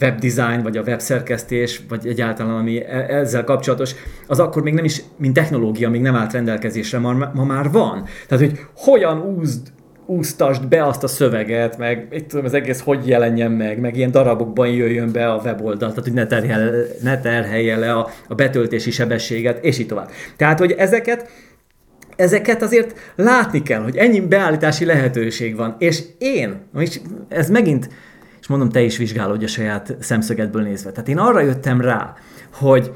webdesign, 0.00 0.62
vagy 0.62 0.76
a 0.76 0.82
webszerkesztés, 0.82 1.80
vagy 1.88 2.06
egyáltalán 2.06 2.56
ami 2.56 2.84
e, 2.84 3.06
ezzel 3.08 3.44
kapcsolatos, 3.44 3.94
az 4.26 4.38
akkor 4.38 4.62
még 4.62 4.74
nem 4.74 4.84
is, 4.84 5.02
mint 5.16 5.34
technológia, 5.34 5.90
még 5.90 6.00
nem 6.00 6.14
állt 6.14 6.32
rendelkezésre, 6.32 6.98
ma, 6.98 7.30
ma 7.34 7.44
már 7.44 7.70
van. 7.70 8.04
Tehát, 8.28 8.44
hogy 8.44 8.60
hogyan 8.76 9.22
úzd, 9.22 9.66
úsztasd 10.06 10.68
be 10.68 10.86
azt 10.86 11.02
a 11.02 11.06
szöveget, 11.06 11.78
meg 11.78 12.06
itt 12.10 12.28
tudom, 12.28 12.44
az 12.44 12.54
egész 12.54 12.80
hogy 12.80 13.08
jelenjen 13.08 13.50
meg, 13.50 13.80
meg 13.80 13.96
ilyen 13.96 14.10
darabokban 14.10 14.68
jöjjön 14.68 15.12
be 15.12 15.32
a 15.32 15.40
weboldal, 15.44 15.88
tehát 15.88 16.04
hogy 16.04 16.12
ne, 16.12 16.26
terhel, 16.26 16.72
ne 17.02 17.20
terhelje 17.20 17.76
le 17.76 17.92
a, 17.92 18.08
a 18.28 18.34
betöltési 18.34 18.90
sebességet, 18.90 19.64
és 19.64 19.78
így 19.78 19.86
tovább. 19.86 20.10
Tehát, 20.36 20.58
hogy 20.58 20.72
ezeket 20.72 21.28
ezeket 22.16 22.62
azért 22.62 23.12
látni 23.14 23.62
kell, 23.62 23.82
hogy 23.82 23.96
ennyi 23.96 24.20
beállítási 24.20 24.84
lehetőség 24.84 25.56
van. 25.56 25.76
És 25.78 26.02
én, 26.18 26.60
és 26.78 27.00
ez 27.28 27.50
megint, 27.50 27.88
és 28.40 28.46
mondom, 28.46 28.68
te 28.68 28.80
is 28.80 28.96
vizsgálódj 28.96 29.44
a 29.44 29.48
saját 29.48 29.96
szemszögedből 30.00 30.62
nézve. 30.62 30.90
Tehát 30.90 31.08
én 31.08 31.18
arra 31.18 31.40
jöttem 31.40 31.80
rá, 31.80 32.14
hogy, 32.52 32.92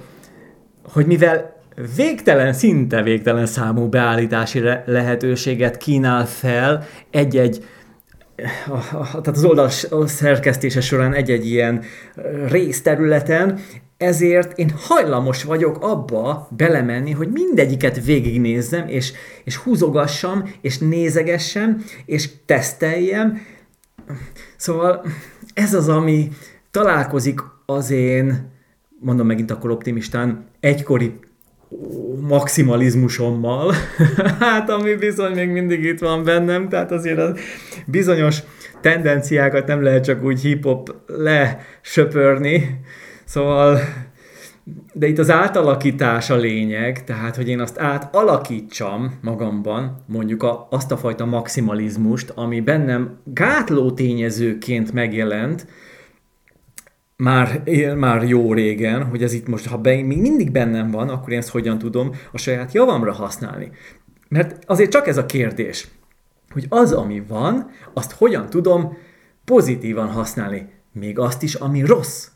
hogy 0.92 1.06
mivel 1.06 1.58
végtelen, 1.96 2.52
szinte 2.52 3.02
végtelen 3.02 3.46
számú 3.46 3.88
beállítási 3.88 4.62
lehetőséget 4.86 5.76
kínál 5.76 6.26
fel 6.26 6.86
egy-egy 7.10 7.64
tehát 9.10 9.26
az 9.26 9.44
oldal 9.44 9.68
szerkesztése 10.06 10.80
során 10.80 11.14
egy-egy 11.14 11.46
ilyen 11.46 11.82
részterületen, 12.48 13.58
ezért 14.00 14.58
én 14.58 14.72
hajlamos 14.76 15.44
vagyok 15.44 15.78
abba 15.80 16.48
belemenni, 16.56 17.10
hogy 17.10 17.28
mindegyiket 17.32 18.04
végignézzem, 18.04 18.88
és, 18.88 19.12
és 19.44 19.56
húzogassam, 19.56 20.50
és 20.60 20.78
nézegessem, 20.78 21.84
és 22.04 22.28
teszteljem. 22.46 23.40
Szóval 24.56 25.04
ez 25.54 25.74
az, 25.74 25.88
ami 25.88 26.28
találkozik 26.70 27.40
az 27.66 27.90
én, 27.90 28.50
mondom 29.00 29.26
megint 29.26 29.50
akkor 29.50 29.70
optimistán, 29.70 30.46
egykori 30.60 31.18
maximalizmusommal, 32.20 33.74
hát 34.40 34.70
ami 34.70 34.94
bizony 34.94 35.34
még 35.34 35.48
mindig 35.48 35.84
itt 35.84 35.98
van 35.98 36.24
bennem, 36.24 36.68
tehát 36.68 36.92
azért 36.92 37.18
az 37.18 37.38
bizonyos 37.86 38.38
tendenciákat 38.80 39.66
nem 39.66 39.82
lehet 39.82 40.04
csak 40.04 40.22
úgy 40.22 40.40
hip-hop 40.40 40.94
lesöpörni, 41.06 42.80
szóval 43.30 43.78
de 44.92 45.06
itt 45.06 45.18
az 45.18 45.30
átalakítás 45.30 46.30
a 46.30 46.36
lényeg, 46.36 47.04
tehát 47.04 47.36
hogy 47.36 47.48
én 47.48 47.60
azt 47.60 47.78
átalakítsam 47.78 49.18
magamban, 49.22 50.04
mondjuk 50.06 50.42
a, 50.42 50.66
azt 50.70 50.92
a 50.92 50.96
fajta 50.96 51.24
maximalizmust, 51.24 52.30
ami 52.30 52.60
bennem 52.60 53.18
gátló 53.24 53.90
tényezőként 53.90 54.92
megjelent, 54.92 55.66
már, 57.16 57.62
már 57.96 58.22
jó 58.22 58.52
régen, 58.52 59.04
hogy 59.04 59.22
ez 59.22 59.32
itt 59.32 59.46
most, 59.46 59.66
ha 59.66 59.78
be, 59.78 59.90
még 59.90 60.20
mindig 60.20 60.50
bennem 60.50 60.90
van, 60.90 61.08
akkor 61.08 61.32
én 61.32 61.38
ezt 61.38 61.48
hogyan 61.48 61.78
tudom 61.78 62.10
a 62.32 62.38
saját 62.38 62.72
javamra 62.72 63.12
használni. 63.12 63.70
Mert 64.28 64.64
azért 64.66 64.90
csak 64.90 65.06
ez 65.06 65.16
a 65.16 65.26
kérdés, 65.26 65.88
hogy 66.52 66.66
az, 66.68 66.92
ami 66.92 67.22
van, 67.28 67.70
azt 67.94 68.12
hogyan 68.12 68.50
tudom 68.50 68.96
pozitívan 69.44 70.08
használni. 70.08 70.68
Még 70.92 71.18
azt 71.18 71.42
is, 71.42 71.54
ami 71.54 71.84
rossz. 71.84 72.28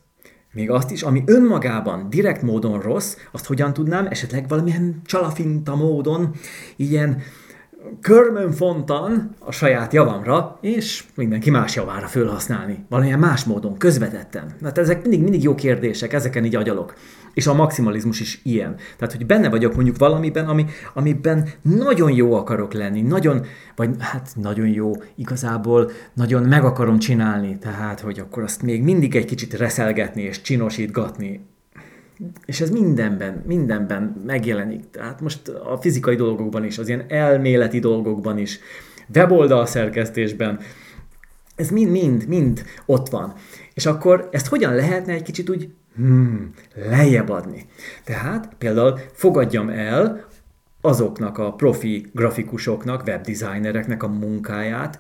Még 0.55 0.71
azt 0.71 0.91
is, 0.91 1.03
ami 1.03 1.23
önmagában 1.27 2.11
direkt 2.11 2.43
módon 2.43 2.81
rossz, 2.81 3.17
azt 3.33 3.47
hogyan 3.47 3.73
tudnám 3.73 4.07
esetleg 4.07 4.49
valamilyen 4.49 5.01
csalafinta 5.05 5.77
módon, 5.77 6.31
ilyen 6.77 7.23
körmönfontan 8.01 9.35
a 9.39 9.53
saját 9.53 9.93
javamra, 9.93 10.59
és 10.61 11.05
mindenki 11.15 11.51
más 11.51 11.75
javára 11.75 12.07
fölhasználni. 12.07 12.85
Valamilyen 12.89 13.19
más 13.19 13.45
módon, 13.45 13.77
közvetetten. 13.79 14.55
Hát 14.63 14.79
ezek 14.79 15.03
mindig, 15.03 15.23
mindig 15.23 15.43
jó 15.43 15.55
kérdések, 15.55 16.13
ezeken 16.13 16.45
így 16.45 16.57
agyalok. 16.57 16.95
És 17.35 17.47
a 17.47 17.55
maximalizmus 17.55 18.21
is 18.21 18.41
ilyen. 18.43 18.77
Tehát, 18.97 19.15
hogy 19.15 19.27
benne 19.27 19.49
vagyok 19.49 19.75
mondjuk 19.75 19.99
valamiben, 19.99 20.47
ami, 20.47 20.67
amiben 20.95 21.49
nagyon 21.63 22.13
jó 22.13 22.35
akarok 22.35 22.73
lenni, 22.73 23.01
nagyon, 23.01 23.47
vagy 23.77 23.91
hát 23.99 24.31
nagyon 24.41 24.69
jó, 24.69 24.93
igazából 25.15 25.91
nagyon 26.13 26.43
meg 26.43 26.65
akarom 26.65 26.99
csinálni, 26.99 27.59
tehát, 27.59 28.01
hogy 28.01 28.19
akkor 28.19 28.43
azt 28.43 28.63
még 28.63 28.83
mindig 28.83 29.17
egy 29.17 29.25
kicsit 29.25 29.55
reszelgetni 29.55 30.23
és 30.23 30.41
csinosítgatni, 30.41 31.41
és 32.45 32.61
ez 32.61 32.71
mindenben, 32.71 33.43
mindenben 33.47 34.23
megjelenik. 34.27 34.91
Tehát 34.91 35.21
most 35.21 35.49
a 35.49 35.79
fizikai 35.81 36.17
dolgokban 36.17 36.65
is, 36.65 36.79
az 36.79 36.89
ilyen 36.89 37.05
elméleti 37.09 37.79
dolgokban 37.79 38.39
is, 38.39 38.59
weboldal 39.15 39.67
szerkesztésben, 39.67 40.61
ez 41.55 41.71
mind, 41.71 41.91
mind, 41.91 42.29
mind 42.29 42.65
ott 42.87 43.09
van. 43.09 43.35
És 43.75 43.87
akkor 43.87 44.29
ezt 44.33 44.47
hogyan 44.47 44.75
lehetne 44.75 45.13
egy 45.13 45.23
kicsit 45.23 45.51
úgy 45.51 45.75
hmm, 45.95 46.51
lejjebb 46.75 47.29
adni? 47.29 47.67
Tehát 48.05 48.55
például 48.59 48.99
fogadjam 49.13 49.69
el 49.69 50.25
azoknak 50.81 51.39
a 51.39 51.53
profi 51.53 52.07
grafikusoknak, 52.13 53.03
webdesignereknek 53.07 54.03
a 54.03 54.09
munkáját, 54.09 54.99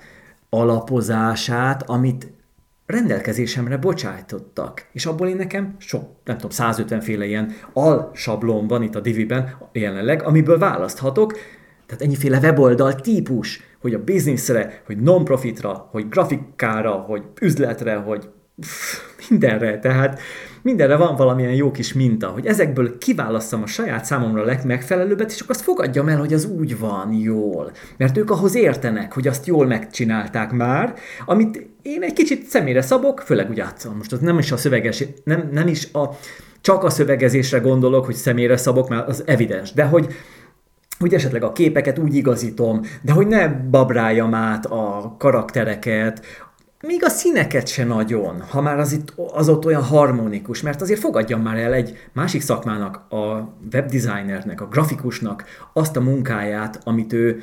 alapozását, 0.49 1.83
amit 1.83 2.33
rendelkezésemre 2.87 3.77
bocsájtottak. 3.77 4.87
És 4.93 5.07
abból 5.07 5.29
én 5.29 5.37
nekem 5.37 5.75
sok, 5.79 6.11
nem 6.25 6.37
tudom, 6.37 6.51
150 6.51 7.01
féle 7.01 7.27
ilyen 7.27 7.53
al-sablon 7.73 8.67
van 8.67 8.83
itt 8.83 8.95
a 8.95 9.01
Diviben 9.01 9.57
jelenleg, 9.73 10.23
amiből 10.23 10.59
választhatok, 10.59 11.33
tehát 11.87 12.03
ennyiféle 12.03 12.39
weboldal 12.39 12.95
típus, 12.95 13.61
hogy 13.81 13.95
a 13.95 14.05
bizniszre, 14.05 14.83
hogy 14.87 14.97
non-profitra, 14.97 15.89
hogy 15.91 16.09
grafikára, 16.09 16.93
hogy 16.93 17.23
üzletre, 17.41 17.95
hogy 17.95 18.29
mindenre. 19.29 19.79
Tehát 19.79 20.21
mindenre 20.63 20.97
van 20.97 21.17
valamilyen 21.17 21.55
jó 21.55 21.71
kis 21.71 21.93
minta, 21.93 22.29
hogy 22.29 22.47
ezekből 22.47 22.99
kiválasszam 22.99 23.63
a 23.63 23.67
saját 23.67 24.05
számomra 24.05 24.43
a 24.43 24.45
legmegfelelőbbet, 24.45 25.31
és 25.31 25.41
akkor 25.41 25.55
azt 25.55 25.65
fogadjam 25.65 26.09
el, 26.09 26.19
hogy 26.19 26.33
az 26.33 26.45
úgy 26.45 26.79
van 26.79 27.13
jól. 27.13 27.73
Mert 27.97 28.17
ők 28.17 28.31
ahhoz 28.31 28.55
értenek, 28.55 29.13
hogy 29.13 29.29
azt 29.29 29.47
jól 29.47 29.67
megcsinálták 29.67 30.53
már, 30.53 30.95
amit 31.27 31.67
én 31.83 32.03
egy 32.03 32.13
kicsit 32.13 32.47
személyre 32.47 32.83
szabok, 32.83 33.21
főleg 33.21 33.51
úgy 33.51 33.61
átszom. 33.61 33.97
Most 33.97 34.13
az 34.13 34.19
nem 34.19 34.39
is 34.39 34.53
a 34.53 34.57
szöveges, 34.57 35.05
nem, 35.25 35.49
nem 35.53 35.69
is 35.69 35.89
a, 35.93 36.09
csak 36.61 36.85
a 36.85 36.91
szövegezésre 36.91 37.59
gondolok, 37.59 38.05
hogy 38.05 38.15
személyre 38.15 38.57
szabok, 38.57 38.89
mert 38.89 39.09
az 39.09 39.23
evidens, 39.27 39.73
de 39.73 39.85
hogy 39.85 40.15
hogy 40.99 41.15
esetleg 41.15 41.43
a 41.43 41.53
képeket 41.53 41.99
úgy 41.99 42.15
igazítom, 42.15 42.81
de 43.03 43.13
hogy 43.13 43.27
ne 43.27 43.49
babráljam 43.49 44.35
át 44.35 44.67
a 44.67 45.15
karaktereket, 45.19 46.25
még 46.87 47.05
a 47.05 47.09
színeket 47.09 47.67
se 47.67 47.85
nagyon, 47.85 48.41
ha 48.41 48.61
már 48.61 48.79
az, 48.79 48.93
itt, 48.93 49.13
az 49.17 49.49
ott 49.49 49.65
olyan 49.65 49.83
harmonikus, 49.83 50.63
mert 50.63 50.81
azért 50.81 51.01
fogadjam 51.01 51.43
már 51.43 51.57
el 51.57 51.73
egy 51.73 52.09
másik 52.13 52.41
szakmának, 52.41 53.13
a 53.13 53.55
webdesignernek, 53.73 54.61
a 54.61 54.69
grafikusnak 54.69 55.45
azt 55.73 55.97
a 55.97 56.01
munkáját, 56.01 56.81
amit 56.85 57.13
ő 57.13 57.43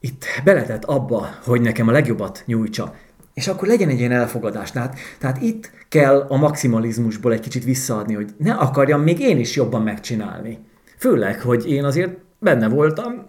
itt 0.00 0.24
beletett 0.44 0.84
abba, 0.84 1.28
hogy 1.44 1.60
nekem 1.60 1.88
a 1.88 1.92
legjobbat 1.92 2.42
nyújtsa. 2.46 2.94
És 3.34 3.48
akkor 3.48 3.68
legyen 3.68 3.88
egy 3.88 3.98
ilyen 3.98 4.12
elfogadás. 4.12 4.70
Tehát, 4.70 4.98
tehát 5.18 5.42
itt 5.42 5.70
kell 5.88 6.26
a 6.28 6.36
maximalizmusból 6.36 7.32
egy 7.32 7.40
kicsit 7.40 7.64
visszaadni, 7.64 8.14
hogy 8.14 8.34
ne 8.36 8.52
akarjam 8.52 9.02
még 9.02 9.20
én 9.20 9.38
is 9.38 9.56
jobban 9.56 9.82
megcsinálni. 9.82 10.58
Főleg, 10.98 11.40
hogy 11.40 11.70
én 11.70 11.84
azért 11.84 12.18
benne 12.38 12.68
voltam 12.68 13.26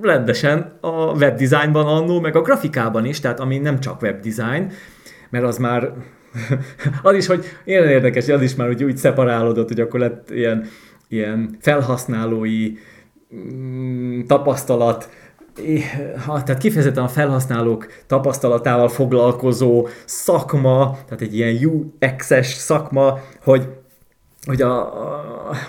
rendesen 0.00 0.78
a 0.80 0.90
webdesignban 0.90 1.86
annó, 1.86 2.20
meg 2.20 2.36
a 2.36 2.42
grafikában 2.42 3.04
is, 3.04 3.20
tehát 3.20 3.40
ami 3.40 3.58
nem 3.58 3.80
csak 3.80 4.02
webdesign, 4.02 4.72
mert 5.30 5.44
az 5.44 5.58
már 5.58 5.92
az 7.02 7.14
is, 7.14 7.26
hogy 7.26 7.44
ilyen 7.64 7.88
érdekes, 7.88 8.28
az 8.28 8.42
is 8.42 8.54
már 8.54 8.68
úgy, 8.68 8.84
úgy 8.84 8.96
szeparálódott, 8.96 9.68
hogy 9.68 9.80
akkor 9.80 10.00
lett 10.00 10.30
ilyen, 10.30 10.66
ilyen 11.08 11.56
felhasználói 11.60 12.72
mm, 13.34 14.20
tapasztalat, 14.26 15.08
ha, 16.26 16.42
tehát 16.42 16.60
kifejezetten 16.60 17.04
a 17.04 17.08
felhasználók 17.08 17.86
tapasztalatával 18.06 18.88
foglalkozó 18.88 19.88
szakma, 20.04 20.98
tehát 21.04 21.20
egy 21.20 21.36
ilyen 21.36 21.64
UX-es 21.64 22.46
szakma, 22.46 23.18
hogy, 23.42 23.68
hogy, 24.46 24.62
a, 24.62 24.92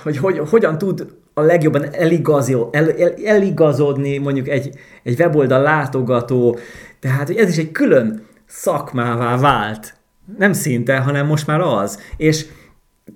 hogy, 0.04 0.18
hogy 0.18 0.42
hogyan 0.50 0.78
tud 0.78 1.08
a 1.40 1.46
legjobban 1.46 1.94
eligazol, 1.94 2.70
el, 2.72 2.92
el, 2.92 3.14
eligazodni 3.26 4.18
mondjuk 4.18 4.48
egy, 4.48 4.80
egy 5.04 5.20
weboldal 5.20 5.62
látogató, 5.62 6.58
tehát 7.00 7.28
hogy 7.28 7.38
ez 7.38 7.50
is 7.50 7.58
egy 7.58 7.72
külön 7.72 8.26
szakmává 8.46 9.38
vált. 9.38 9.98
Nem 10.38 10.54
szinte, 10.54 10.98
hanem 10.98 11.26
most 11.26 11.48
már 11.48 11.62
az. 11.62 12.00
És 12.18 12.46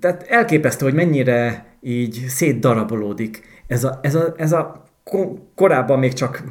tehát 0.00 0.22
elképesztő, 0.28 0.84
hogy 0.84 0.94
mennyire 0.94 1.66
így 1.80 2.24
szétdarabolódik 2.28 3.42
ez 3.66 3.84
a, 3.84 3.98
ez 4.02 4.14
a, 4.14 4.34
ez 4.36 4.52
a 4.52 4.84
korábban 5.54 5.98
még 5.98 6.12
csak 6.12 6.42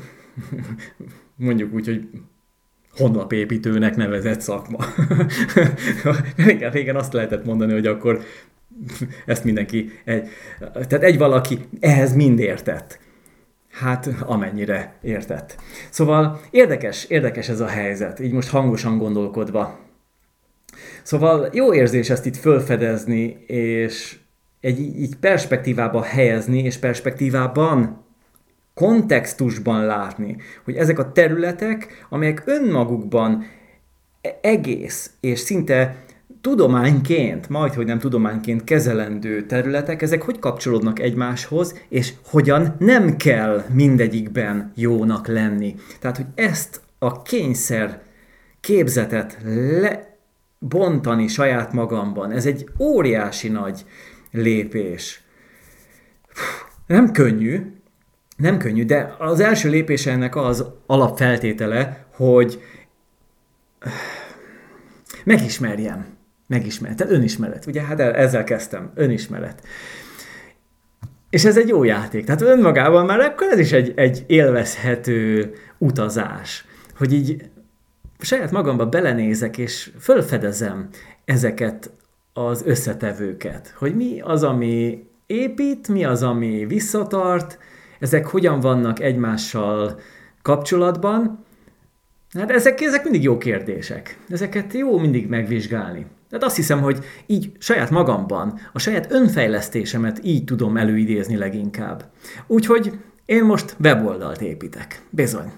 mondjuk 1.36 1.74
úgy, 1.74 1.86
hogy 1.86 2.08
honlapépítőnek 2.98 3.96
nevezett 3.96 4.42
szakma. 4.42 4.78
régen, 6.46 6.72
régen 6.72 6.96
azt 6.96 7.14
lehetett 7.14 7.46
mondani, 7.46 7.74
hogy 7.74 7.88
akkor 7.88 8.22
ezt 9.26 9.44
mindenki, 9.44 9.92
egy, 10.06 10.30
tehát 10.72 11.04
egy 11.04 11.18
valaki 11.18 11.60
ehhez 11.80 12.14
mind 12.14 12.40
értett. 12.40 13.00
Hát 13.72 14.10
amennyire 14.26 14.94
értett. 15.02 15.56
Szóval 15.90 16.42
érdekes, 16.52 17.06
érdekes 17.06 17.50
ez 17.50 17.60
a 17.60 17.68
helyzet, 17.68 18.20
így 18.20 18.32
most 18.32 18.50
hangosan 18.50 18.98
gondolkodva. 18.98 19.80
Szóval 21.04 21.50
jó 21.54 21.74
érzés 21.74 22.10
ezt 22.10 22.26
itt 22.26 22.38
fölfedezni, 22.38 23.44
és 23.48 24.18
egy 24.60 24.80
így 24.80 25.16
perspektívába 25.16 26.04
helyezni, 26.04 26.64
és 26.64 26.78
perspektívában, 26.78 28.06
kontextusban 28.74 29.86
látni, 29.86 30.38
hogy 30.64 30.76
ezek 30.76 31.00
a 31.00 31.12
területek, 31.12 32.06
amelyek 32.10 32.44
önmagukban 32.46 33.46
e- 34.22 34.40
egész, 34.42 35.12
és 35.20 35.40
szinte 35.40 36.04
tudományként, 36.44 37.50
majd 37.50 37.74
hogy 37.74 37.86
nem 37.86 38.00
tudományként 38.00 38.64
kezelendő 38.64 39.46
területek, 39.46 40.02
ezek 40.02 40.22
hogy 40.22 40.40
kapcsolódnak 40.40 41.00
egymáshoz, 41.00 41.80
és 41.90 42.14
hogyan 42.26 42.76
nem 42.80 43.18
kell 43.18 43.64
mindegyikben 43.74 44.72
jónak 44.76 45.28
lenni. 45.28 45.76
Tehát, 46.00 46.18
hogy 46.18 46.26
ezt 46.36 46.82
a 47.00 47.22
kényszer 47.22 48.02
képzetet 48.60 49.38
lebontani 50.60 51.28
saját 51.28 51.74
magamban, 51.74 52.32
ez 52.32 52.46
egy 52.46 52.70
óriási 52.80 53.48
nagy 53.50 53.86
lépés. 54.32 55.24
Nem 56.88 57.12
könnyű, 57.12 57.74
nem 58.38 58.58
könnyű, 58.58 58.86
de 58.86 59.16
az 59.20 59.40
első 59.40 59.70
lépés 59.70 60.06
ennek 60.06 60.36
az 60.36 60.66
alapfeltétele, 60.86 62.06
hogy 62.16 62.62
megismerjem 65.24 66.13
megismeret. 66.54 66.98
Tehát 66.98 67.14
önismeret. 67.14 67.66
Ugye 67.66 67.82
hát 67.82 68.00
ezzel 68.00 68.44
kezdtem. 68.44 68.92
Önismeret. 68.96 69.62
És 71.30 71.46
ez 71.46 71.58
egy 71.58 71.68
jó 71.68 71.84
játék. 71.84 72.26
Tehát 72.26 72.42
önmagában 72.42 73.06
már 73.06 73.20
akkor 73.20 73.48
ez 73.52 73.60
is 73.60 73.72
egy, 73.72 73.94
egy 73.96 74.24
élvezhető 74.28 75.54
utazás. 75.78 76.66
Hogy 76.98 77.14
így 77.14 77.50
saját 78.20 78.52
magamba 78.52 78.86
belenézek, 78.86 79.58
és 79.58 79.92
fölfedezem 80.00 80.90
ezeket 81.26 81.92
az 82.34 82.64
összetevőket. 82.66 83.74
Hogy 83.78 83.96
mi 83.96 84.22
az, 84.22 84.44
ami 84.44 85.04
épít, 85.26 85.88
mi 85.88 86.06
az, 86.06 86.24
ami 86.24 86.66
visszatart, 86.66 87.58
ezek 88.00 88.28
hogyan 88.28 88.60
vannak 88.60 89.00
egymással 89.00 90.00
kapcsolatban. 90.42 91.43
Hát 92.40 92.52
ezek, 92.52 92.82
ezek 92.82 93.04
mindig 93.04 93.24
jó 93.24 93.38
kérdések. 93.38 94.18
Ezeket 94.30 94.74
jó 94.74 95.00
mindig 95.00 95.28
megvizsgálni. 95.28 96.06
Tehát 96.30 96.44
azt 96.44 96.56
hiszem, 96.56 96.82
hogy 96.82 97.06
így 97.26 97.52
saját 97.60 97.90
magamban, 97.90 98.60
a 98.74 98.80
saját 98.80 99.12
önfejlesztésemet 99.12 100.20
így 100.24 100.44
tudom 100.44 100.78
előidézni 100.78 101.36
leginkább. 101.36 102.12
Úgyhogy 102.48 103.00
én 103.26 103.44
most 103.44 103.76
weboldalt 103.80 104.42
építek. 104.42 105.02
Bizony. 105.10 105.52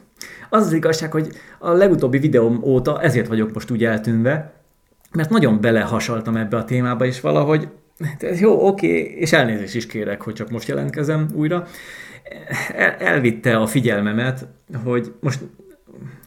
Az 0.49 0.65
az 0.65 0.73
igazság, 0.73 1.11
hogy 1.11 1.29
a 1.59 1.71
legutóbbi 1.71 2.17
videóm 2.17 2.63
óta 2.63 3.01
ezért 3.01 3.27
vagyok 3.27 3.53
most 3.53 3.71
úgy 3.71 3.83
eltűnve, 3.83 4.53
mert 5.11 5.29
nagyon 5.29 5.61
belehasaltam 5.61 6.35
ebbe 6.35 6.57
a 6.57 6.65
témába, 6.65 7.05
és 7.05 7.21
valahogy 7.21 7.67
ez 8.19 8.39
jó, 8.39 8.67
oké, 8.67 8.99
és 8.99 9.33
elnézést 9.33 9.75
is 9.75 9.85
kérek, 9.85 10.21
hogy 10.21 10.33
csak 10.33 10.49
most 10.49 10.67
jelentkezem 10.67 11.27
újra. 11.33 11.67
El, 12.75 12.91
elvitte 12.91 13.57
a 13.57 13.67
figyelmemet, 13.67 14.47
hogy 14.83 15.13
most 15.19 15.39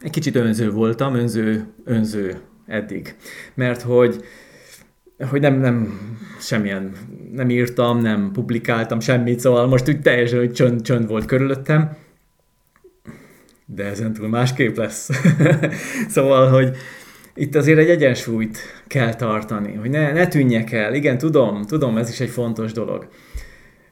egy 0.01 0.11
kicsit 0.11 0.35
önző 0.35 0.71
voltam, 0.71 1.15
önző, 1.15 1.65
önző 1.85 2.37
eddig. 2.65 3.15
Mert 3.53 3.81
hogy 3.81 4.23
hogy 5.29 5.41
nem, 5.41 5.59
nem, 5.59 5.99
semmilyen, 6.39 6.91
nem 7.31 7.49
írtam, 7.49 8.01
nem 8.01 8.31
publikáltam 8.33 8.99
semmit, 8.99 9.39
szóval 9.39 9.67
most 9.67 9.89
úgy 9.89 10.01
teljesen, 10.01 10.39
hogy 10.39 10.51
csönd, 10.51 10.81
csönd 10.81 11.07
volt 11.07 11.25
körülöttem, 11.25 11.97
de 13.65 13.83
ezen 13.83 14.13
túl 14.13 14.27
másképp 14.27 14.77
lesz. 14.77 15.09
szóval, 16.15 16.49
hogy 16.49 16.77
itt 17.33 17.55
azért 17.55 17.79
egy 17.79 17.89
egyensúlyt 17.89 18.57
kell 18.87 19.13
tartani, 19.13 19.73
hogy 19.73 19.89
ne, 19.89 20.11
ne 20.11 20.27
tűnjek 20.27 20.71
el. 20.71 20.93
Igen, 20.93 21.17
tudom, 21.17 21.63
tudom, 21.63 21.97
ez 21.97 22.09
is 22.09 22.19
egy 22.19 22.29
fontos 22.29 22.71
dolog. 22.71 23.07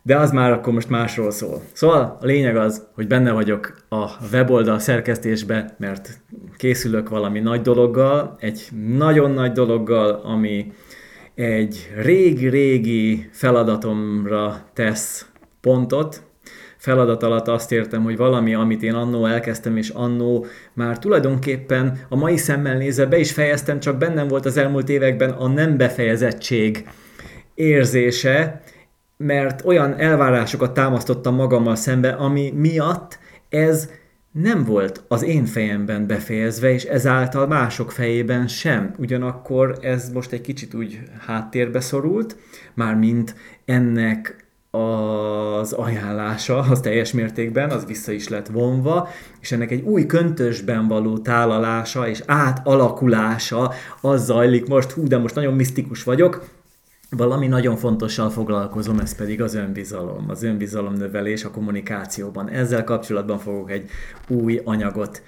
De 0.08 0.18
az 0.18 0.32
már 0.32 0.52
akkor 0.52 0.74
most 0.74 0.90
másról 0.90 1.32
szól. 1.32 1.62
Szóval 1.74 2.18
a 2.22 2.26
lényeg 2.26 2.58
az, 2.58 2.88
hogy 2.94 3.08
benne 3.08 3.32
vagyok 3.32 3.74
a 3.90 4.10
weboldal 4.32 4.80
szerkesztésbe, 4.80 5.76
mert 5.78 6.10
készülök 6.58 7.10
valami 7.10 7.40
nagy 7.40 7.62
dologgal, 7.62 8.38
egy 8.40 8.68
nagyon 8.98 9.32
nagy 9.32 9.52
dologgal, 9.52 10.22
ami 10.24 10.72
egy 11.36 11.92
régi-régi 11.96 13.30
feladatomra 13.32 14.62
tesz 14.74 15.26
pontot, 15.62 16.22
feladat 16.78 17.24
alatt 17.24 17.48
azt 17.48 17.72
értem, 17.72 18.04
hogy 18.04 18.18
valami, 18.18 18.54
amit 18.54 18.84
én 18.84 18.94
annó 18.94 19.26
elkezdtem, 19.26 19.78
és 19.78 19.90
annó 19.90 20.46
már 20.74 21.00
tulajdonképpen 21.00 22.00
a 22.10 22.16
mai 22.16 22.38
szemmel 22.38 22.78
nézve 22.78 23.06
be 23.06 23.18
is 23.18 23.32
fejeztem, 23.32 23.80
csak 23.80 23.98
bennem 23.98 24.28
volt 24.28 24.46
az 24.46 24.58
elmúlt 24.58 24.90
években 24.90 25.30
a 25.30 25.48
nem 25.48 25.78
befejezettség 25.78 26.88
érzése, 27.54 28.62
mert 29.18 29.66
olyan 29.66 30.00
elvárásokat 30.00 30.74
támasztottam 30.74 31.36
magammal 31.36 31.76
szembe, 31.76 32.10
ami 32.10 32.52
miatt 32.56 33.20
ez 33.50 33.90
nem 34.32 34.64
volt 34.64 35.04
az 35.08 35.24
én 35.24 35.46
fejemben 35.46 36.08
befejezve, 36.08 36.74
és 36.74 36.84
ezáltal 36.84 37.48
mások 37.48 37.92
fejében 37.92 38.48
sem. 38.48 38.94
Ugyanakkor 38.98 39.78
ez 39.82 40.10
most 40.10 40.32
egy 40.32 40.42
kicsit 40.42 40.74
úgy 40.74 41.00
háttérbe 41.26 41.80
szorult, 41.80 42.36
mármint 42.74 43.36
ennek 43.66 44.46
az 44.72 45.74
ajánlása, 45.74 46.58
az 46.58 46.80
teljes 46.80 47.12
mértékben, 47.12 47.70
az 47.70 47.86
vissza 47.86 48.12
is 48.12 48.28
lett 48.28 48.48
vonva, 48.48 49.10
és 49.42 49.52
ennek 49.52 49.72
egy 49.72 49.82
új 49.82 50.06
köntösben 50.06 50.88
való 50.88 51.18
tálalása 51.18 52.08
és 52.08 52.24
átalakulása, 52.26 53.72
az 54.02 54.26
zajlik 54.26 54.68
most, 54.68 54.92
hú, 54.92 55.08
de 55.08 55.18
most 55.18 55.36
nagyon 55.36 55.54
misztikus 55.54 56.04
vagyok, 56.04 56.46
valami 57.10 57.48
nagyon 57.48 57.76
fontossal 57.76 58.30
foglalkozom, 58.30 59.00
ez 59.00 59.16
pedig 59.16 59.42
az 59.42 59.54
önbizalom, 59.54 60.26
az 60.30 60.44
önbizalom 60.44 60.94
növelés 60.94 61.44
a 61.44 61.52
kommunikációban. 61.52 62.50
Ezzel 62.50 62.84
kapcsolatban 62.84 63.38
fogok 63.40 63.72
egy 63.72 63.90
új 64.28 64.62
anyagot 64.64 65.22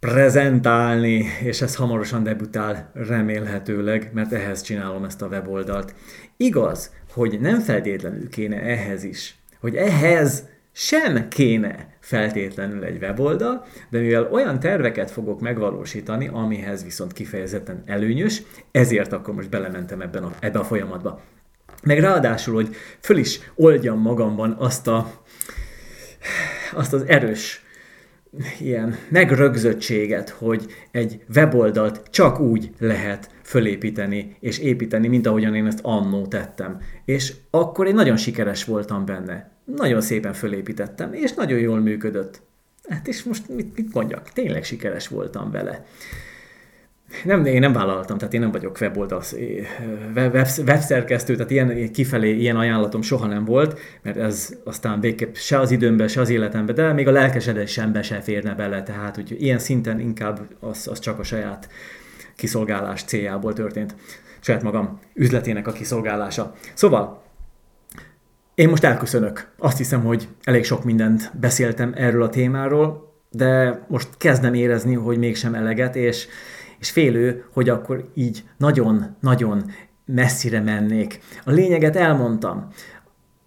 prezentálni, 0.00 1.24
és 1.42 1.60
ez 1.60 1.76
hamarosan 1.76 2.22
debutál 2.22 2.90
remélhetőleg, 2.94 4.10
mert 4.14 4.32
ehhez 4.32 4.62
csinálom 4.62 5.04
ezt 5.04 5.22
a 5.22 5.26
weboldalt. 5.26 5.94
Igaz, 6.36 6.92
hogy 7.12 7.40
nem 7.40 7.60
feltétlenül 7.60 8.28
kéne 8.28 8.60
ehhez 8.60 9.04
is, 9.04 9.38
hogy 9.60 9.74
ehhez 9.74 10.48
sem 10.80 11.28
kéne 11.28 11.88
feltétlenül 12.00 12.84
egy 12.84 13.02
weboldal, 13.02 13.66
de 13.90 13.98
mivel 13.98 14.28
olyan 14.32 14.60
terveket 14.60 15.10
fogok 15.10 15.40
megvalósítani, 15.40 16.28
amihez 16.32 16.84
viszont 16.84 17.12
kifejezetten 17.12 17.82
előnyös, 17.86 18.42
ezért 18.70 19.12
akkor 19.12 19.34
most 19.34 19.50
belementem 19.50 20.00
ebben 20.00 20.22
a, 20.22 20.32
ebbe 20.40 20.58
a 20.58 20.64
folyamatba. 20.64 21.20
Meg 21.82 21.98
ráadásul, 21.98 22.54
hogy 22.54 22.74
föl 23.00 23.16
is 23.16 23.40
oldjam 23.54 24.00
magamban 24.00 24.56
azt 24.58 24.88
a 24.88 25.10
azt 26.74 26.92
az 26.92 27.04
erős 27.06 27.62
ilyen 28.60 28.96
megrögzöttséget, 29.08 30.30
hogy 30.30 30.66
egy 30.90 31.24
weboldalt 31.34 32.02
csak 32.10 32.40
úgy 32.40 32.70
lehet 32.78 33.30
fölépíteni 33.42 34.36
és 34.40 34.58
építeni, 34.58 35.08
mint 35.08 35.26
ahogyan 35.26 35.54
én 35.54 35.66
ezt 35.66 35.80
annó 35.82 36.26
tettem. 36.26 36.80
És 37.04 37.34
akkor 37.50 37.86
én 37.86 37.94
nagyon 37.94 38.16
sikeres 38.16 38.64
voltam 38.64 39.04
benne. 39.04 39.57
Nagyon 39.76 40.00
szépen 40.00 40.32
fölépítettem, 40.32 41.12
és 41.12 41.34
nagyon 41.34 41.58
jól 41.58 41.80
működött. 41.80 42.40
Hát 42.88 43.08
és 43.08 43.22
most 43.22 43.48
mit, 43.48 43.76
mit 43.76 43.94
mondjak? 43.94 44.32
Tényleg 44.32 44.64
sikeres 44.64 45.08
voltam 45.08 45.50
vele. 45.50 45.84
Nem, 47.24 47.44
én 47.44 47.60
nem 47.60 47.72
vállaltam, 47.72 48.18
tehát 48.18 48.34
én 48.34 48.40
nem 48.40 48.50
vagyok 48.50 48.76
weboldal, 48.80 49.22
web, 50.14 50.34
webszerkesztő, 50.66 51.34
tehát 51.34 51.50
ilyen, 51.50 51.92
kifelé 51.92 52.36
ilyen 52.36 52.56
ajánlatom 52.56 53.02
soha 53.02 53.26
nem 53.26 53.44
volt, 53.44 53.78
mert 54.02 54.16
ez 54.16 54.56
aztán 54.64 55.00
végképp 55.00 55.34
se 55.34 55.58
az 55.58 55.70
időmbe, 55.70 56.08
se 56.08 56.20
az 56.20 56.28
életembe, 56.28 56.72
de 56.72 56.92
még 56.92 57.08
a 57.08 57.10
lelkesedésembe 57.10 58.02
se 58.02 58.20
férne 58.20 58.54
bele, 58.54 58.82
tehát 58.82 59.18
úgy 59.18 59.36
ilyen 59.42 59.58
szinten 59.58 60.00
inkább 60.00 60.40
az, 60.60 60.88
az 60.90 60.98
csak 60.98 61.18
a 61.18 61.22
saját 61.22 61.68
kiszolgálás 62.36 63.02
céljából 63.02 63.52
történt, 63.52 63.94
saját 64.40 64.62
magam 64.62 65.00
üzletének 65.14 65.66
a 65.66 65.72
kiszolgálása. 65.72 66.54
Szóval, 66.74 67.22
én 68.58 68.68
most 68.68 68.84
elköszönök. 68.84 69.48
Azt 69.58 69.76
hiszem, 69.76 70.04
hogy 70.04 70.28
elég 70.42 70.64
sok 70.64 70.84
mindent 70.84 71.32
beszéltem 71.40 71.92
erről 71.96 72.22
a 72.22 72.28
témáról, 72.28 73.12
de 73.30 73.80
most 73.88 74.08
kezdem 74.16 74.54
érezni, 74.54 74.94
hogy 74.94 75.18
mégsem 75.18 75.54
eleget, 75.54 75.96
és 75.96 76.26
és 76.78 76.90
félő, 76.90 77.44
hogy 77.52 77.68
akkor 77.68 78.08
így 78.14 78.44
nagyon-nagyon 78.56 79.64
messzire 80.04 80.60
mennék. 80.60 81.20
A 81.44 81.50
lényeget 81.50 81.96
elmondtam. 81.96 82.68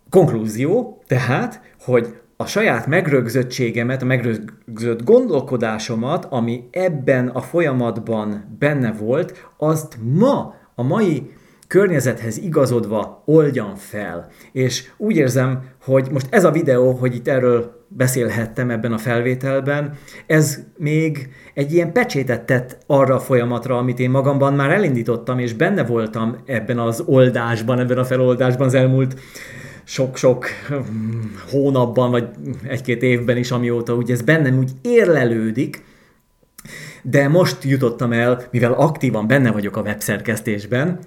Konklúzió, 0.09 1.03
tehát, 1.07 1.61
hogy 1.79 2.15
a 2.37 2.45
saját 2.45 2.87
megrögzöttségemet, 2.87 4.01
a 4.01 4.05
megrögzött 4.05 5.03
gondolkodásomat, 5.03 6.25
ami 6.25 6.67
ebben 6.71 7.27
a 7.27 7.41
folyamatban 7.41 8.55
benne 8.59 8.91
volt, 8.91 9.47
azt 9.57 9.97
ma, 10.01 10.55
a 10.75 10.83
mai 10.83 11.31
környezethez 11.71 12.37
igazodva 12.37 13.23
oldjam 13.25 13.75
fel. 13.75 14.27
És 14.51 14.89
úgy 14.97 15.15
érzem, 15.15 15.63
hogy 15.81 16.07
most 16.11 16.27
ez 16.29 16.43
a 16.43 16.51
videó, 16.51 16.91
hogy 16.91 17.15
itt 17.15 17.27
erről 17.27 17.85
beszélhettem 17.87 18.69
ebben 18.69 18.93
a 18.93 18.97
felvételben, 18.97 19.93
ez 20.27 20.59
még 20.77 21.29
egy 21.53 21.73
ilyen 21.73 21.91
pecsétet 21.91 22.45
tett 22.45 22.77
arra 22.87 23.15
a 23.15 23.19
folyamatra, 23.19 23.77
amit 23.77 23.99
én 23.99 24.09
magamban 24.09 24.53
már 24.53 24.71
elindítottam, 24.71 25.39
és 25.39 25.53
benne 25.53 25.83
voltam 25.83 26.35
ebben 26.45 26.79
az 26.79 27.03
oldásban, 27.05 27.79
ebben 27.79 27.97
a 27.97 28.05
feloldásban 28.05 28.67
az 28.67 28.73
elmúlt 28.73 29.19
sok-sok 29.83 30.45
hmm, 30.67 31.35
hónapban, 31.49 32.11
vagy 32.11 32.27
egy-két 32.67 33.03
évben 33.03 33.37
is, 33.37 33.51
amióta 33.51 33.93
ugye 33.93 34.13
ez 34.13 34.21
bennem 34.21 34.57
úgy 34.57 34.71
érlelődik, 34.81 35.83
de 37.01 37.27
most 37.27 37.63
jutottam 37.63 38.11
el, 38.11 38.43
mivel 38.51 38.73
aktívan 38.73 39.27
benne 39.27 39.51
vagyok 39.51 39.77
a 39.77 39.81
webszerkesztésben, 39.81 40.99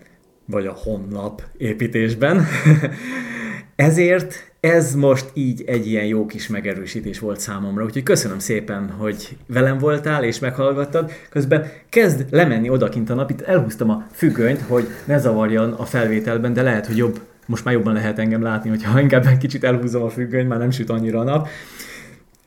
vagy 0.47 0.67
a 0.67 0.73
honlap 0.73 1.43
építésben. 1.57 2.47
Ezért 3.77 4.53
ez 4.61 4.95
most 4.95 5.31
így 5.35 5.63
egy 5.67 5.87
ilyen 5.87 6.05
jó 6.05 6.27
kis 6.27 6.49
megerősítés 6.49 7.19
volt 7.19 7.41
számomra, 7.41 7.85
úgyhogy 7.85 8.03
köszönöm 8.03 8.39
szépen, 8.39 8.91
hogy 8.91 9.37
velem 9.47 9.79
voltál 9.79 10.25
és 10.25 10.39
meghallgattad. 10.39 11.13
Közben 11.31 11.67
kezd 11.89 12.27
lemenni 12.31 12.69
odakint 12.69 13.11
a 13.11 13.15
nap, 13.15 13.31
itt 13.31 13.41
elhúztam 13.41 13.91
a 13.91 14.07
függönyt, 14.13 14.61
hogy 14.61 14.89
ne 15.05 15.19
zavarjon 15.19 15.73
a 15.73 15.85
felvételben, 15.85 16.53
de 16.53 16.63
lehet, 16.63 16.87
hogy 16.87 16.97
jobb, 16.97 17.21
most 17.47 17.65
már 17.65 17.75
jobban 17.75 17.93
lehet 17.93 18.19
engem 18.19 18.43
látni, 18.43 18.69
hogyha 18.69 19.01
inkább 19.01 19.27
egy 19.27 19.39
kicsit 19.39 19.65
elhúzom 19.65 20.03
a 20.03 20.11
függönyt, 20.11 20.49
már 20.49 20.59
nem 20.59 20.71
süt 20.71 20.91
annyira 20.91 21.21
a 21.21 21.25
nap. 21.25 21.49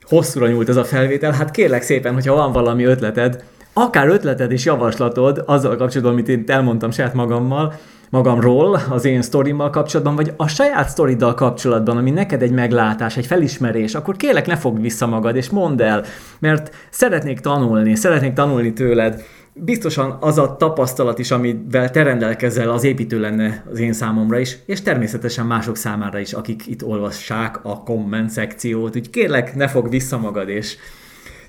Hosszúra 0.02 0.48
nyúlt 0.48 0.68
ez 0.68 0.76
a 0.76 0.84
felvétel, 0.84 1.32
hát 1.32 1.50
kérlek 1.50 1.82
szépen, 1.82 2.14
hogyha 2.14 2.34
van 2.34 2.52
valami 2.52 2.84
ötleted, 2.84 3.44
akár 3.82 4.08
ötleted 4.08 4.52
és 4.52 4.64
javaslatod 4.64 5.42
azzal 5.46 5.76
kapcsolatban, 5.76 6.12
amit 6.12 6.28
én 6.28 6.44
elmondtam 6.46 6.90
saját 6.90 7.14
magammal, 7.14 7.74
magamról, 8.10 8.80
az 8.90 9.04
én 9.04 9.22
sztorimmal 9.22 9.70
kapcsolatban, 9.70 10.16
vagy 10.16 10.32
a 10.36 10.48
saját 10.48 10.88
sztoriddal 10.88 11.34
kapcsolatban, 11.34 11.96
ami 11.96 12.10
neked 12.10 12.42
egy 12.42 12.50
meglátás, 12.50 13.16
egy 13.16 13.26
felismerés, 13.26 13.94
akkor 13.94 14.16
kérlek 14.16 14.46
ne 14.46 14.56
fogd 14.56 14.80
vissza 14.80 15.06
magad, 15.06 15.36
és 15.36 15.50
mondd 15.50 15.82
el, 15.82 16.04
mert 16.38 16.74
szeretnék 16.90 17.40
tanulni, 17.40 17.94
szeretnék 17.94 18.32
tanulni 18.32 18.72
tőled, 18.72 19.22
biztosan 19.64 20.16
az 20.20 20.38
a 20.38 20.56
tapasztalat 20.56 21.18
is, 21.18 21.30
amivel 21.30 21.90
te 21.90 22.02
rendelkezel, 22.02 22.70
az 22.70 22.84
építő 22.84 23.20
lenne 23.20 23.64
az 23.70 23.78
én 23.78 23.92
számomra 23.92 24.38
is, 24.38 24.56
és 24.66 24.82
természetesen 24.82 25.46
mások 25.46 25.76
számára 25.76 26.18
is, 26.18 26.32
akik 26.32 26.66
itt 26.66 26.84
olvassák 26.84 27.64
a 27.64 27.82
komment 27.82 28.30
szekciót. 28.30 28.96
Úgy 28.96 29.10
kérlek, 29.10 29.54
ne 29.54 29.68
fog 29.68 29.88
vissza 29.90 30.18
magad, 30.18 30.48
és, 30.48 30.76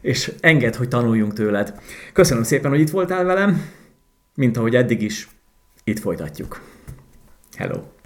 és 0.01 0.31
enged, 0.39 0.75
hogy 0.75 0.87
tanuljunk 0.87 1.33
tőled. 1.33 1.73
Köszönöm 2.13 2.43
szépen, 2.43 2.71
hogy 2.71 2.79
itt 2.79 2.89
voltál 2.89 3.23
velem, 3.23 3.65
mint 4.35 4.57
ahogy 4.57 4.75
eddig 4.75 5.01
is, 5.01 5.27
itt 5.83 5.99
folytatjuk. 5.99 6.61
Hello! 7.57 7.98